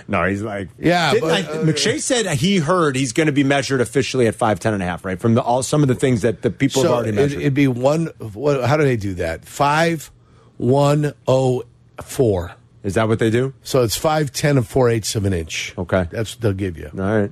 No, 0.09 0.25
he's 0.25 0.43
like, 0.43 0.69
Yeah, 0.79 1.15
but, 1.21 1.31
I- 1.31 1.43
uh, 1.43 1.65
McShay 1.65 2.01
said 2.01 2.27
he 2.27 2.59
heard 2.59 2.97
he's 2.97 3.13
going 3.13 3.27
to 3.27 3.33
be 3.33 3.45
measured 3.45 3.81
officially 3.81 4.27
at 4.27 4.35
five 4.35 4.61
ten 4.61 4.75
and 4.75 4.83
a 4.83 4.87
half, 4.87 5.05
right? 5.05 5.19
From 5.21 5.35
the, 5.35 5.43
all 5.43 5.63
some 5.63 5.83
of 5.83 5.89
the 5.89 5.95
things 5.95 6.23
that 6.23 6.43
the 6.43 6.51
people 6.51 6.83
have 6.83 6.91
already 6.93 7.11
it, 7.11 7.15
measured. 7.15 7.41
it'd 7.41 7.55
be 7.55 7.69
one. 7.69 8.07
What, 8.33 8.65
how 8.65 8.77
do 8.77 8.85
they 8.85 8.97
do 8.97 9.15
that? 9.15 9.45
Five, 9.45 10.11
one, 10.57 11.13
oh, 11.27 11.65
four. 12.03 12.53
Is 12.83 12.95
that 12.95 13.07
what 13.09 13.19
they 13.21 13.31
do? 13.31 13.55
So 13.63 13.83
it's 13.83 13.97
five 13.97 14.33
ten 14.33 14.57
and 14.57 14.67
four 14.67 14.89
eighths 14.91 15.15
of 15.15 15.25
an 15.25 15.33
inch. 15.33 15.73
Okay. 15.79 16.09
that's 16.11 16.35
what 16.35 16.41
they'll 16.43 16.53
give 16.53 16.77
you. 16.77 16.91
All 16.95 17.01
right. 17.01 17.31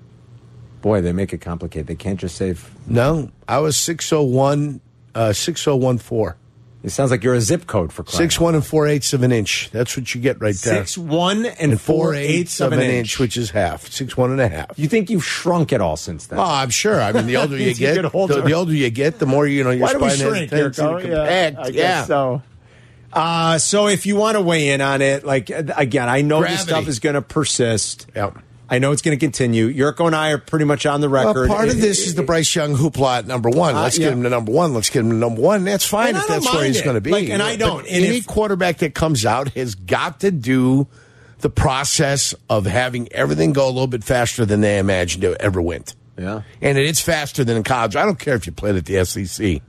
Boy, 0.81 1.01
they 1.01 1.13
make 1.13 1.33
it 1.33 1.39
complicated. 1.43 1.89
They 1.89 1.97
can't 1.97 2.19
just 2.21 2.37
say. 2.37 2.55
No, 2.87 3.31
I 3.49 3.59
was 3.59 3.77
six 3.77 4.13
oh 4.13 4.23
one, 4.23 4.81
uh, 5.15 5.33
six 5.33 5.67
oh 5.67 5.77
one 5.77 5.99
four. 5.99 6.37
It 6.83 6.91
sounds 6.91 7.11
like 7.11 7.23
you're 7.23 7.35
a 7.35 7.41
zip 7.43 7.67
code 7.67 7.93
for 7.93 8.03
crying 8.03 8.17
Six 8.17 8.41
one 8.41 8.55
and 8.55 8.65
four 8.65 8.87
eighths 8.87 9.13
of 9.13 9.23
an 9.23 9.33
inch. 9.33 9.71
That's 9.71 9.97
what 9.97 10.15
you 10.15 10.21
get 10.21 10.41
right 10.41 10.55
there. 10.55 10.77
Six 10.77 10.97
one 10.97 11.45
and, 11.45 11.73
and 11.73 11.81
four 11.81 12.15
eighths 12.15 12.59
of 12.61 12.73
an 12.73 12.81
inch. 12.81 13.19
which 13.19 13.37
is 13.37 13.51
half. 13.51 13.87
Six 13.89 14.17
one 14.17 14.31
and 14.31 14.41
a 14.41 14.49
half. 14.49 14.79
you 14.79 14.89
think 14.89 15.11
you've 15.11 15.25
shrunk 15.25 15.73
it 15.73 15.83
all 15.83 15.97
since 15.97 16.27
then? 16.29 16.39
Oh, 16.39 16.43
I'm 16.43 16.71
sure. 16.71 17.01
I 17.01 17.13
mean, 17.13 17.27
the 17.27 17.37
older 17.37 17.59
you 17.59 17.75
get, 17.75 18.01
the, 18.01 18.09
the 18.45 18.53
older 18.53 18.73
you 18.73 18.89
get, 18.89 19.19
the 19.19 19.27
more 19.27 19.47
you 19.47 19.63
know 19.63 19.71
your 19.71 19.83
Why 19.83 19.93
do 19.93 19.99
we 19.99 20.11
shrink, 20.11 20.47
a 20.47 20.49
tendency 20.49 20.83
to 20.83 20.89
Yurko? 20.89 21.03
compact. 21.03 21.59
I 21.59 21.71
guess 21.71 21.75
yeah. 21.75 22.05
so. 22.05 22.43
Uh, 23.13 23.59
so 23.59 23.89
if 23.89 24.07
you 24.07 24.17
want 24.17 24.37
to 24.37 24.41
weigh 24.41 24.71
in 24.71 24.81
on 24.81 25.03
it, 25.03 25.25
like 25.25 25.51
again, 25.51 26.09
I 26.09 26.23
know 26.23 26.43
this 26.43 26.63
stuff 26.63 26.89
is 26.89 26.99
going 27.01 27.15
to 27.15 27.23
persist. 27.23 28.07
Yep. 28.15 28.39
I 28.73 28.79
know 28.79 28.93
it's 28.93 29.03
going 29.03 29.19
to 29.19 29.21
continue. 29.23 29.69
Yurko 29.73 30.07
and 30.07 30.15
I 30.15 30.31
are 30.31 30.39
pretty 30.39 30.65
much 30.65 30.87
on 30.87 31.01
the 31.01 31.11
Well, 31.11 31.27
record. 31.27 31.49
part 31.49 31.69
of 31.69 31.77
It- 31.77 31.81
this 31.81 32.01
it- 32.03 32.07
is 32.09 32.15
the 32.15 32.23
Bryce 32.23 32.55
Young 32.55 32.77
hoopla 32.77 33.19
at 33.19 33.27
number 33.27 33.51
one. 33.51 33.75
Uh, 33.75 33.83
Let's 33.83 33.99
yeah. 33.99 34.05
get 34.07 34.13
him 34.13 34.23
to 34.23 34.31
number 34.31 34.53
one. 34.53 34.73
Let's 34.75 34.91
get 34.91 35.01
him 35.01 35.11
to 35.11 35.17
number 35.17 35.41
one. 35.41 35.65
That's 35.65 35.85
fine 35.85 36.11
And 36.11 36.19
if 36.19 36.29
that's 36.29 36.53
where 36.53 36.65
he's 36.65 36.81
going 36.81 36.95
to 36.95 37.01
be. 37.01 37.11
Like, 37.11 37.29
and 37.31 37.43
I 37.43 37.57
don't. 37.57 37.81
And 37.87 38.05
any 38.05 38.19
if- 38.19 38.27
quarterback 38.29 38.79
that 38.79 38.95
comes 38.95 39.27
out 39.27 39.49
has 39.55 39.75
got 39.75 40.21
to 40.21 40.31
do 40.31 40.87
the 41.41 41.51
process 41.51 42.35
of 42.49 42.65
having 42.67 43.09
everything 43.13 43.53
go 43.53 43.67
a 43.67 43.73
little 43.73 43.87
bit 43.87 44.05
faster 44.05 44.45
than 44.47 44.61
they 44.61 44.79
imagined 44.79 45.25
it 45.25 45.37
ever 45.41 45.61
went. 45.61 45.95
Yeah. 46.19 46.43
And 46.61 46.77
it 46.79 46.85
is 46.87 47.01
faster 47.01 47.45
than 47.45 47.57
in 47.57 47.63
college. 47.65 47.97
I 47.97 48.05
don't 48.05 48.19
care 48.19 48.35
if 48.35 48.47
you 48.47 48.53
played 48.53 48.77
at 48.77 48.85
the 48.85 49.05
SEC. 49.05 49.63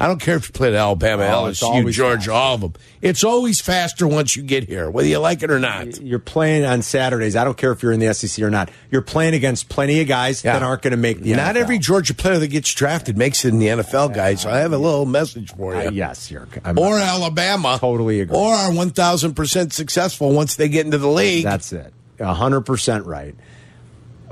I 0.00 0.06
don't 0.06 0.20
care 0.20 0.36
if 0.36 0.46
you 0.48 0.52
played 0.52 0.74
Alabama, 0.74 1.24
Oh, 1.24 1.44
LSU, 1.50 1.90
Georgia, 1.90 2.32
all 2.32 2.54
of 2.54 2.60
them. 2.60 2.74
It's 3.02 3.24
always 3.24 3.60
faster 3.60 4.06
once 4.06 4.36
you 4.36 4.44
get 4.44 4.68
here, 4.68 4.88
whether 4.90 5.08
you 5.08 5.18
like 5.18 5.42
it 5.42 5.50
or 5.50 5.58
not. 5.58 6.00
You're 6.00 6.20
playing 6.20 6.64
on 6.64 6.82
Saturdays. 6.82 7.34
I 7.34 7.42
don't 7.42 7.56
care 7.56 7.72
if 7.72 7.82
you're 7.82 7.90
in 7.90 7.98
the 7.98 8.14
SEC 8.14 8.44
or 8.44 8.48
not. 8.50 8.70
You're 8.92 9.02
playing 9.02 9.34
against 9.34 9.68
plenty 9.68 10.00
of 10.00 10.06
guys 10.06 10.44
Yeah. 10.44 10.52
that 10.52 10.62
aren't 10.62 10.82
going 10.82 10.92
to 10.92 10.96
make 10.96 11.20
the 11.20 11.34
Not 11.34 11.56
NFL. 11.56 11.60
every 11.60 11.78
Georgia 11.78 12.14
player 12.14 12.38
that 12.38 12.46
gets 12.46 12.72
drafted 12.72 13.18
makes 13.18 13.44
it 13.44 13.48
in 13.48 13.58
the 13.58 13.66
NFL, 13.66 14.14
guys. 14.14 14.42
So 14.42 14.50
I 14.50 14.58
have 14.58 14.72
a 14.72 14.78
little 14.78 15.04
message 15.04 15.50
for 15.56 15.74
you. 15.74 15.88
Uh, 15.88 15.90
yes, 15.90 16.30
Yurko. 16.30 16.60
I'm- 16.64 16.78
or 16.78 16.96
Alabama. 16.98 17.76
Totally 17.80 18.20
agree. 18.20 18.36
Or 18.36 18.54
are 18.54 18.70
1,000% 18.70 19.72
successful 19.72 20.32
once 20.32 20.54
they 20.54 20.68
get 20.68 20.86
into 20.86 20.98
the 20.98 21.08
league. 21.08 21.42
That's 21.44 21.72
it. 21.72 21.92
Hundred 22.20 22.62
percent 22.62 23.04
right. 23.06 23.34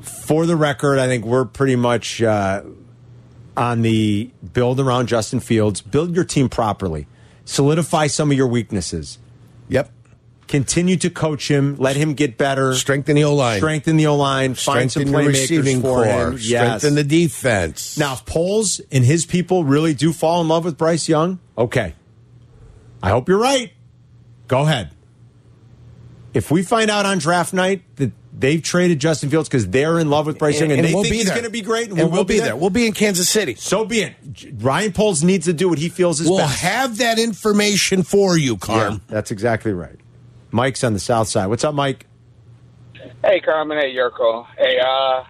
For 0.02 0.46
the 0.46 0.56
record, 0.56 0.98
I 0.98 1.06
think 1.06 1.24
we're 1.24 1.44
pretty 1.44 1.76
much 1.76 2.22
uh, 2.22 2.62
on 3.56 3.82
the 3.82 4.30
build 4.52 4.80
around 4.80 5.08
Justin 5.08 5.40
Fields. 5.40 5.80
Build 5.80 6.14
your 6.14 6.24
team 6.24 6.48
properly. 6.48 7.06
Solidify 7.44 8.08
some 8.08 8.30
of 8.30 8.36
your 8.36 8.46
weaknesses. 8.48 9.18
yep. 9.68 9.90
Continue 10.48 10.96
to 10.98 11.10
coach 11.10 11.48
him. 11.48 11.74
Let 11.76 11.96
him 11.96 12.14
get 12.14 12.38
better. 12.38 12.72
Strengthen 12.74 13.16
the 13.16 13.24
O 13.24 13.34
line. 13.34 13.58
Strengthen 13.58 13.96
the 13.96 14.06
O 14.06 14.14
line. 14.16 14.54
Find 14.54 14.92
some 14.92 15.02
playmakers 15.02 15.26
receiving 15.26 15.80
for 15.80 16.04
core. 16.04 16.04
him. 16.04 16.32
Yes. 16.40 16.82
Strengthen 16.82 16.94
the 16.94 17.02
defense. 17.02 17.98
Now, 17.98 18.12
if 18.12 18.24
Poles 18.24 18.80
and 18.92 19.04
his 19.04 19.26
people 19.26 19.64
really 19.64 19.92
do 19.92 20.12
fall 20.12 20.40
in 20.40 20.46
love 20.46 20.64
with 20.64 20.78
Bryce 20.78 21.08
Young, 21.08 21.40
okay. 21.58 21.94
I 23.02 23.10
hope 23.10 23.28
you're 23.28 23.40
right. 23.40 23.72
Go 24.46 24.60
ahead. 24.60 24.92
If 26.32 26.52
we 26.52 26.62
find 26.62 26.90
out 26.92 27.06
on 27.06 27.18
draft 27.18 27.52
night 27.52 27.82
that 27.96 28.12
they've 28.38 28.62
traded 28.62 29.00
Justin 29.00 29.30
Fields 29.30 29.48
because 29.48 29.68
they're 29.68 29.98
in 29.98 30.10
love 30.10 30.26
with 30.26 30.38
Bryce 30.38 30.60
Young 30.60 30.70
and, 30.70 30.84
they 30.84 30.92
we'll 30.92 31.02
think 31.02 31.12
be 31.12 31.18
he's 31.18 31.26
there. 31.26 31.34
going 31.34 31.44
to 31.44 31.50
be 31.50 31.62
great, 31.62 31.90
and, 31.90 32.12
we'll, 32.12 32.24
be 32.24 32.38
there. 32.38 32.54
We'll 32.56 32.70
be 32.70 32.86
in 32.86 32.92
Kansas 32.92 33.28
City. 33.28 33.54
so 33.54 33.84
be 33.84 34.00
it. 34.02 34.14
Ryan 34.62 34.92
Poles 34.92 35.22
needs 35.22 35.46
to 35.46 35.52
do 35.52 35.68
what 35.68 35.78
he 35.78 35.88
feels 35.88 36.20
is 36.20 36.28
We'll 36.28 36.38
best. 36.38 36.60
have 36.60 36.98
that 36.98 37.18
information 37.18 38.02
for 38.02 38.36
you, 38.36 38.56
Carm. 38.56 38.94
Yeah, 38.94 39.00
that's 39.08 39.30
exactly 39.30 39.72
right. 39.72 39.96
Mike's 40.50 40.84
on 40.84 40.92
the 40.92 41.00
south 41.00 41.28
side. 41.28 41.46
What's 41.46 41.64
up, 41.64 41.74
Mike? 41.74 42.06
Hey, 43.24 43.40
Carmen. 43.40 43.78
Hey, 43.78 43.94
Yurko. 43.94 44.46
Hey, 44.56 44.78
uh, 44.78 45.24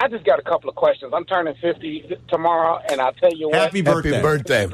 I 0.00 0.08
just 0.08 0.24
got 0.24 0.38
a 0.38 0.42
couple 0.42 0.68
of 0.70 0.74
questions. 0.76 1.12
I'm 1.14 1.24
turning 1.24 1.54
50 1.54 2.16
tomorrow, 2.28 2.80
and 2.90 3.00
I'll 3.00 3.12
tell 3.12 3.34
you 3.34 3.48
what. 3.48 3.56
Happy 3.58 3.82
birthday. 3.82 4.10
Happy 4.12 4.22
birthday. 4.22 4.68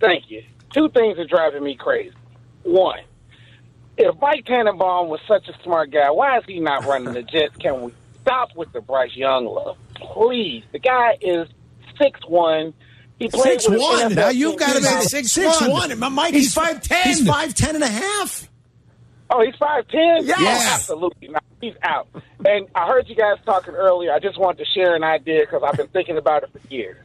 Thank 0.00 0.30
you. 0.30 0.42
Two 0.72 0.88
things 0.90 1.18
are 1.18 1.26
driving 1.26 1.62
me 1.64 1.74
crazy. 1.74 2.14
One, 2.62 3.00
if 4.00 4.20
Mike 4.20 4.44
Tannenbaum 4.46 5.08
was 5.08 5.20
such 5.28 5.48
a 5.48 5.62
smart 5.62 5.90
guy, 5.90 6.10
why 6.10 6.38
is 6.38 6.44
he 6.46 6.60
not 6.60 6.84
running 6.84 7.12
the 7.14 7.22
Jets? 7.22 7.56
Can 7.56 7.82
we 7.82 7.92
stop 8.22 8.54
with 8.56 8.72
the 8.72 8.80
Bryce 8.80 9.14
Young 9.16 9.46
love? 9.46 9.76
Please. 9.94 10.64
The 10.72 10.78
guy 10.78 11.16
is 11.20 11.48
six 12.00 12.20
one. 12.26 12.74
He 13.18 13.28
played 13.28 13.60
Six 13.60 13.68
with 13.68 13.80
an 13.80 13.82
one. 13.82 14.12
NFL 14.12 14.16
Now 14.16 14.28
you've 14.30 14.50
team 14.52 14.58
got 14.58 14.76
him 14.76 14.82
for 14.82 14.88
at 14.88 14.92
about- 14.94 15.02
six, 15.04 15.32
Six 15.32 15.60
one. 15.60 15.70
one. 15.70 15.98
My 15.98 16.08
Mike, 16.08 16.32
He's 16.34 16.54
5'10". 16.54 17.02
He's 17.02 17.26
five 17.26 17.54
ten 17.54 17.74
and 17.74 17.84
a 17.84 17.88
half. 17.88 18.48
Oh, 19.28 19.44
he's 19.44 19.54
five 19.56 19.86
ten. 19.88 20.24
Yes. 20.26 20.38
Oh, 20.40 20.74
absolutely 20.74 21.28
not. 21.28 21.44
He's 21.60 21.74
out. 21.82 22.08
And 22.46 22.66
I 22.74 22.86
heard 22.86 23.08
you 23.08 23.14
guys 23.14 23.36
talking 23.44 23.74
earlier. 23.74 24.12
I 24.12 24.18
just 24.18 24.38
wanted 24.38 24.64
to 24.64 24.70
share 24.72 24.96
an 24.96 25.04
idea 25.04 25.40
because 25.42 25.62
I've 25.62 25.76
been 25.76 25.88
thinking 25.88 26.16
about 26.16 26.42
it 26.44 26.50
for 26.50 26.60
years. 26.72 26.96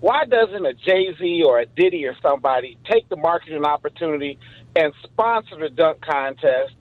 Why 0.00 0.24
doesn't 0.24 0.64
a 0.64 0.72
Jay 0.72 1.14
Z 1.18 1.42
or 1.46 1.60
a 1.60 1.66
Diddy 1.66 2.06
or 2.06 2.16
somebody 2.22 2.78
take 2.90 3.08
the 3.08 3.16
marketing 3.16 3.64
opportunity 3.64 4.38
and 4.74 4.92
sponsor 5.02 5.56
the 5.58 5.68
dunk 5.68 6.00
contest? 6.00 6.72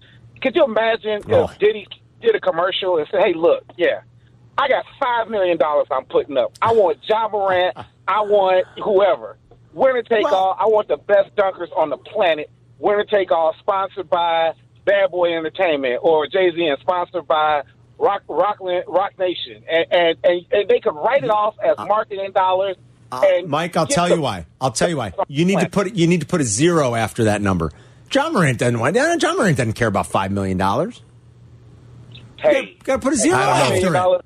Could 0.41 0.55
you 0.55 0.63
imagine 0.63 1.21
Oh. 1.29 1.45
if 1.45 1.59
Diddy 1.59 1.87
did 2.21 2.35
a 2.35 2.39
commercial 2.39 2.97
and 2.97 3.07
said, 3.11 3.21
"Hey, 3.21 3.33
look, 3.33 3.63
yeah, 3.77 4.01
I 4.57 4.67
got 4.69 4.85
five 4.99 5.29
million 5.29 5.57
dollars 5.57 5.87
I'm 5.91 6.05
putting 6.05 6.37
up. 6.37 6.53
I 6.61 6.71
want 6.71 6.97
Ja 7.07 7.27
Morant. 7.27 7.75
I 8.07 8.21
want 8.21 8.65
whoever. 8.81 9.37
Winner 9.73 10.01
take 10.01 10.23
Well- 10.23 10.35
all. 10.35 10.57
I 10.59 10.65
want 10.67 10.87
the 10.87 10.97
best 10.97 11.35
dunkers 11.35 11.75
on 11.77 11.89
the 11.89 11.97
planet. 11.97 12.49
Winner 12.79 13.03
take 13.03 13.31
all. 13.31 13.53
Sponsored 13.59 14.09
by 14.09 14.53
Bad 14.85 15.11
Boy 15.11 15.35
Entertainment 15.35 15.99
or 16.01 16.25
Jay 16.27 16.51
Z, 16.51 16.65
and 16.65 16.79
sponsored 16.79 17.27
by 17.27 17.63
Rock 17.97 18.23
Rockland 18.29 18.85
Roc 18.87 19.19
Nation. 19.19 19.61
And 19.69 19.85
and, 19.91 20.17
and 20.23 20.45
and 20.51 20.69
they 20.69 20.79
could 20.79 20.95
write 20.95 21.23
it 21.25 21.29
off 21.29 21.55
as 21.61 21.75
uh, 21.77 21.85
marketing 21.85 22.31
dollars. 22.31 22.77
And 23.11 23.45
Uh, 23.45 23.47
Mike, 23.47 23.75
I'll 23.75 23.87
tell 23.87 24.07
the- 24.07 24.15
you 24.15 24.21
why. 24.21 24.45
I'll 24.61 24.71
tell 24.71 24.89
you 24.89 24.97
why. 24.97 25.13
You 25.27 25.45
need 25.45 25.59
to 25.59 25.69
put 25.69 25.95
you 25.95 26.07
need 26.07 26.21
to 26.21 26.27
put 26.27 26.41
a 26.41 26.43
zero 26.43 26.95
after 26.95 27.25
that 27.25 27.41
number. 27.41 27.71
Ja 28.11 28.29
Morant 28.29 28.57
doesn't 28.57 28.79
want. 28.79 28.95
Ja 28.95 29.33
Morant 29.33 29.57
doesn't 29.57 29.73
care 29.73 29.87
about 29.87 30.07
five 30.07 30.31
million 30.31 30.57
dollars. 30.57 31.01
Hey, 32.37 32.77
Got 32.83 32.95
to 32.95 32.99
put 33.01 33.13
a 33.13 33.17
zero 33.17 33.37
I 33.37 33.59
after 33.59 33.95
it. 33.95 34.21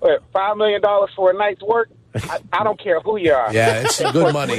Wait, 0.00 0.18
Five 0.32 0.56
million 0.56 0.80
dollars 0.80 1.10
for 1.16 1.30
a 1.30 1.34
night's 1.34 1.62
work. 1.62 1.88
I, 2.14 2.38
I 2.52 2.64
don't 2.64 2.78
care 2.80 3.00
who 3.00 3.16
you 3.18 3.32
are. 3.32 3.52
Yeah, 3.52 3.82
it's 3.84 3.98
good 4.00 4.32
money. 4.32 4.56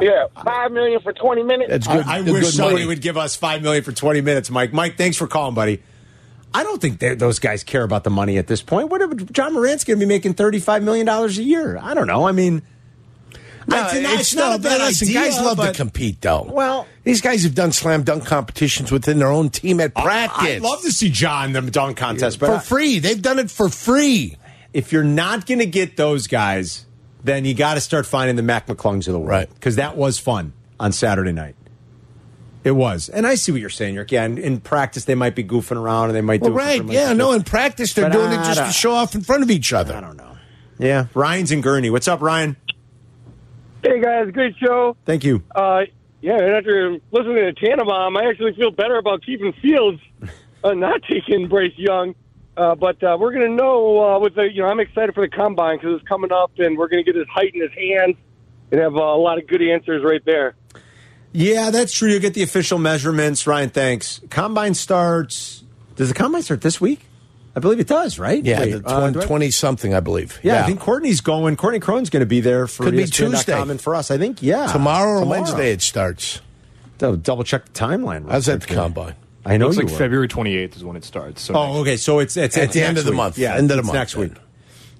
yeah, 0.00 0.26
five 0.44 0.72
million 0.72 1.00
for 1.00 1.12
twenty 1.12 1.42
minutes. 1.42 1.70
It's 1.72 1.86
good. 1.86 2.04
I, 2.06 2.16
I 2.18 2.22
good 2.22 2.32
wish 2.32 2.48
somebody 2.54 2.76
money. 2.76 2.86
would 2.86 3.00
give 3.00 3.16
us 3.16 3.36
five 3.36 3.62
million 3.62 3.84
for 3.84 3.92
twenty 3.92 4.20
minutes, 4.20 4.50
Mike. 4.50 4.72
Mike, 4.72 4.96
thanks 4.96 5.16
for 5.16 5.26
calling, 5.26 5.54
buddy. 5.54 5.82
I 6.54 6.62
don't 6.62 6.80
think 6.80 7.00
those 7.18 7.38
guys 7.40 7.64
care 7.64 7.82
about 7.82 8.04
the 8.04 8.10
money 8.10 8.38
at 8.38 8.46
this 8.46 8.62
point. 8.62 8.88
What 8.88 9.02
if 9.02 9.36
Ja 9.36 9.50
Morant's 9.50 9.82
going 9.84 9.98
to 9.98 10.06
be 10.06 10.08
making 10.08 10.34
thirty-five 10.34 10.82
million 10.82 11.04
dollars 11.04 11.36
a 11.38 11.42
year? 11.42 11.76
I 11.82 11.94
don't 11.94 12.06
know. 12.06 12.26
I 12.28 12.32
mean, 12.32 12.62
No, 13.66 13.82
it's, 13.84 13.94
not, 14.00 14.20
it's 14.20 14.34
not 14.34 14.56
a 14.56 14.62
bad 14.62 14.80
listen, 14.80 15.08
idea. 15.08 15.20
guys 15.20 15.40
love 15.40 15.56
but 15.56 15.72
to 15.72 15.76
compete, 15.76 16.20
though. 16.20 16.44
Well- 16.50 16.86
these 17.02 17.20
guys 17.20 17.42
have 17.42 17.54
done 17.54 17.70
slam 17.72 18.02
dunk 18.02 18.24
competitions 18.24 18.90
within 18.90 19.18
their 19.18 19.28
own 19.30 19.50
team 19.50 19.78
at 19.80 19.92
oh, 19.96 20.02
practice. 20.02 20.42
I'd 20.56 20.62
love 20.62 20.80
to 20.82 20.90
see 20.92 21.10
John 21.10 21.52
the 21.52 21.60
dunk 21.60 21.96
contest, 21.98 22.38
but 22.40 22.46
for 22.46 22.54
I- 22.54 22.58
free. 22.60 22.98
They've 22.98 23.20
done 23.20 23.38
it 23.38 23.50
for 23.50 23.68
free. 23.68 24.36
if 24.72 24.90
you're 24.92 25.04
not 25.04 25.44
going 25.46 25.58
to 25.58 25.66
get 25.66 25.96
those 25.98 26.26
guys, 26.28 26.86
then 27.22 27.44
you 27.44 27.52
got 27.54 27.74
to 27.74 27.80
start 27.80 28.06
finding 28.06 28.36
the 28.36 28.42
Mac 28.42 28.66
McClungs 28.68 29.06
of 29.06 29.12
the 29.12 29.18
world, 29.18 29.28
Right. 29.30 29.54
Because 29.54 29.76
that 29.76 29.96
was 29.96 30.18
fun 30.18 30.52
on 30.80 30.92
Saturday 30.92 31.32
night. 31.32 31.56
It 32.64 32.72
was, 32.72 33.10
and 33.10 33.26
I 33.26 33.34
see 33.34 33.52
what 33.52 33.60
you're 33.60 33.68
saying. 33.70 33.96
Rick. 33.96 34.10
Yeah, 34.10 34.24
in, 34.24 34.38
in 34.38 34.58
practice 34.60 35.04
they 35.04 35.14
might 35.14 35.34
be 35.34 35.44
goofing 35.44 35.76
around 35.76 36.06
and 36.08 36.16
they 36.16 36.22
might 36.22 36.40
Well, 36.40 36.50
do 36.50 36.56
it 36.56 36.58
right. 36.62 36.84
Yeah, 36.86 37.00
else. 37.10 37.18
no, 37.18 37.32
in 37.32 37.42
practice 37.42 37.92
they're 37.92 38.06
But 38.08 38.12
doing 38.14 38.32
it 38.32 38.42
just 38.44 38.58
to 38.58 38.72
show 38.72 38.92
off 38.92 39.14
in 39.14 39.20
front 39.20 39.42
of 39.42 39.50
each 39.50 39.72
other. 39.72 39.94
I 39.94 40.00
don't 40.00 40.16
know. 40.16 40.36
Yeah, 40.78 41.06
Ryan's 41.14 41.52
in 41.52 41.62
Gurnee. 41.62 41.90
What's 41.90 42.08
up, 42.08 42.20
Ryan? 42.22 42.56
Hey 43.82 44.00
guys, 44.00 44.30
great 44.32 44.56
show. 44.56 44.96
Thank 45.04 45.24
you. 45.24 45.42
Uh, 45.54 45.82
Yeah, 46.22 46.38
and 46.38 46.54
after 46.54 46.96
listening 47.12 47.36
to 47.36 47.52
Tannenbaum, 47.52 48.16
I 48.16 48.24
actually 48.30 48.54
feel 48.54 48.70
better 48.70 48.96
about 48.96 49.22
keeping 49.22 49.52
Fields, 49.60 50.00
uh, 50.64 50.72
not 50.72 51.02
taking 51.02 51.48
Bryce 51.48 51.76
Young. 51.76 52.14
Uh, 52.56 52.74
but 52.74 53.02
uh, 53.02 53.16
we're 53.20 53.32
going 53.32 53.46
to 53.50 53.54
know 53.54 54.02
uh, 54.02 54.18
with 54.20 54.36
the, 54.36 54.44
you 54.50 54.62
know, 54.62 54.68
I'm 54.68 54.80
excited 54.80 55.14
for 55.14 55.20
the 55.20 55.28
combine 55.28 55.76
because 55.76 55.98
it's 56.00 56.08
coming 56.08 56.32
up, 56.32 56.52
and 56.58 56.78
we're 56.78 56.88
going 56.88 57.04
to 57.04 57.12
get 57.12 57.18
his 57.18 57.28
height 57.28 57.52
in 57.54 57.60
his 57.60 57.72
hands 57.72 58.16
and 58.70 58.80
have 58.80 58.94
uh, 58.96 59.00
a 59.00 59.18
lot 59.20 59.36
of 59.38 59.46
good 59.48 59.60
answers 59.60 60.02
right 60.02 60.24
there. 60.24 60.54
Yeah, 61.36 61.70
that's 61.70 61.92
true. 61.92 62.08
You 62.10 62.20
get 62.20 62.34
the 62.34 62.42
official 62.44 62.78
measurements. 62.78 63.44
Ryan, 63.46 63.68
thanks. 63.70 64.20
Combine 64.30 64.72
starts. 64.74 65.64
Does 65.96 66.08
the 66.08 66.14
combine 66.14 66.42
start 66.42 66.60
this 66.60 66.80
week? 66.80 67.00
I 67.56 67.60
believe 67.60 67.78
it 67.80 67.86
does, 67.88 68.18
right? 68.18 68.42
Yeah, 68.44 68.60
Wait, 68.60 68.70
the 68.82 68.88
uh, 68.88 69.00
20, 69.00 69.12
do 69.14 69.20
I- 69.20 69.26
20 69.26 69.50
something, 69.50 69.94
I 69.94 70.00
believe. 70.00 70.38
Yeah, 70.42 70.62
I 70.62 70.66
think 70.66 70.80
Courtney's 70.80 71.20
going. 71.20 71.56
Courtney 71.56 71.80
Cronin's 71.80 72.08
going 72.10 72.20
to 72.20 72.26
be 72.26 72.40
there 72.40 72.66
for 72.66 72.84
Could 72.84 72.94
be 72.96 73.04
ESPN.com 73.04 73.30
Tuesday. 73.32 73.60
and 73.70 73.80
for 73.80 73.94
us. 73.94 74.10
I 74.10 74.18
think, 74.18 74.42
yeah. 74.42 74.72
tomorrow 74.72 75.18
or 75.18 75.20
Tomorrow. 75.20 75.40
Wednesday 75.42 75.70
it 75.72 75.82
starts. 75.82 76.40
Double, 76.98 77.16
double 77.16 77.44
check 77.44 77.64
the 77.66 77.72
timeline. 77.72 78.22
real 78.24 78.32
I 78.32 78.36
was 78.36 78.48
at 78.48 78.60
the 78.62 78.74
combine. 78.74 79.14
I 79.44 79.56
know 79.56 79.66
Looks 79.66 79.76
you 79.76 79.82
like 79.84 79.92
were. 79.92 79.98
February 79.98 80.28
28th 80.28 80.76
is 80.76 80.84
when 80.84 80.96
it 80.96 81.04
starts. 81.04 81.42
So 81.42 81.54
Oh, 81.54 81.80
okay. 81.80 81.96
So 81.96 82.18
it's 82.20 82.36
it's, 82.36 82.56
At 82.56 82.72
the 82.72 82.80
end 82.80 82.94
next 82.94 83.00
of 83.00 83.06
the 83.06 83.12
month. 83.12 83.36
Yeah, 83.38 83.56
End 83.56 83.70
of 83.70 83.76
the 83.76 83.80
it's 83.80 83.86
month, 83.86 83.94
next 83.98 84.14
then. 84.14 84.22
week. 84.30 84.32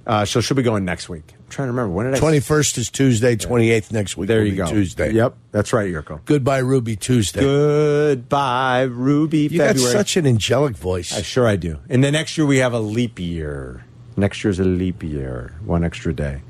Uh, 0.07 0.25
so 0.25 0.41
she'll 0.41 0.57
be 0.57 0.63
going 0.63 0.85
next 0.85 1.09
week. 1.09 1.25
I'm 1.33 1.49
trying 1.49 1.69
to 1.69 1.73
remember 1.73 1.95
when 1.95 2.07
did 2.07 2.15
I? 2.17 2.19
21st 2.19 2.79
is 2.79 2.91
Tuesday, 2.91 3.37
28th 3.37 3.91
next 3.91 4.17
week. 4.17 4.29
There 4.29 4.45
you 4.45 4.57
go. 4.57 4.67
Tuesday. 4.67 5.13
Yep, 5.13 5.35
that's 5.51 5.73
right, 5.73 5.91
Yurko. 5.91 6.21
Goodbye, 6.27 6.59
Ruby 6.59 6.97
Tuesday. 6.97 7.41
Goodbye, 7.41 8.83
Ruby. 8.83 9.49
You 9.51 9.59
got 9.59 9.79
such 9.79 10.17
an 10.17 10.27
angelic 10.27 10.77
voice. 10.77 11.17
I 11.17 11.23
sure 11.23 11.47
I 11.47 11.57
do. 11.57 11.79
And 11.89 12.05
then 12.05 12.13
next 12.13 12.37
year 12.37 12.47
we 12.47 12.59
have 12.59 12.73
a 12.75 12.81
leap 12.81 13.19
year. 13.19 13.85
Next 14.17 14.45
year's 14.45 14.61
a 14.61 14.65
leap 14.65 15.03
year, 15.03 15.55
one 15.65 15.83
extra 15.85 16.13
day. 16.13 16.43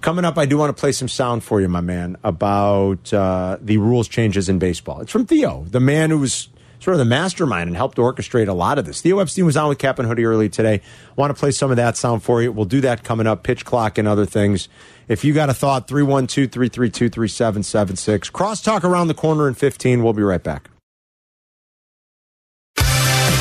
Coming 0.00 0.24
up, 0.24 0.36
I 0.36 0.44
do 0.44 0.58
want 0.58 0.76
to 0.76 0.78
play 0.78 0.92
some 0.92 1.08
sound 1.08 1.42
for 1.42 1.60
you, 1.60 1.68
my 1.68 1.80
man, 1.80 2.16
about 2.22 3.12
uh, 3.12 3.56
the 3.60 3.78
rules 3.78 4.08
changes 4.08 4.48
in 4.48 4.58
baseball. 4.58 5.00
It's 5.00 5.10
from 5.10 5.26
Theo, 5.26 5.64
the 5.70 5.80
man 5.80 6.10
who 6.10 6.18
was 6.18 6.48
sort 6.80 6.94
of 6.94 6.98
the 6.98 7.04
mastermind 7.04 7.68
and 7.68 7.76
helped 7.76 7.98
orchestrate 7.98 8.48
a 8.48 8.52
lot 8.52 8.78
of 8.78 8.84
this. 8.84 9.00
Theo 9.00 9.18
Epstein 9.18 9.44
was 9.44 9.56
on 9.56 9.68
with 9.68 9.78
Cap 9.78 9.98
and 9.98 10.08
Hoodie 10.08 10.24
early 10.24 10.48
today. 10.48 10.80
Want 11.16 11.34
to 11.34 11.38
play 11.38 11.50
some 11.50 11.70
of 11.70 11.76
that 11.76 11.96
sound 11.96 12.22
for 12.22 12.42
you. 12.42 12.52
We'll 12.52 12.64
do 12.64 12.80
that 12.82 13.04
coming 13.04 13.26
up, 13.26 13.42
pitch 13.42 13.64
clock 13.64 13.98
and 13.98 14.06
other 14.06 14.26
things. 14.26 14.68
If 15.08 15.24
you 15.24 15.32
got 15.32 15.50
a 15.50 15.54
thought, 15.54 15.88
312 15.88 16.50
332 16.50 17.08
3776. 17.08 18.30
Crosstalk 18.30 18.84
around 18.84 19.08
the 19.08 19.14
corner 19.14 19.48
in 19.48 19.54
15. 19.54 20.02
We'll 20.02 20.12
be 20.12 20.22
right 20.22 20.42
back. 20.42 20.70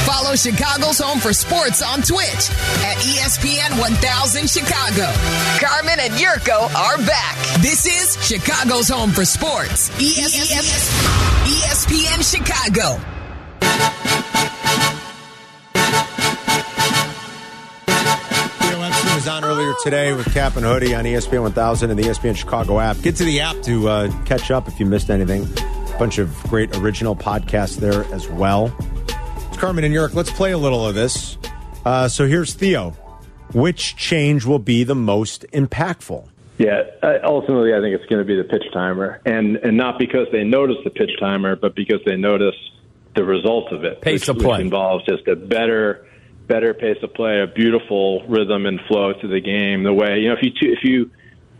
Follow 0.05 0.35
Chicago's 0.35 0.99
Home 0.99 1.19
for 1.19 1.33
Sports 1.33 1.81
on 1.81 2.01
Twitch 2.01 2.49
at 2.85 2.97
ESPN 3.01 3.79
1000 3.79 4.49
Chicago. 4.49 5.11
Carmen 5.59 5.99
and 5.99 6.13
Yurko 6.13 6.73
are 6.75 6.97
back. 7.05 7.35
This 7.61 7.85
is 7.85 8.15
Chicago's 8.25 8.87
Home 8.89 9.11
for 9.11 9.25
Sports. 9.25 9.89
E 9.99 10.13
ESPN 11.45 12.21
Chicago. 12.23 12.99
Was 19.25 19.43
on 19.43 19.43
earlier 19.43 19.73
today 19.81 20.13
with 20.13 20.31
Cap 20.33 20.55
and 20.55 20.63
Hoodie 20.63 20.93
on 20.93 21.03
ESPN 21.03 21.41
1000 21.41 21.89
and 21.89 21.97
the 21.97 22.03
ESPN 22.03 22.35
Chicago 22.35 22.79
app. 22.79 23.01
Get 23.01 23.15
to 23.15 23.23
the 23.23 23.39
app 23.39 23.59
to 23.63 23.89
uh, 23.89 24.23
catch 24.25 24.51
up 24.51 24.67
if 24.67 24.79
you 24.79 24.85
missed 24.85 25.09
anything. 25.09 25.47
A 25.57 25.97
Bunch 25.97 26.19
of 26.19 26.31
great 26.43 26.75
original 26.77 27.15
podcasts 27.15 27.77
there 27.77 28.03
as 28.13 28.27
well. 28.29 28.75
It's 29.47 29.57
Carmen 29.57 29.83
and 29.83 29.91
York. 29.91 30.13
Let's 30.13 30.31
play 30.31 30.51
a 30.51 30.59
little 30.59 30.87
of 30.87 30.93
this. 30.93 31.39
Uh, 31.83 32.07
so 32.07 32.27
here's 32.27 32.53
Theo. 32.53 32.91
Which 33.53 33.95
change 33.95 34.45
will 34.45 34.59
be 34.59 34.83
the 34.83 34.93
most 34.93 35.43
impactful? 35.53 36.27
Yeah, 36.59 36.83
uh, 37.01 37.17
ultimately, 37.23 37.73
I 37.73 37.79
think 37.79 37.95
it's 37.99 38.05
going 38.05 38.21
to 38.21 38.27
be 38.27 38.35
the 38.35 38.47
pitch 38.47 38.65
timer, 38.73 39.21
and 39.25 39.57
and 39.57 39.75
not 39.75 39.97
because 39.97 40.27
they 40.31 40.43
notice 40.43 40.77
the 40.83 40.91
pitch 40.91 41.11
timer, 41.19 41.55
but 41.55 41.75
because 41.75 42.01
they 42.05 42.15
notice 42.15 42.55
the 43.15 43.23
result 43.23 43.71
of 43.71 43.85
it. 43.85 44.01
Pace 44.01 44.21
which, 44.21 44.29
of 44.29 44.37
play. 44.37 44.57
which 44.57 44.61
involves 44.61 45.03
just 45.05 45.27
a 45.27 45.35
better, 45.35 46.05
better 46.47 46.73
pace 46.73 47.01
of 47.03 47.13
play, 47.13 47.41
a 47.41 47.47
beautiful 47.47 48.25
rhythm 48.27 48.65
and 48.65 48.79
flow 48.87 49.13
to 49.13 49.27
the 49.27 49.39
game. 49.39 49.83
The 49.83 49.93
way 49.93 50.19
you 50.19 50.29
know, 50.29 50.35
if 50.39 50.43
you 50.43 50.71
if 50.71 50.83
you 50.83 51.11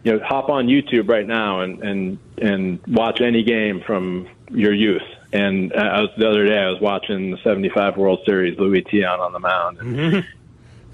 you 0.04 0.14
know 0.14 0.24
hop 0.24 0.50
on 0.50 0.68
YouTube 0.68 1.10
right 1.10 1.28
now 1.28 1.62
and 1.62 1.84
and 1.84 2.20
and 2.38 2.80
watch 2.88 3.22
any 3.22 3.44
game 3.44 3.82
from 3.86 4.28
your 4.50 4.74
youth. 4.74 5.02
And 5.34 5.74
uh, 5.74 5.78
I 5.78 6.02
was, 6.02 6.12
the 6.18 6.30
other 6.30 6.46
day, 6.46 6.58
I 6.58 6.70
was 6.70 6.80
watching 6.80 7.32
the 7.32 7.38
'75 7.44 7.98
World 7.98 8.20
Series, 8.26 8.58
Luis 8.58 8.84
Tiant 8.86 9.20
on 9.20 9.34
the 9.34 9.40
mound. 9.40 9.80
And 9.80 10.26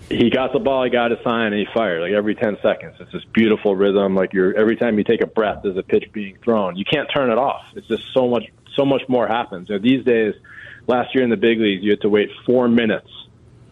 he 0.09 0.29
got 0.29 0.51
the 0.51 0.59
ball, 0.59 0.83
he 0.83 0.89
got 0.89 1.11
his 1.11 1.19
sign, 1.23 1.53
and 1.53 1.55
he 1.55 1.67
fired 1.73 2.01
like 2.01 2.11
every 2.11 2.35
10 2.35 2.57
seconds. 2.61 2.95
It's 2.99 3.11
this 3.11 3.23
beautiful 3.33 3.75
rhythm. 3.75 4.15
Like 4.15 4.33
you're 4.33 4.55
every 4.57 4.75
time 4.75 4.97
you 4.97 5.03
take 5.03 5.21
a 5.21 5.27
breath, 5.27 5.61
there's 5.63 5.77
a 5.77 5.83
pitch 5.83 6.11
being 6.11 6.37
thrown. 6.43 6.75
You 6.75 6.85
can't 6.85 7.09
turn 7.13 7.29
it 7.29 7.37
off. 7.37 7.65
It's 7.75 7.87
just 7.87 8.03
so 8.13 8.27
much, 8.27 8.45
so 8.75 8.85
much 8.85 9.03
more 9.07 9.27
happens. 9.27 9.69
You 9.69 9.75
know, 9.75 9.81
these 9.81 10.03
days, 10.03 10.33
last 10.87 11.13
year 11.13 11.23
in 11.23 11.29
the 11.29 11.37
big 11.37 11.59
leagues, 11.59 11.83
you 11.83 11.91
had 11.91 12.01
to 12.01 12.09
wait 12.09 12.29
four 12.45 12.67
minutes 12.67 13.09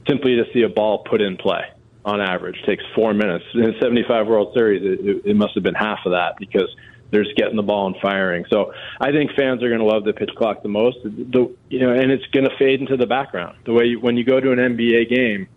simply 0.10 0.36
to 0.38 0.46
see 0.54 0.64
a 0.64 0.70
ball 0.70 1.04
put 1.10 1.22
in 1.22 1.38
play. 1.38 1.62
On 2.06 2.22
average, 2.22 2.58
it 2.64 2.66
takes 2.66 2.84
four 2.96 3.14
minutes. 3.14 3.46
In 3.54 3.62
the 3.62 3.74
75 3.80 4.26
World 4.26 4.54
Series, 4.56 4.82
it, 4.84 5.22
it, 5.26 5.36
must 5.36 5.54
have 5.54 5.64
been 5.64 5.76
half 5.76 6.00
of 6.06 6.14
that 6.14 6.38
because 6.40 6.74
they're 7.12 7.26
getting 7.36 7.58
the 7.58 7.62
ball 7.62 7.88
and 7.88 7.96
firing. 8.02 8.46
So 8.50 8.74
I 9.00 9.12
think 9.12 9.32
fans 9.38 9.62
are 9.62 9.68
going 9.68 9.82
to 9.82 9.86
love 9.86 10.06
the 10.06 10.14
pitch 10.14 10.32
clock 10.36 10.64
the 10.64 10.70
most. 10.70 10.98
The, 11.04 11.54
you 11.70 11.80
know, 11.80 11.92
and 11.92 12.10
it's 12.10 12.26
going 12.28 12.46
to 12.46 12.58
fade 12.58 12.80
into 12.80 12.96
the 12.96 13.06
background. 13.06 13.58
The 13.66 13.74
way 13.74 13.86
you, 13.86 14.00
when 14.00 14.16
you 14.16 14.24
go 14.24 14.40
to 14.40 14.52
an 14.52 14.60
NBA 14.60 15.14
game 15.14 15.50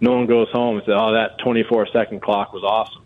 no 0.00 0.12
one 0.12 0.26
goes 0.26 0.48
home 0.50 0.76
and 0.76 0.84
says, 0.86 0.94
"Oh, 0.96 1.12
that 1.12 1.38
24 1.38 1.88
second 1.92 2.22
clock 2.22 2.52
was 2.52 2.64
awesome," 2.64 3.02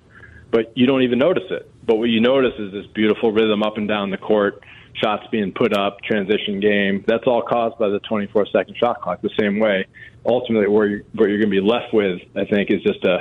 but 0.51 0.77
you 0.77 0.87
don't 0.87 1.03
even 1.03 1.19
notice 1.19 1.51
it. 1.51 1.71
But 1.87 1.97
what 1.97 2.09
you 2.09 2.21
notice 2.21 2.55
is 2.59 2.73
this 2.73 2.87
beautiful 2.95 3.33
rhythm 3.33 3.63
up 3.63 3.77
and 3.77 3.87
down 3.87 4.11
the 4.11 4.17
court, 4.17 4.63
shots 4.95 5.25
being 5.31 5.53
put 5.53 5.77
up, 5.77 6.01
transition 6.03 6.61
game. 6.61 7.05
That's 7.07 7.25
all 7.27 7.43
caused 7.43 7.79
by 7.79 7.89
the 7.89 8.01
24 8.01 8.47
second 8.53 8.77
shot 8.77 9.01
clock. 9.03 9.21
The 9.23 9.31
same 9.39 9.59
way, 9.59 9.87
ultimately, 10.25 10.69
where 10.69 10.87
you're, 10.87 11.03
what 11.15 11.29
you're 11.29 11.39
going 11.39 11.51
to 11.51 11.61
be 11.61 11.61
left 11.61 11.93
with, 11.93 12.21
I 12.35 12.45
think, 12.45 12.71
is 12.71 12.83
just 12.83 13.05
a, 13.05 13.19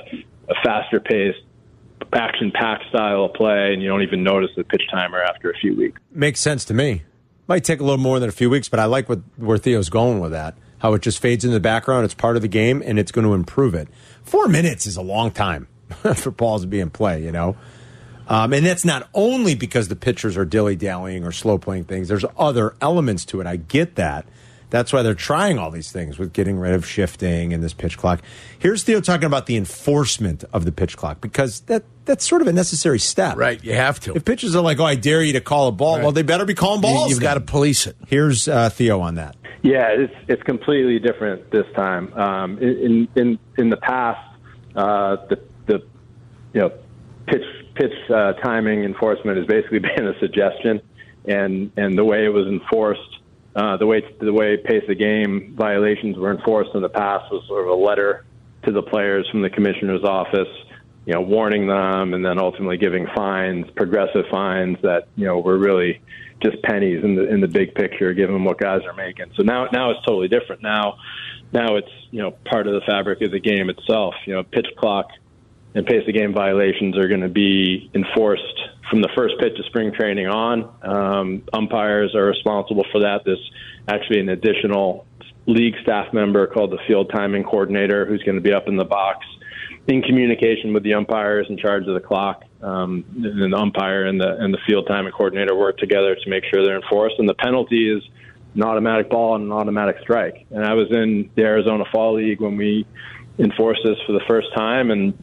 a 0.50 0.56
faster 0.64 1.00
paced, 1.00 1.40
action 2.14 2.52
packed 2.54 2.86
style 2.90 3.26
of 3.26 3.34
play, 3.34 3.74
and 3.74 3.82
you 3.82 3.90
don't 3.90 4.04
even 4.04 4.24
notice 4.24 4.52
the 4.56 4.64
pitch 4.64 4.84
timer 4.92 5.22
after 5.22 5.50
a 5.50 5.58
few 5.58 5.76
weeks. 5.76 6.00
Makes 6.12 6.40
sense 6.40 6.64
to 6.66 6.74
me. 6.74 7.04
Might 7.48 7.66
take 7.66 7.82
a 7.82 7.84
little 7.84 8.00
more 8.00 8.20
than 8.20 8.30
a 8.30 8.34
few 8.34 8.50
weeks, 8.50 8.70
but 8.70 8.80
I 8.80 8.86
like 8.86 9.10
what 9.10 9.20
where 9.36 9.58
Theo's 9.58 9.90
going 9.90 10.20
with 10.20 10.32
that. 10.32 10.56
How 10.78 10.94
it 10.94 11.02
just 11.02 11.20
fades 11.20 11.44
in 11.44 11.52
the 11.52 11.60
background. 11.60 12.06
It's 12.06 12.14
part 12.14 12.36
of 12.36 12.42
the 12.42 12.48
game, 12.48 12.82
and 12.86 12.98
it's 12.98 13.12
going 13.12 13.26
to 13.26 13.34
improve 13.34 13.74
it. 13.74 13.90
Four 14.24 14.48
minutes 14.48 14.86
is 14.86 14.96
a 14.96 15.02
long 15.02 15.32
time 15.32 15.68
for 16.16 16.32
balls 16.32 16.62
to 16.62 16.68
be 16.68 16.80
in 16.80 16.90
play, 16.90 17.22
you 17.24 17.32
know. 17.32 17.58
Um, 18.28 18.54
and 18.54 18.66
that's 18.66 18.86
not 18.86 19.10
only 19.14 19.56
because 19.56 19.88
the 19.88 19.96
pitchers 19.96 20.38
are 20.38 20.46
dilly 20.46 20.76
dallying 20.76 21.24
or 21.24 21.32
slow 21.32 21.58
playing 21.58 21.86
things. 21.86 22.08
There's 22.08 22.26
other 22.38 22.76
elements 22.82 23.26
to 23.26 23.42
it. 23.42 23.48
I 23.48 23.58
get 23.58 23.96
that. 23.96 24.26
That's 24.74 24.92
why 24.92 25.04
they're 25.04 25.14
trying 25.14 25.60
all 25.60 25.70
these 25.70 25.92
things 25.92 26.18
with 26.18 26.34
getting 26.34 26.58
rid 26.58 26.74
of 26.74 26.84
shifting 26.84 27.54
and 27.54 27.64
this 27.64 27.74
pitch 27.76 27.96
clock. 27.96 28.24
Here's 28.58 28.82
Theo 28.82 29.02
talking 29.02 29.28
about 29.28 29.46
the 29.46 29.56
enforcement 29.56 30.46
of 30.52 30.66
the 30.66 30.72
pitch 30.72 30.98
clock 30.98 31.22
because 31.22 31.60
that 31.62 31.84
that's 32.06 32.28
sort 32.28 32.42
of 32.42 32.48
a 32.48 32.54
necessary 32.54 32.98
step. 32.98 33.38
Right, 33.38 33.64
you 33.64 33.74
have 33.74 34.00
to. 34.00 34.16
If 34.16 34.26
pitchers 34.26 34.56
are 34.56 34.64
like, 34.64 34.80
"Oh, 34.80 34.86
I 34.86 34.96
dare 34.96 35.22
you 35.22 35.34
to 35.34 35.42
call 35.42 35.68
a 35.68 35.72
ball," 35.72 36.00
well, 36.00 36.12
they 36.12 36.24
better 36.24 36.44
be 36.44 36.56
calling 36.56 36.82
balls. 36.82 37.12
You've 37.12 37.22
got 37.22 37.36
to 37.36 37.42
police 37.42 37.86
it. 37.86 37.96
Here's 38.08 38.48
uh, 38.48 38.72
Theo 38.72 39.00
on 39.00 39.14
that. 39.16 39.36
Yeah, 39.62 39.90
it's 39.90 40.14
it's 40.28 40.42
completely 40.42 40.98
different 40.98 41.52
this 41.52 41.68
time. 41.76 42.12
Um, 42.14 42.58
in 42.58 43.08
in 43.16 43.40
in 43.60 43.70
the 43.70 43.78
past, 43.78 44.38
uh, 44.76 45.18
the 45.28 45.40
the 45.68 45.84
you 46.54 46.62
know 46.62 46.72
pitch 47.28 47.44
pitch 47.76 47.94
uh, 48.10 48.34
timing 48.34 48.84
enforcement 48.84 49.38
has 49.38 49.48
basically 49.48 49.80
been 49.96 50.08
a 50.08 50.18
suggestion, 50.20 50.82
and 51.26 51.72
and 51.78 51.98
the 51.98 52.06
way 52.06 52.26
it 52.26 52.30
was 52.30 52.48
enforced, 52.48 53.20
uh, 53.56 53.78
the 53.78 53.86
way 53.86 54.04
the 54.20 54.34
way 54.34 54.58
pace 54.58 54.84
of 54.88 54.98
game 54.98 55.54
violations 55.58 56.18
were 56.18 56.32
enforced 56.32 56.72
in 56.76 56.82
the 56.82 56.90
past 56.90 57.32
was 57.32 57.46
sort 57.48 57.64
of 57.64 57.70
a 57.70 57.82
letter 57.82 58.26
to 58.64 58.72
the 58.72 58.82
players 58.82 59.28
from 59.30 59.42
the 59.42 59.50
commissioner's 59.50 60.04
office, 60.04 60.48
you 61.06 61.14
know, 61.14 61.22
warning 61.22 61.68
them, 61.68 62.14
and 62.14 62.26
then 62.26 62.40
ultimately 62.40 62.78
giving 62.78 63.08
fines, 63.16 63.70
progressive 63.76 64.26
fines 64.32 64.78
that 64.82 65.08
you 65.16 65.26
know 65.26 65.40
were 65.40 65.58
really 65.58 66.02
just 66.42 66.62
pennies 66.64 67.04
in 67.04 67.16
the 67.16 67.28
in 67.28 67.42
the 67.42 67.48
big 67.48 67.74
picture, 67.74 68.14
given 68.14 68.44
what 68.44 68.58
guys 68.58 68.82
are 68.86 68.94
making. 68.94 69.28
So 69.36 69.44
now 69.44 69.68
now 69.72 69.92
it's 69.92 70.06
totally 70.06 70.28
different. 70.28 70.62
Now 70.62 70.98
now 71.52 71.76
it's 71.76 71.92
you 72.12 72.22
know 72.22 72.32
part 72.32 72.68
of 72.68 72.74
the 72.74 72.82
fabric 72.82 73.22
of 73.22 73.32
the 73.32 73.40
game 73.40 73.70
itself. 73.70 74.16
You 74.26 74.36
know, 74.36 74.44
pitch 74.44 74.68
clock 74.78 75.08
and 75.76 75.86
pace 75.86 76.08
of 76.08 76.14
game 76.14 76.34
violations 76.34 76.98
are 76.98 77.08
going 77.08 77.22
to 77.22 77.30
be 77.30 77.90
enforced 77.94 78.60
from 78.90 79.02
the 79.02 79.10
first 79.16 79.36
pitch 79.40 79.58
of 79.58 79.66
spring 79.66 79.92
training 79.92 80.28
on. 80.28 80.70
Um, 80.84 81.44
umpires 81.52 82.14
are 82.16 82.26
responsible 82.26 82.86
for 82.92 83.02
that. 83.02 83.22
There's 83.26 83.52
actually 83.88 84.20
an 84.20 84.30
additional 84.30 85.06
league 85.46 85.76
staff 85.82 86.14
member 86.14 86.48
called 86.48 86.72
the 86.72 86.80
field 86.88 87.12
timing 87.14 87.44
coordinator 87.44 88.06
who's 88.06 88.22
going 88.24 88.36
to 88.36 88.42
be 88.42 88.54
up 88.54 88.68
in 88.68 88.78
the 88.78 88.86
box 88.86 89.26
in 89.88 90.02
communication 90.02 90.74
with 90.74 90.84
the 90.84 90.94
umpires 90.94 91.48
in 91.50 91.58
charge 91.58 91.88
of 91.88 91.94
the 91.94 92.00
clock. 92.00 92.44
Um, 92.62 93.04
and 93.16 93.52
the 93.52 93.58
umpire 93.58 94.06
and 94.06 94.22
the 94.22 94.38
and 94.40 94.54
the 94.54 94.60
field 94.66 94.88
timing 94.88 95.12
coordinator 95.12 95.54
work 95.54 95.78
together 95.78 96.16
to 96.16 96.30
make 96.30 96.46
sure 96.46 96.64
they're 96.64 96.82
enforced. 96.82 97.16
And 97.20 97.28
the 97.28 97.34
penalty 97.34 97.92
is 97.92 98.02
an 98.56 98.64
automatic 98.64 99.10
ball 99.10 99.36
and 99.36 99.46
an 99.46 99.52
automatic 99.52 99.98
strike. 100.02 100.46
And 100.50 100.64
I 100.64 100.74
was 100.74 100.88
in 100.92 101.30
the 101.36 101.42
Arizona 101.42 101.84
Fall 101.92 102.16
League 102.16 102.40
when 102.40 102.56
we 102.56 102.86
enforced 103.38 103.82
this 103.84 103.98
for 104.06 104.14
the 104.14 104.22
first 104.30 104.48
time, 104.56 104.92
and 104.92 105.14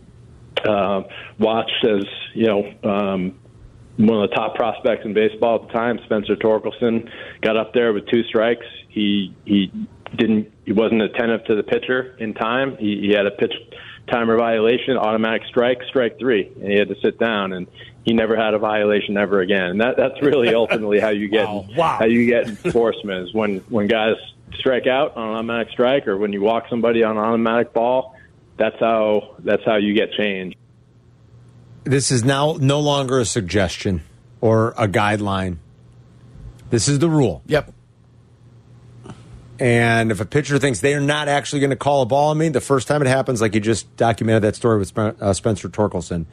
uh, 0.64 1.02
watched 1.38 1.84
as 1.84 2.04
you 2.34 2.46
know 2.46 2.72
um, 2.84 3.38
one 3.96 4.22
of 4.22 4.30
the 4.30 4.34
top 4.36 4.54
prospects 4.54 5.04
in 5.04 5.12
baseball 5.14 5.56
at 5.62 5.68
the 5.68 5.72
time, 5.72 5.98
Spencer 6.04 6.36
Torkelson, 6.36 7.10
got 7.42 7.56
up 7.56 7.74
there 7.74 7.92
with 7.92 8.06
two 8.08 8.22
strikes. 8.24 8.66
He 8.88 9.34
he 9.44 9.72
didn't 10.16 10.52
he 10.64 10.72
wasn't 10.72 11.02
attentive 11.02 11.44
to 11.46 11.54
the 11.54 11.62
pitcher 11.62 12.16
in 12.18 12.34
time. 12.34 12.76
He, 12.78 13.00
he 13.00 13.10
had 13.12 13.26
a 13.26 13.30
pitch 13.30 13.52
timer 14.10 14.36
violation, 14.36 14.96
automatic 14.96 15.42
strike, 15.48 15.78
strike 15.88 16.18
three, 16.18 16.50
and 16.60 16.70
he 16.72 16.78
had 16.78 16.88
to 16.88 16.96
sit 17.00 17.18
down. 17.18 17.52
And 17.52 17.66
he 18.04 18.12
never 18.12 18.36
had 18.36 18.54
a 18.54 18.58
violation 18.58 19.16
ever 19.16 19.40
again. 19.40 19.64
And 19.64 19.80
that 19.80 19.96
that's 19.96 20.20
really 20.22 20.54
ultimately 20.54 21.00
how 21.00 21.10
you 21.10 21.28
get 21.28 21.46
Wow. 21.46 21.96
how 21.98 22.06
you 22.06 22.26
get 22.26 22.48
enforcement 22.48 23.28
is 23.28 23.34
when 23.34 23.58
when 23.68 23.86
guys 23.86 24.14
strike 24.58 24.86
out 24.86 25.16
on 25.16 25.28
an 25.28 25.34
automatic 25.36 25.70
strike 25.72 26.08
or 26.08 26.16
when 26.16 26.32
you 26.32 26.40
walk 26.42 26.64
somebody 26.68 27.02
on 27.04 27.16
an 27.16 27.22
automatic 27.24 27.72
ball. 27.72 28.16
That's 28.56 28.78
how 28.78 29.36
that's 29.38 29.64
how 29.64 29.76
you 29.76 29.94
get 29.94 30.12
change. 30.12 30.54
This 31.84 32.10
is 32.10 32.24
now 32.24 32.56
no 32.60 32.80
longer 32.80 33.20
a 33.20 33.24
suggestion 33.24 34.02
or 34.40 34.74
a 34.76 34.86
guideline. 34.86 35.56
This 36.70 36.88
is 36.88 36.98
the 36.98 37.08
rule. 37.08 37.42
Yep. 37.46 37.72
And 39.58 40.10
if 40.10 40.20
a 40.20 40.24
pitcher 40.24 40.58
thinks 40.58 40.80
they 40.80 40.94
are 40.94 41.00
not 41.00 41.28
actually 41.28 41.60
going 41.60 41.70
to 41.70 41.76
call 41.76 42.00
a 42.00 42.06
ball 42.06 42.30
on 42.30 42.38
me, 42.38 42.48
the 42.48 42.62
first 42.62 42.88
time 42.88 43.02
it 43.02 43.08
happens, 43.08 43.42
like 43.42 43.54
you 43.54 43.60
just 43.60 43.94
documented 43.96 44.42
that 44.42 44.56
story 44.56 44.78
with 44.78 44.96
uh, 44.96 45.34
Spencer 45.34 45.68
Torkelson, 45.68 46.24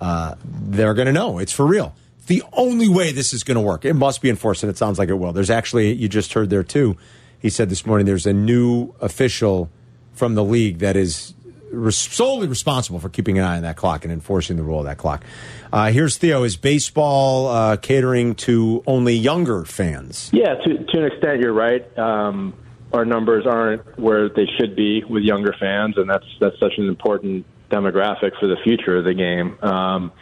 uh, 0.00 0.34
they're 0.44 0.94
going 0.94 1.06
to 1.06 1.12
know 1.12 1.38
it's 1.38 1.52
for 1.52 1.64
real. 1.64 1.94
It's 2.18 2.26
the 2.26 2.42
only 2.52 2.88
way 2.88 3.12
this 3.12 3.32
is 3.32 3.44
going 3.44 3.54
to 3.54 3.60
work. 3.60 3.84
It 3.84 3.94
must 3.94 4.20
be 4.20 4.30
enforced, 4.30 4.64
and 4.64 4.70
it 4.70 4.76
sounds 4.76 4.98
like 4.98 5.08
it 5.08 5.14
will. 5.14 5.32
There's 5.32 5.50
actually, 5.50 5.92
you 5.92 6.08
just 6.08 6.32
heard 6.32 6.50
there 6.50 6.64
too, 6.64 6.96
he 7.38 7.50
said 7.50 7.68
this 7.68 7.86
morning, 7.86 8.04
there's 8.04 8.26
a 8.26 8.32
new 8.32 8.94
official 9.00 9.70
from 10.12 10.34
the 10.34 10.44
league 10.44 10.78
that 10.78 10.96
is 10.96 11.34
res- 11.72 11.96
solely 11.96 12.46
responsible 12.46 13.00
for 13.00 13.08
keeping 13.08 13.38
an 13.38 13.44
eye 13.44 13.56
on 13.56 13.62
that 13.62 13.76
clock 13.76 14.04
and 14.04 14.12
enforcing 14.12 14.56
the 14.56 14.62
rule 14.62 14.80
of 14.80 14.84
that 14.84 14.98
clock. 14.98 15.24
Uh, 15.72 15.90
here's 15.90 16.16
Theo. 16.18 16.44
Is 16.44 16.56
baseball 16.56 17.48
uh, 17.48 17.76
catering 17.76 18.34
to 18.36 18.82
only 18.86 19.14
younger 19.14 19.64
fans? 19.64 20.30
Yeah, 20.32 20.54
to 20.54 20.84
to 20.84 20.98
an 20.98 21.04
extent, 21.06 21.40
you're 21.40 21.52
right. 21.52 21.98
Um, 21.98 22.54
our 22.92 23.04
numbers 23.04 23.46
aren't 23.46 23.98
where 23.98 24.28
they 24.28 24.46
should 24.58 24.76
be 24.76 25.02
with 25.04 25.22
younger 25.22 25.54
fans, 25.58 25.96
and 25.96 26.08
that's 26.08 26.26
that's 26.40 26.58
such 26.60 26.74
an 26.76 26.88
important 26.88 27.46
demographic 27.70 28.38
for 28.38 28.46
the 28.46 28.56
future 28.62 28.98
of 28.98 29.04
the 29.04 29.14
game. 29.14 29.58
Um, 29.62 30.12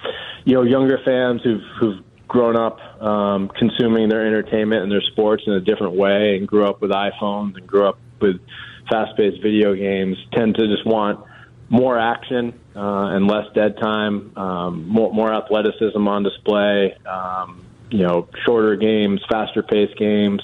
you 0.44 0.54
know, 0.54 0.62
younger 0.62 0.98
fans 1.04 1.42
who've 1.42 1.62
who've 1.80 2.04
grown 2.28 2.56
up 2.56 2.78
um, 3.02 3.50
consuming 3.58 4.08
their 4.08 4.24
entertainment 4.24 4.84
and 4.84 4.92
their 4.92 5.02
sports 5.12 5.42
in 5.46 5.52
a 5.54 5.60
different 5.60 5.94
way, 5.94 6.36
and 6.36 6.46
grew 6.46 6.64
up 6.64 6.80
with 6.80 6.92
iPhones 6.92 7.56
and 7.56 7.66
grew 7.66 7.88
up 7.88 7.98
with 8.20 8.36
fast-paced 8.88 9.42
video 9.42 9.74
games, 9.74 10.16
tend 10.32 10.54
to 10.54 10.66
just 10.66 10.86
want 10.86 11.24
more 11.70 11.98
action 11.98 12.60
uh, 12.76 13.14
and 13.14 13.26
less 13.26 13.46
dead 13.54 13.78
time, 13.78 14.36
um, 14.36 14.88
more, 14.88 15.14
more 15.14 15.32
athleticism 15.32 16.06
on 16.06 16.22
display. 16.22 16.94
Um, 17.06 17.64
you 17.90 18.04
know, 18.06 18.28
shorter 18.44 18.76
games, 18.76 19.20
faster 19.28 19.62
paced 19.62 19.96
games, 19.96 20.42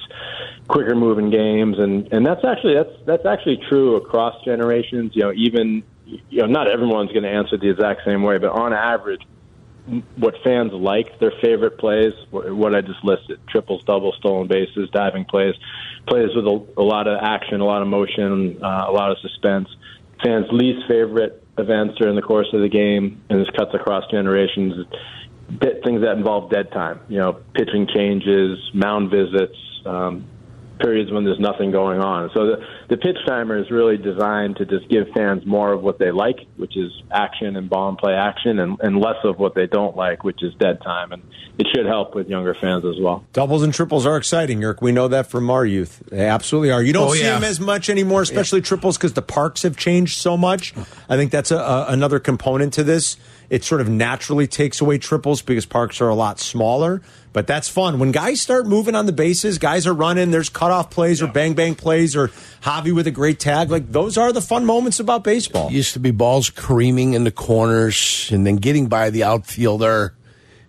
quicker 0.67 0.97
moving 0.97 1.31
games, 1.31 1.79
and 1.79 2.13
and 2.13 2.27
that's 2.27 2.45
actually 2.45 2.75
that's 2.75 2.91
that's 3.05 3.27
actually 3.27 3.61
true 3.69 3.95
across 3.97 4.45
generations. 4.45 5.13
You 5.15 5.23
know, 5.25 5.33
even 5.33 5.85
you 6.07 6.41
know, 6.41 6.47
not 6.47 6.69
everyone's 6.69 7.13
going 7.13 7.23
to 7.23 7.31
answer 7.31 7.57
the 7.57 7.71
exact 7.71 8.03
same 8.05 8.23
way, 8.23 8.39
but 8.39 8.51
on 8.51 8.73
average, 8.73 9.23
what 10.17 10.35
fans 10.43 10.73
like, 10.73 11.19
their 11.21 11.33
favorite 11.41 11.79
plays, 11.79 12.13
what 12.31 12.75
I 12.75 12.81
just 12.81 13.05
listed, 13.05 13.39
triples, 13.49 13.85
doubles, 13.85 14.17
stolen 14.19 14.49
bases, 14.49 14.91
diving 14.91 15.25
plays, 15.25 15.55
plays 16.09 16.31
with 16.35 16.47
a, 16.47 16.67
a 16.77 16.83
lot 16.83 17.07
of 17.07 17.19
action, 17.23 17.61
a 17.61 17.65
lot 17.65 17.83
of 17.83 17.89
motion, 17.89 18.59
uh, 18.63 18.87
a 18.89 18.93
lot 18.93 19.11
of 19.11 19.19
suspense. 19.19 19.69
Fans' 20.23 20.47
least 20.51 20.87
favorite 20.89 21.43
events 21.59 21.97
during 21.99 22.17
the 22.17 22.23
course 22.23 22.49
of 22.53 22.61
the 22.61 22.69
game, 22.69 23.23
and 23.29 23.41
this 23.41 23.49
cuts 23.57 23.75
across 23.75 24.05
generations, 24.11 24.87
bit 25.59 25.83
things 25.85 26.03
that 26.03 26.17
involve 26.17 26.51
dead 26.51 26.71
time, 26.73 27.01
you 27.09 27.19
know, 27.19 27.41
pitching 27.55 27.87
changes, 27.95 28.59
mound 28.75 29.11
visits, 29.11 29.57
um, 29.85 30.27
periods 30.79 31.11
when 31.11 31.25
there's 31.25 31.41
nothing 31.41 31.71
going 31.71 32.01
on. 32.01 32.31
So 32.35 32.47
the, 32.47 32.57
the 32.91 32.97
pitch 32.97 33.17
timer 33.27 33.59
is 33.59 33.71
really 33.71 33.97
designed 33.97 34.57
to 34.57 34.67
just 34.67 34.89
give 34.89 35.07
fans 35.15 35.45
more 35.47 35.73
of 35.73 35.83
what 35.83 35.99
they 35.99 36.11
like, 36.11 36.41
which 36.57 36.77
is 36.77 36.91
action 37.11 37.57
and 37.57 37.69
ball 37.71 37.89
and 37.89 37.99
play 37.99 38.13
action, 38.15 38.59
and, 38.59 38.79
and 38.81 38.99
less 39.01 39.17
of 39.25 39.39
what 39.39 39.55
they 39.55 39.67
don't 39.67 39.97
like, 39.97 40.25
which 40.25 40.43
is 40.43 40.55
dead 40.61 40.81
time. 40.83 41.13
And 41.13 41.23
it 41.59 41.67
should 41.75 41.87
help 41.87 42.15
with 42.15 42.29
younger 42.29 42.55
fans 42.55 42.85
as 42.85 42.97
well. 43.01 43.25
Doubles 43.33 43.63
and 43.63 43.73
triples 43.73 44.05
are 44.07 44.17
exciting, 44.17 44.61
Yerk. 44.61 44.83
We 44.83 44.93
know 44.93 45.09
that 45.09 45.27
from 45.29 45.49
our 45.51 45.65
youth. 45.65 46.03
They 46.11 46.27
absolutely 46.27 46.71
are. 46.71 46.83
You 46.83 46.93
don't 46.93 47.09
Oh, 47.11 47.15
see 47.15 47.23
yeah. 47.23 47.35
them 47.35 47.45
as 47.45 47.59
much 47.61 47.89
anymore, 47.89 48.21
especially 48.23 48.61
triples, 48.61 48.97
because 48.99 49.15
the 49.15 49.23
parks 49.23 49.63
have 49.63 49.77
changed 49.77 50.19
so 50.19 50.37
much. 50.37 50.75
I 51.09 51.17
think 51.17 51.31
that's 51.31 51.51
a, 51.51 51.57
a, 51.57 51.87
another 51.89 52.19
component 52.19 52.73
to 52.75 52.85
this. 52.85 53.17
It 53.49 53.63
sort 53.65 53.81
of 53.81 53.89
naturally 53.89 54.47
takes 54.49 54.81
away 54.81 54.99
triples 54.99 55.41
because 55.41 55.65
parks 55.67 56.01
are 56.01 56.09
a 56.09 56.15
lot 56.17 56.41
smaller. 56.41 57.01
But 57.37 57.47
that's 57.47 57.69
fun. 57.69 57.99
When 57.99 58.13
guys 58.13 58.41
start 58.41 58.67
moving 58.67 58.95
on 58.95 59.05
the 59.05 59.13
bases, 59.13 59.59
guys 59.59 59.87
are 59.87 59.93
running, 59.93 60.31
there's 60.31 60.49
cutoff 60.49 60.89
plays 60.89 61.21
or 61.21 61.27
bang 61.27 61.53
bang 61.53 61.75
plays 61.75 62.17
or 62.17 62.29
Javi 62.63 62.95
with 62.95 63.07
a 63.07 63.11
great 63.11 63.39
tag. 63.39 63.69
Like 63.71 63.93
those 63.93 64.17
are 64.17 64.33
the 64.33 64.41
fun 64.41 64.65
moments 64.65 65.01
about 65.01 65.23
baseball. 65.23 65.71
Used 65.71 65.93
to 65.93 65.99
be 66.01 66.13
balls 66.13 66.49
creaming 66.49 67.13
in 67.13 67.25
the 67.25 67.31
corners 67.31 68.31
and 68.33 68.47
then 68.47 68.57
getting 68.57 68.87
by 68.87 69.11
the 69.11 69.25
outfielder 69.25 70.15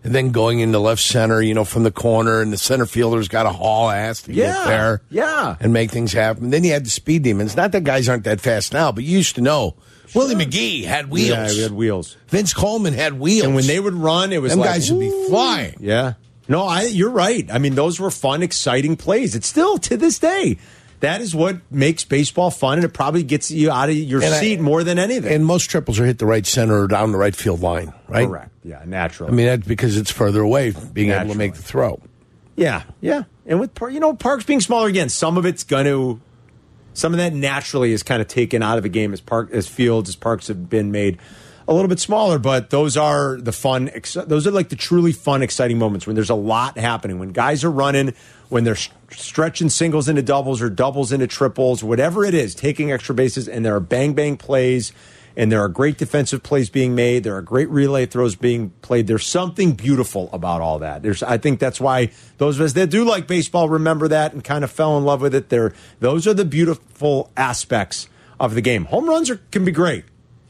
and 0.03 0.13
then 0.13 0.31
going 0.33 0.59
into 0.59 0.77
left 0.77 1.01
center, 1.01 1.41
you 1.41 1.53
know, 1.53 1.63
from 1.63 1.83
the 1.83 1.91
corner, 1.91 2.41
and 2.41 2.51
the 2.51 2.57
center 2.57 2.85
fielder's 2.85 3.29
got 3.29 3.43
to 3.43 3.49
haul 3.51 3.89
ass 3.89 4.23
to 4.23 4.33
Yeah, 4.33 4.51
get 4.53 4.67
there. 4.67 5.01
yeah. 5.09 5.55
And 5.61 5.71
make 5.71 5.89
things 5.91 6.11
happen. 6.11 6.49
Then 6.49 6.65
you 6.65 6.73
had 6.73 6.85
the 6.85 6.89
speed 6.89 7.23
demons. 7.23 7.55
Not 7.55 7.71
that 7.71 7.85
guys 7.85 8.09
aren't 8.09 8.25
that 8.25 8.41
fast 8.41 8.73
now, 8.73 8.91
but 8.91 9.05
you 9.05 9.17
used 9.17 9.35
to 9.35 9.41
know. 9.41 9.75
Willie 10.13 10.35
McGee 10.35 10.83
had 10.83 11.09
wheels. 11.09 11.29
Yeah, 11.29 11.47
we 11.47 11.59
had 11.61 11.71
wheels. 11.71 12.17
Vince 12.27 12.53
Coleman 12.53 12.93
had 12.93 13.13
wheels. 13.13 13.45
And 13.45 13.55
when 13.55 13.67
they 13.67 13.79
would 13.79 13.93
run, 13.93 14.33
it 14.33 14.41
was 14.41 14.51
Them 14.51 14.59
like, 14.59 14.69
guys 14.71 14.91
would 14.91 14.99
be 14.99 15.27
flying. 15.29 15.75
Yeah. 15.79 16.13
No, 16.47 16.63
I 16.65 16.83
you're 16.83 17.09
right. 17.09 17.49
I 17.51 17.57
mean, 17.57 17.75
those 17.75 17.99
were 17.99 18.11
fun, 18.11 18.43
exciting 18.43 18.95
plays. 18.95 19.35
It's 19.35 19.47
still 19.47 19.77
to 19.79 19.97
this 19.97 20.19
day. 20.19 20.57
That 21.01 21.21
is 21.21 21.35
what 21.35 21.57
makes 21.69 22.03
baseball 22.05 22.49
fun, 22.49 22.79
and 22.79 22.83
it 22.85 22.89
probably 22.93 23.21
gets 23.21 23.51
you 23.51 23.69
out 23.69 23.89
of 23.89 23.95
your 23.95 24.23
And 24.23 24.33
I- 24.33 24.39
seat 24.39 24.59
more 24.59 24.83
than 24.83 24.97
anything. 24.97 25.31
And 25.31 25.45
most 25.45 25.69
triples 25.69 25.99
are 25.99 26.05
hit 26.07 26.17
the 26.17 26.25
right 26.25 26.45
center 26.45 26.81
or 26.81 26.87
down 26.87 27.11
the 27.11 27.19
right 27.19 27.35
field 27.35 27.61
line, 27.61 27.93
right? 28.07 28.27
Correct. 28.27 28.49
Yeah, 28.63 28.81
naturally. 28.85 29.31
I 29.31 29.35
mean, 29.35 29.45
that's 29.45 29.67
because 29.67 29.95
it's 29.95 30.09
further 30.09 30.41
away, 30.41 30.73
being 30.93 31.11
able 31.11 31.33
to 31.33 31.37
make 31.37 31.53
the 31.53 31.61
throw. 31.61 32.01
yeah, 32.55 32.81
yeah. 33.01 33.23
And 33.45 33.59
with 33.59 33.71
you 33.91 33.99
know 33.99 34.13
parks 34.15 34.43
being 34.43 34.59
smaller 34.59 34.87
again, 34.87 35.09
some 35.09 35.37
of 35.37 35.45
it's 35.45 35.63
going 35.63 35.85
to, 35.85 36.19
some 36.95 37.13
of 37.13 37.19
that 37.19 37.31
naturally 37.33 37.91
is 37.93 38.01
kind 38.01 38.19
of 38.21 38.27
taken 38.27 38.63
out 38.63 38.79
of 38.79 38.83
a 38.85 38.89
game 38.89 39.13
as 39.13 39.21
park 39.21 39.51
as 39.51 39.67
fields 39.67 40.09
as 40.09 40.15
parks 40.15 40.47
have 40.47 40.67
been 40.67 40.91
made 40.91 41.19
a 41.67 41.73
little 41.73 41.89
bit 41.89 41.99
smaller. 41.99 42.39
But 42.39 42.69
those 42.69 42.97
are 42.97 43.37
the 43.37 43.51
fun. 43.51 43.89
Those 44.25 44.47
are 44.47 44.51
like 44.51 44.69
the 44.69 44.75
truly 44.75 45.11
fun, 45.11 45.41
exciting 45.41 45.77
moments 45.77 46.07
when 46.07 46.15
there's 46.15 46.29
a 46.29 46.35
lot 46.35 46.77
happening. 46.77 47.19
When 47.19 47.29
guys 47.29 47.63
are 47.63 47.71
running, 47.71 48.13
when 48.49 48.63
they're 48.63 48.75
st- 48.75 48.95
stretching 49.11 49.69
singles 49.69 50.07
into 50.07 50.21
doubles 50.21 50.61
or 50.61 50.69
doubles 50.69 51.11
into 51.11 51.27
triples, 51.27 51.83
whatever 51.83 52.25
it 52.25 52.33
is, 52.33 52.55
taking 52.55 52.91
extra 52.91 53.15
bases, 53.15 53.47
and 53.47 53.65
there 53.65 53.75
are 53.75 53.79
bang 53.79 54.13
bang 54.13 54.37
plays. 54.37 54.91
And 55.39 55.51
there 55.51 55.61
are 55.61 55.69
great 55.69 55.99
defensive 55.99 56.41
plays 56.41 56.71
being 56.71 56.95
made. 56.95 57.23
There 57.23 57.35
are 57.35 57.43
great 57.43 57.69
relay 57.69 58.07
throws 58.07 58.35
being 58.35 58.71
played. 58.81 59.05
There's 59.05 59.23
something 59.23 59.73
beautiful 59.73 60.31
about 60.33 60.61
all 60.61 60.79
that. 60.79 61.03
There's, 61.03 61.21
I 61.21 61.37
think 61.37 61.59
that's 61.59 61.79
why 61.79 62.09
those 62.39 62.59
of 62.59 62.65
us 62.65 62.73
that 62.73 62.89
do 62.89 63.05
like 63.05 63.27
baseball 63.27 63.69
remember 63.69 64.07
that 64.07 64.33
and 64.33 64.43
kind 64.43 64.63
of 64.63 64.71
fell 64.71 64.97
in 64.97 65.05
love 65.05 65.21
with 65.21 65.35
it. 65.35 65.49
There, 65.49 65.75
those 65.99 66.25
are 66.25 66.33
the 66.33 66.43
beautiful 66.43 67.29
aspects 67.37 68.09
of 68.39 68.55
the 68.55 68.61
game. 68.61 68.85
Home 68.85 69.07
runs 69.07 69.29
are, 69.29 69.39
can 69.51 69.63
be 69.63 69.71
great. 69.71 70.05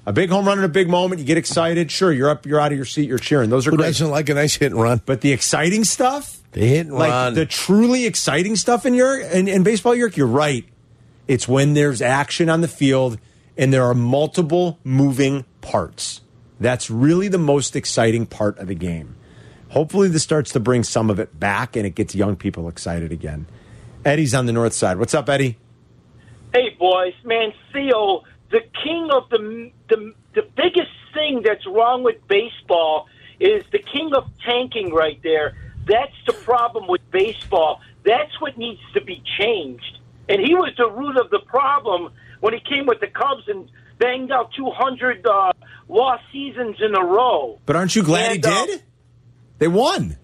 A 0.08 0.14
big 0.14 0.30
home 0.30 0.48
run 0.48 0.58
in 0.58 0.64
a 0.64 0.70
big 0.70 0.88
moment, 0.90 1.20
you 1.20 1.26
get 1.28 1.38
excited. 1.38 1.92
Sure, 1.92 2.14
you're 2.14 2.30
up, 2.30 2.46
you're 2.46 2.62
out 2.62 2.72
of 2.72 2.78
your 2.78 2.86
seat, 2.86 3.10
you're 3.10 3.18
cheering. 3.20 3.50
Those 3.50 3.68
are 3.68 3.72
Who 3.72 3.76
great. 3.78 3.88
doesn't 3.88 4.10
like 4.10 4.30
a 4.30 4.36
nice 4.36 4.56
hit 4.56 4.72
and 4.72 4.82
run? 4.82 5.02
But 5.06 5.20
the 5.20 5.34
exciting 5.34 5.84
stuff, 5.84 6.42
The 6.54 6.62
hit 6.66 6.88
and 6.88 6.96
like 6.96 7.12
run. 7.12 7.34
the 7.34 7.46
truly 7.46 8.06
exciting 8.06 8.56
stuff 8.56 8.86
in 8.86 8.94
your 8.94 9.20
in, 9.20 9.50
in 9.50 9.64
baseball, 9.64 9.94
York, 9.94 10.16
you're 10.16 10.26
right. 10.26 10.64
It's 11.28 11.46
when 11.46 11.74
there's 11.74 12.02
action 12.02 12.48
on 12.50 12.62
the 12.62 12.70
field 12.70 13.20
and 13.58 13.74
there 13.74 13.84
are 13.84 13.94
multiple 13.94 14.80
moving 14.86 15.44
parts. 15.60 16.22
That's 16.58 16.90
really 16.90 17.28
the 17.28 17.38
most 17.38 17.76
exciting 17.76 18.28
part 18.28 18.58
of 18.60 18.68
the 18.68 18.76
game. 18.76 19.16
Hopefully, 19.72 20.08
this 20.08 20.24
starts 20.24 20.54
to 20.54 20.62
bring 20.62 20.84
some 20.84 21.10
of 21.10 21.20
it 21.20 21.38
back 21.38 21.76
and 21.76 21.86
it 21.86 21.96
gets 21.96 22.16
young 22.16 22.38
people 22.38 22.70
excited 22.70 23.12
again. 23.12 23.46
Eddie's 24.06 24.34
on 24.34 24.46
the 24.46 24.54
north 24.54 24.72
side. 24.72 25.00
What's 25.00 25.14
up, 25.14 25.28
Eddie? 25.28 25.58
Hey, 26.54 26.70
boys, 26.80 27.14
man, 27.26 27.52
Theo, 27.74 28.24
the 28.52 28.62
king 28.84 29.10
of 29.12 29.30
the 29.30 29.72
the 29.90 30.14
the 30.36 30.42
biggest 30.56 30.92
thing 31.14 31.42
that's 31.44 31.66
wrong 31.66 32.04
with 32.04 32.16
baseball 32.28 33.08
is 33.40 33.64
the 33.72 33.80
king 33.80 34.12
of 34.16 34.26
tanking 34.46 34.94
right 34.94 35.20
there. 35.24 35.56
That's 35.86 36.16
the 36.26 36.34
problem 36.34 36.88
with 36.88 37.02
baseball. 37.12 37.82
That's 38.04 38.40
what 38.42 38.58
needs 38.58 38.82
to 38.94 39.02
be 39.02 39.24
changed. 39.40 40.00
And 40.30 40.42
he 40.42 40.54
was 40.54 40.74
the 40.78 40.90
root 40.90 41.18
of 41.18 41.30
the 41.30 41.40
problem 41.40 42.12
when 42.42 42.54
he 42.54 42.60
came 42.60 42.86
with 42.86 43.00
the 43.00 43.08
Cubs 43.08 43.48
and 43.48 43.70
banged 43.98 44.32
out 44.32 44.52
200 44.56 45.26
uh, 45.26 45.52
lost 45.88 46.24
seasons 46.32 46.78
in 46.82 46.96
a 46.96 47.04
row. 47.04 47.60
But 47.66 47.76
aren't 47.76 47.96
you 47.96 48.04
glad 48.04 48.32
And, 48.36 48.46
he 48.46 48.52
uh, 48.52 48.66
did? 48.66 48.84
They 49.60 49.68
won. 49.68 50.18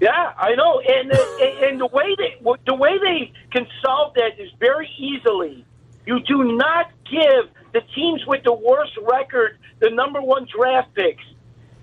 Yeah, 0.00 0.10
I 0.10 0.54
know, 0.54 0.80
and 0.80 1.12
uh, 1.12 1.16
and 1.68 1.80
the 1.80 1.86
way 1.86 2.14
they 2.18 2.34
the 2.66 2.74
way 2.74 2.98
they 2.98 3.32
can 3.52 3.66
solve 3.82 4.14
that 4.14 4.38
is 4.38 4.50
very 4.58 4.90
easily. 4.98 5.64
You 6.06 6.20
do 6.20 6.56
not 6.56 6.90
give 7.10 7.50
the 7.72 7.80
teams 7.94 8.24
with 8.26 8.42
the 8.44 8.52
worst 8.52 8.92
record 9.02 9.58
the 9.80 9.90
number 9.90 10.20
one 10.20 10.46
draft 10.54 10.94
picks. 10.94 11.24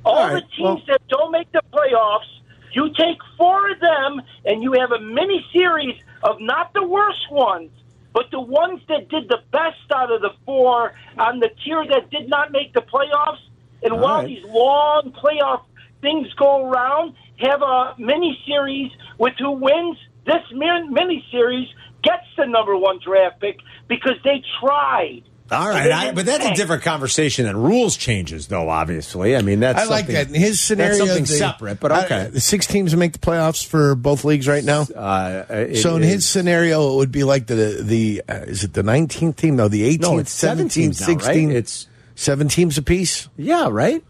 All 0.03 0.15
All 0.15 0.33
right, 0.33 0.43
the 0.43 0.55
teams 0.55 0.81
that 0.87 1.01
don't 1.07 1.31
make 1.31 1.51
the 1.51 1.61
playoffs, 1.71 2.29
you 2.73 2.91
take 2.93 3.17
four 3.37 3.71
of 3.71 3.79
them, 3.79 4.21
and 4.45 4.63
you 4.63 4.73
have 4.73 4.91
a 4.91 4.99
mini 4.99 5.45
series 5.53 5.99
of 6.23 6.39
not 6.39 6.73
the 6.73 6.83
worst 6.83 7.29
ones, 7.31 7.71
but 8.13 8.31
the 8.31 8.39
ones 8.39 8.81
that 8.87 9.09
did 9.09 9.27
the 9.27 9.39
best 9.51 9.79
out 9.93 10.11
of 10.11 10.21
the 10.21 10.31
four 10.45 10.93
on 11.17 11.39
the 11.39 11.49
tier 11.63 11.85
that 11.87 12.09
did 12.09 12.29
not 12.29 12.51
make 12.51 12.73
the 12.73 12.81
playoffs. 12.81 13.39
And 13.83 13.99
while 13.99 14.21
right. 14.21 14.27
these 14.27 14.43
long 14.45 15.13
playoff 15.13 15.63
things 16.01 16.33
go 16.33 16.69
around, 16.69 17.15
have 17.37 17.61
a 17.61 17.95
mini 17.97 18.39
series 18.45 18.91
with 19.17 19.33
who 19.37 19.51
wins. 19.51 19.97
This 20.25 20.43
mini 20.51 21.25
series 21.31 21.67
gets 22.03 22.25
the 22.37 22.45
number 22.45 22.75
one 22.77 22.99
draft 23.03 23.39
pick 23.41 23.57
because 23.87 24.15
they 24.23 24.41
tried. 24.59 25.23
All 25.51 25.67
And 25.67 25.75
right, 25.75 25.83
they 25.83 25.91
I, 25.91 26.11
but 26.13 26.25
that's 26.25 26.45
a 26.45 26.53
different 26.53 26.81
conversation 26.83 27.45
than 27.45 27.57
rules 27.57 27.97
changes, 27.97 28.47
though. 28.47 28.69
Obviously, 28.69 29.35
I 29.35 29.41
mean 29.41 29.59
that's 29.59 29.81
I 29.81 29.83
like 29.83 30.07
that. 30.07 30.29
In 30.29 30.33
his 30.33 30.61
scenario, 30.61 30.99
that's 30.99 31.09
something 31.09 31.23
the- 31.25 31.27
separate. 31.37 31.79
But 31.81 31.91
I- 31.91 32.05
okay, 32.05 32.27
the 32.31 32.39
six 32.39 32.65
teams 32.67 32.95
make 32.95 33.11
the 33.11 33.19
playoffs 33.19 33.65
for 33.65 33.95
both 33.95 34.23
leagues 34.23 34.47
right 34.47 34.63
now. 34.63 34.83
uh, 34.95 35.43
it 35.49 35.77
so 35.81 35.97
in 35.97 36.03
is- 36.03 36.09
his 36.13 36.29
scenario, 36.29 36.93
it 36.93 36.95
would 36.95 37.11
be 37.11 37.25
like 37.25 37.47
the 37.47 37.79
the 37.83 38.23
uh, 38.29 38.33
is 38.47 38.63
it 38.63 38.71
the 38.73 38.83
nineteenth 38.83 39.35
team? 39.35 39.57
No, 39.57 39.67
the 39.67 39.83
eighteenth, 39.83 40.01
No, 40.13 40.19
it's 40.19 40.31
seven 40.31 40.69
17, 40.69 40.83
teams 40.91 41.01
right? 41.01 41.21
16. 41.21 41.49
It's- 41.51 41.87
seven 42.15 42.47
teams 42.47 42.77
apiece. 42.77 43.27
yeah, 43.35 43.67
right. 43.69 44.01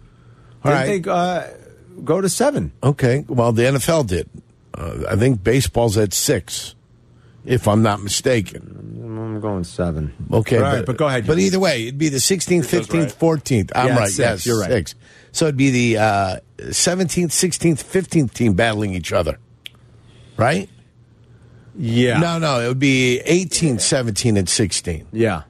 All 0.64 0.72
Didn't 0.72 0.90
right. 0.90 1.04
they 1.04 1.10
uh, 1.10 1.48
go 2.04 2.22
to 2.22 2.30
seven? 2.30 2.72
Okay. 2.84 3.26
Well, 3.28 3.52
the 3.52 3.64
NFL 3.64 4.06
did. 4.06 4.30
Uh, 4.76 5.06
I 5.10 5.16
think 5.16 5.44
baseball's 5.44 5.98
at 5.98 6.14
six, 6.14 6.76
if 7.46 7.68
I'm 7.68 7.82
not 7.82 8.02
mistaken. 8.02 8.78
I'm 9.04 9.40
going 9.40 9.64
seven. 9.64 10.14
Okay, 10.32 10.58
All 10.58 10.64
right, 10.64 10.86
but 10.86 10.98
go 10.98 11.08
ahead. 11.08 11.26
But 11.26 11.40
either 11.40 11.60
way, 11.60 11.84
it'd 11.84 11.98
be 11.98 12.10
the 12.10 12.18
16th, 12.18 12.66
15th, 12.66 13.14
14th. 13.16 13.72
I'm 13.76 13.88
Yeah, 13.88 13.98
right. 13.98 14.08
six, 14.08 14.18
yes, 14.20 14.46
you're 14.46 14.60
right. 14.60 14.70
Six. 14.70 14.96
So 15.32 15.46
it'd 15.46 15.58
be 15.58 15.70
the 15.70 15.98
uh, 16.02 16.36
17th, 16.58 17.28
16th, 17.28 17.84
15th 17.84 18.34
team 18.34 18.54
battling 18.54 18.94
each 18.94 19.12
other, 19.14 19.40
right? 20.38 20.70
yeah, 21.78 22.20
No, 22.20 22.38
no, 22.40 22.60
it 22.60 22.68
would 22.68 22.80
be 22.80 23.20
18, 23.22 23.80
17, 23.80 24.38
and 24.38 24.48
16. 24.50 25.08
yeah. 25.12 25.44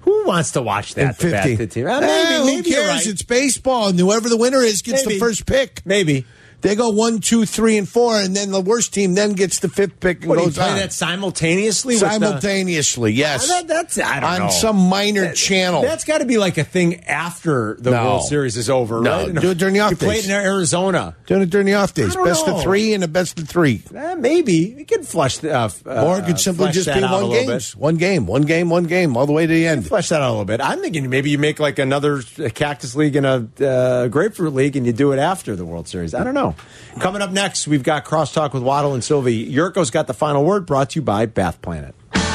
Who 0.00 0.26
wants 0.26 0.50
to 0.52 0.60
watch 0.60 0.94
that? 0.96 1.00
and 1.06 1.16
the 1.16 1.30
bad 1.30 1.42
50. 1.44 1.56
fit 1.56 1.70
team? 1.70 1.86
Uh, 1.86 1.98
Eh, 1.98 2.00
maybe, 2.00 2.34
who 2.40 2.44
maybe 2.56 2.70
you're 2.70 2.80
cares? 2.82 2.88
right. 2.88 3.06
It's 3.06 3.22
baseball, 3.22 3.88
and 3.88 3.98
whoever 3.98 4.28
the 4.28 4.36
winner 4.36 4.60
is 4.60 4.82
gets 4.82 5.06
Maybe. 5.06 5.14
the 5.14 5.20
first 5.20 5.46
pick. 5.46 5.80
maybe. 5.86 6.26
They 6.64 6.74
go 6.76 6.88
one, 6.88 7.18
two, 7.20 7.44
three, 7.44 7.76
and 7.76 7.86
four, 7.86 8.18
and 8.18 8.34
then 8.34 8.50
the 8.50 8.60
worst 8.60 8.94
team 8.94 9.12
then 9.12 9.34
gets 9.34 9.58
the 9.58 9.68
fifth 9.68 10.00
pick 10.00 10.20
and 10.22 10.30
What 10.30 10.38
goes 10.38 10.54
play 10.56 10.70
on. 10.70 10.76
that 10.78 10.94
simultaneously? 10.94 11.96
with 11.96 12.00
the- 12.00 12.10
Simultaneously, 12.10 13.12
yes. 13.12 13.50
Uh, 13.50 13.54
that- 13.62 13.68
that's 13.68 13.98
I 13.98 14.20
don't 14.20 14.30
on 14.30 14.38
know. 14.44 14.48
some 14.48 14.76
minor 14.76 15.32
channel. 15.34 15.82
That's 15.82 16.04
got 16.04 16.18
to 16.18 16.24
be 16.24 16.38
like 16.38 16.56
a 16.56 16.64
thing 16.64 17.04
after 17.04 17.76
the 17.78 17.90
No. 17.90 18.04
World 18.04 18.22
Series 18.24 18.56
is 18.56 18.70
over, 18.70 19.02
No, 19.02 19.26
right? 19.26 19.34
do 19.34 19.50
it 19.50 19.58
during 19.58 19.74
the 19.74 19.80
off 19.80 19.90
days. 19.90 20.00
You 20.00 20.06
played 20.06 20.16
days. 20.22 20.28
in 20.30 20.32
Arizona. 20.36 21.14
Doing 21.26 21.42
it 21.42 21.50
during 21.50 21.66
the 21.66 21.74
off 21.74 21.92
days. 21.92 22.16
Best 22.16 22.46
know. 22.46 22.56
of 22.56 22.62
three 22.62 22.94
and 22.94 23.04
a 23.04 23.08
best 23.08 23.38
of 23.38 23.46
three. 23.46 23.82
Eh, 23.94 24.14
maybe 24.14 24.74
we 24.74 24.84
could 24.84 25.06
flush 25.06 25.38
the, 25.38 25.54
uh, 25.54 25.68
or 25.84 26.18
it 26.18 26.22
uh, 26.22 26.26
could 26.28 26.40
simply 26.40 26.70
just 26.72 26.86
be 26.92 27.00
one 27.02 27.28
game. 27.30 27.60
One 27.76 27.96
game, 27.96 28.26
one 28.26 28.42
game, 28.42 28.70
one 28.70 28.84
game, 28.84 29.16
all 29.18 29.26
the 29.26 29.32
way 29.32 29.46
to 29.46 29.52
the 29.52 29.66
end. 29.66 29.86
Flesh 29.86 30.08
that 30.08 30.22
out 30.22 30.28
a 30.28 30.30
little 30.30 30.46
bit. 30.46 30.62
I'm 30.62 30.80
thinking 30.80 31.10
maybe 31.10 31.28
you 31.28 31.36
make 31.38 31.60
like 31.60 31.78
another 31.78 32.22
Cactus 32.54 32.94
League 32.96 33.16
and 33.16 33.26
a 33.26 33.48
uh, 33.68 34.08
Grapefruit 34.08 34.54
League, 34.54 34.76
and 34.76 34.86
you 34.86 34.94
do 34.94 35.12
it 35.12 35.18
after 35.18 35.54
the 35.56 35.66
World 35.66 35.88
Series. 35.88 36.14
I 36.14 36.24
don't 36.24 36.32
know. 36.34 36.53
Coming 37.00 37.22
up 37.22 37.30
next, 37.30 37.66
we've 37.66 37.82
got 37.82 38.04
Crosstalk 38.04 38.52
with 38.52 38.62
Waddle 38.62 38.94
and 38.94 39.02
Silvy. 39.02 39.50
Yurko's 39.52 39.90
got 39.90 40.06
the 40.06 40.14
final 40.14 40.44
word. 40.44 40.64
Brought 40.66 40.90
to 40.90 41.00
you 41.00 41.02
by 41.02 41.26
Bath 41.26 41.60
Planet. 41.62 41.94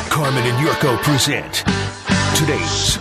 Carmen 0.10 0.44
and 0.44 0.58
Yurko 0.68 0.98
present 1.04 1.64
today's 2.36 2.98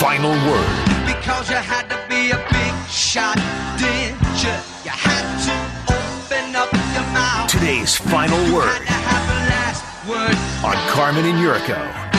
final 0.00 0.30
word. 0.50 1.06
Because 1.06 1.48
you 1.48 1.56
had 1.56 1.88
to 1.88 1.98
be 2.08 2.30
a 2.30 2.36
big 2.50 2.88
shot, 2.90 3.36
did 3.78 4.12
you? 4.42 4.50
You 4.84 4.90
had 4.90 5.24
to 5.46 5.94
open 5.94 6.54
up 6.56 6.72
your 6.72 7.06
mouth. 7.14 7.50
Today's 7.50 7.96
final 7.96 8.38
word 8.54 8.66
Had 8.66 8.86
to 8.86 8.92
have 8.92 9.24
the 9.28 9.40
last 9.48 9.84
word. 10.08 10.36
on 10.66 10.76
Carmen 10.92 11.24
and 11.24 11.38
Yurko. 11.38 12.09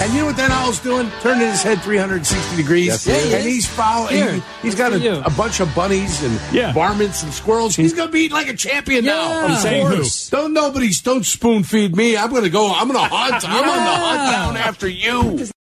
And 0.00 0.12
you 0.12 0.20
know 0.20 0.26
what 0.26 0.36
that 0.36 0.50
owl's 0.52 0.78
doing? 0.78 1.10
Turning 1.20 1.48
his 1.48 1.60
head 1.62 1.82
360 1.82 2.56
degrees. 2.56 2.86
Yes, 2.86 3.04
he 3.04 3.10
is. 3.12 3.34
and 3.34 3.42
he's 3.42 3.66
following. 3.66 4.14
Here, 4.14 4.32
He, 4.62 4.68
has 4.68 4.74
got 4.76 4.92
a, 4.92 5.26
a 5.26 5.30
bunch 5.30 5.58
of 5.58 5.74
bunnies 5.74 6.22
and 6.22 6.40
Yeah. 6.52 6.72
varmints 6.72 7.24
and 7.24 7.32
squirrels. 7.34 7.74
He's 7.74 7.92
going 7.94 8.08
to 8.08 8.12
be 8.12 8.20
eating 8.20 8.36
like 8.36 8.48
a 8.48 8.54
champion 8.54 9.04
now. 9.04 9.28
Yeah. 9.28 9.44
Of 9.46 9.50
I'm 9.50 9.56
saying 9.58 9.86
who? 9.88 9.96
course. 9.96 10.30
Don't 10.30 10.52
nobody's 10.52 11.00
don't 11.02 11.26
spoon 11.26 11.64
feed 11.64 11.96
me. 11.96 12.16
I'm 12.16 12.30
going 12.30 12.44
to 12.44 12.50
go. 12.50 12.72
I'm 12.72 12.86
going 12.88 13.00
to 13.00 13.12
hunt. 13.14 13.48
I'm 13.48 13.68
on 13.68 13.76
the 13.76 13.90
hunt 13.90 14.32
down 14.32 14.56
ah. 14.56 14.68
after 14.68 14.88
you. 14.88 15.48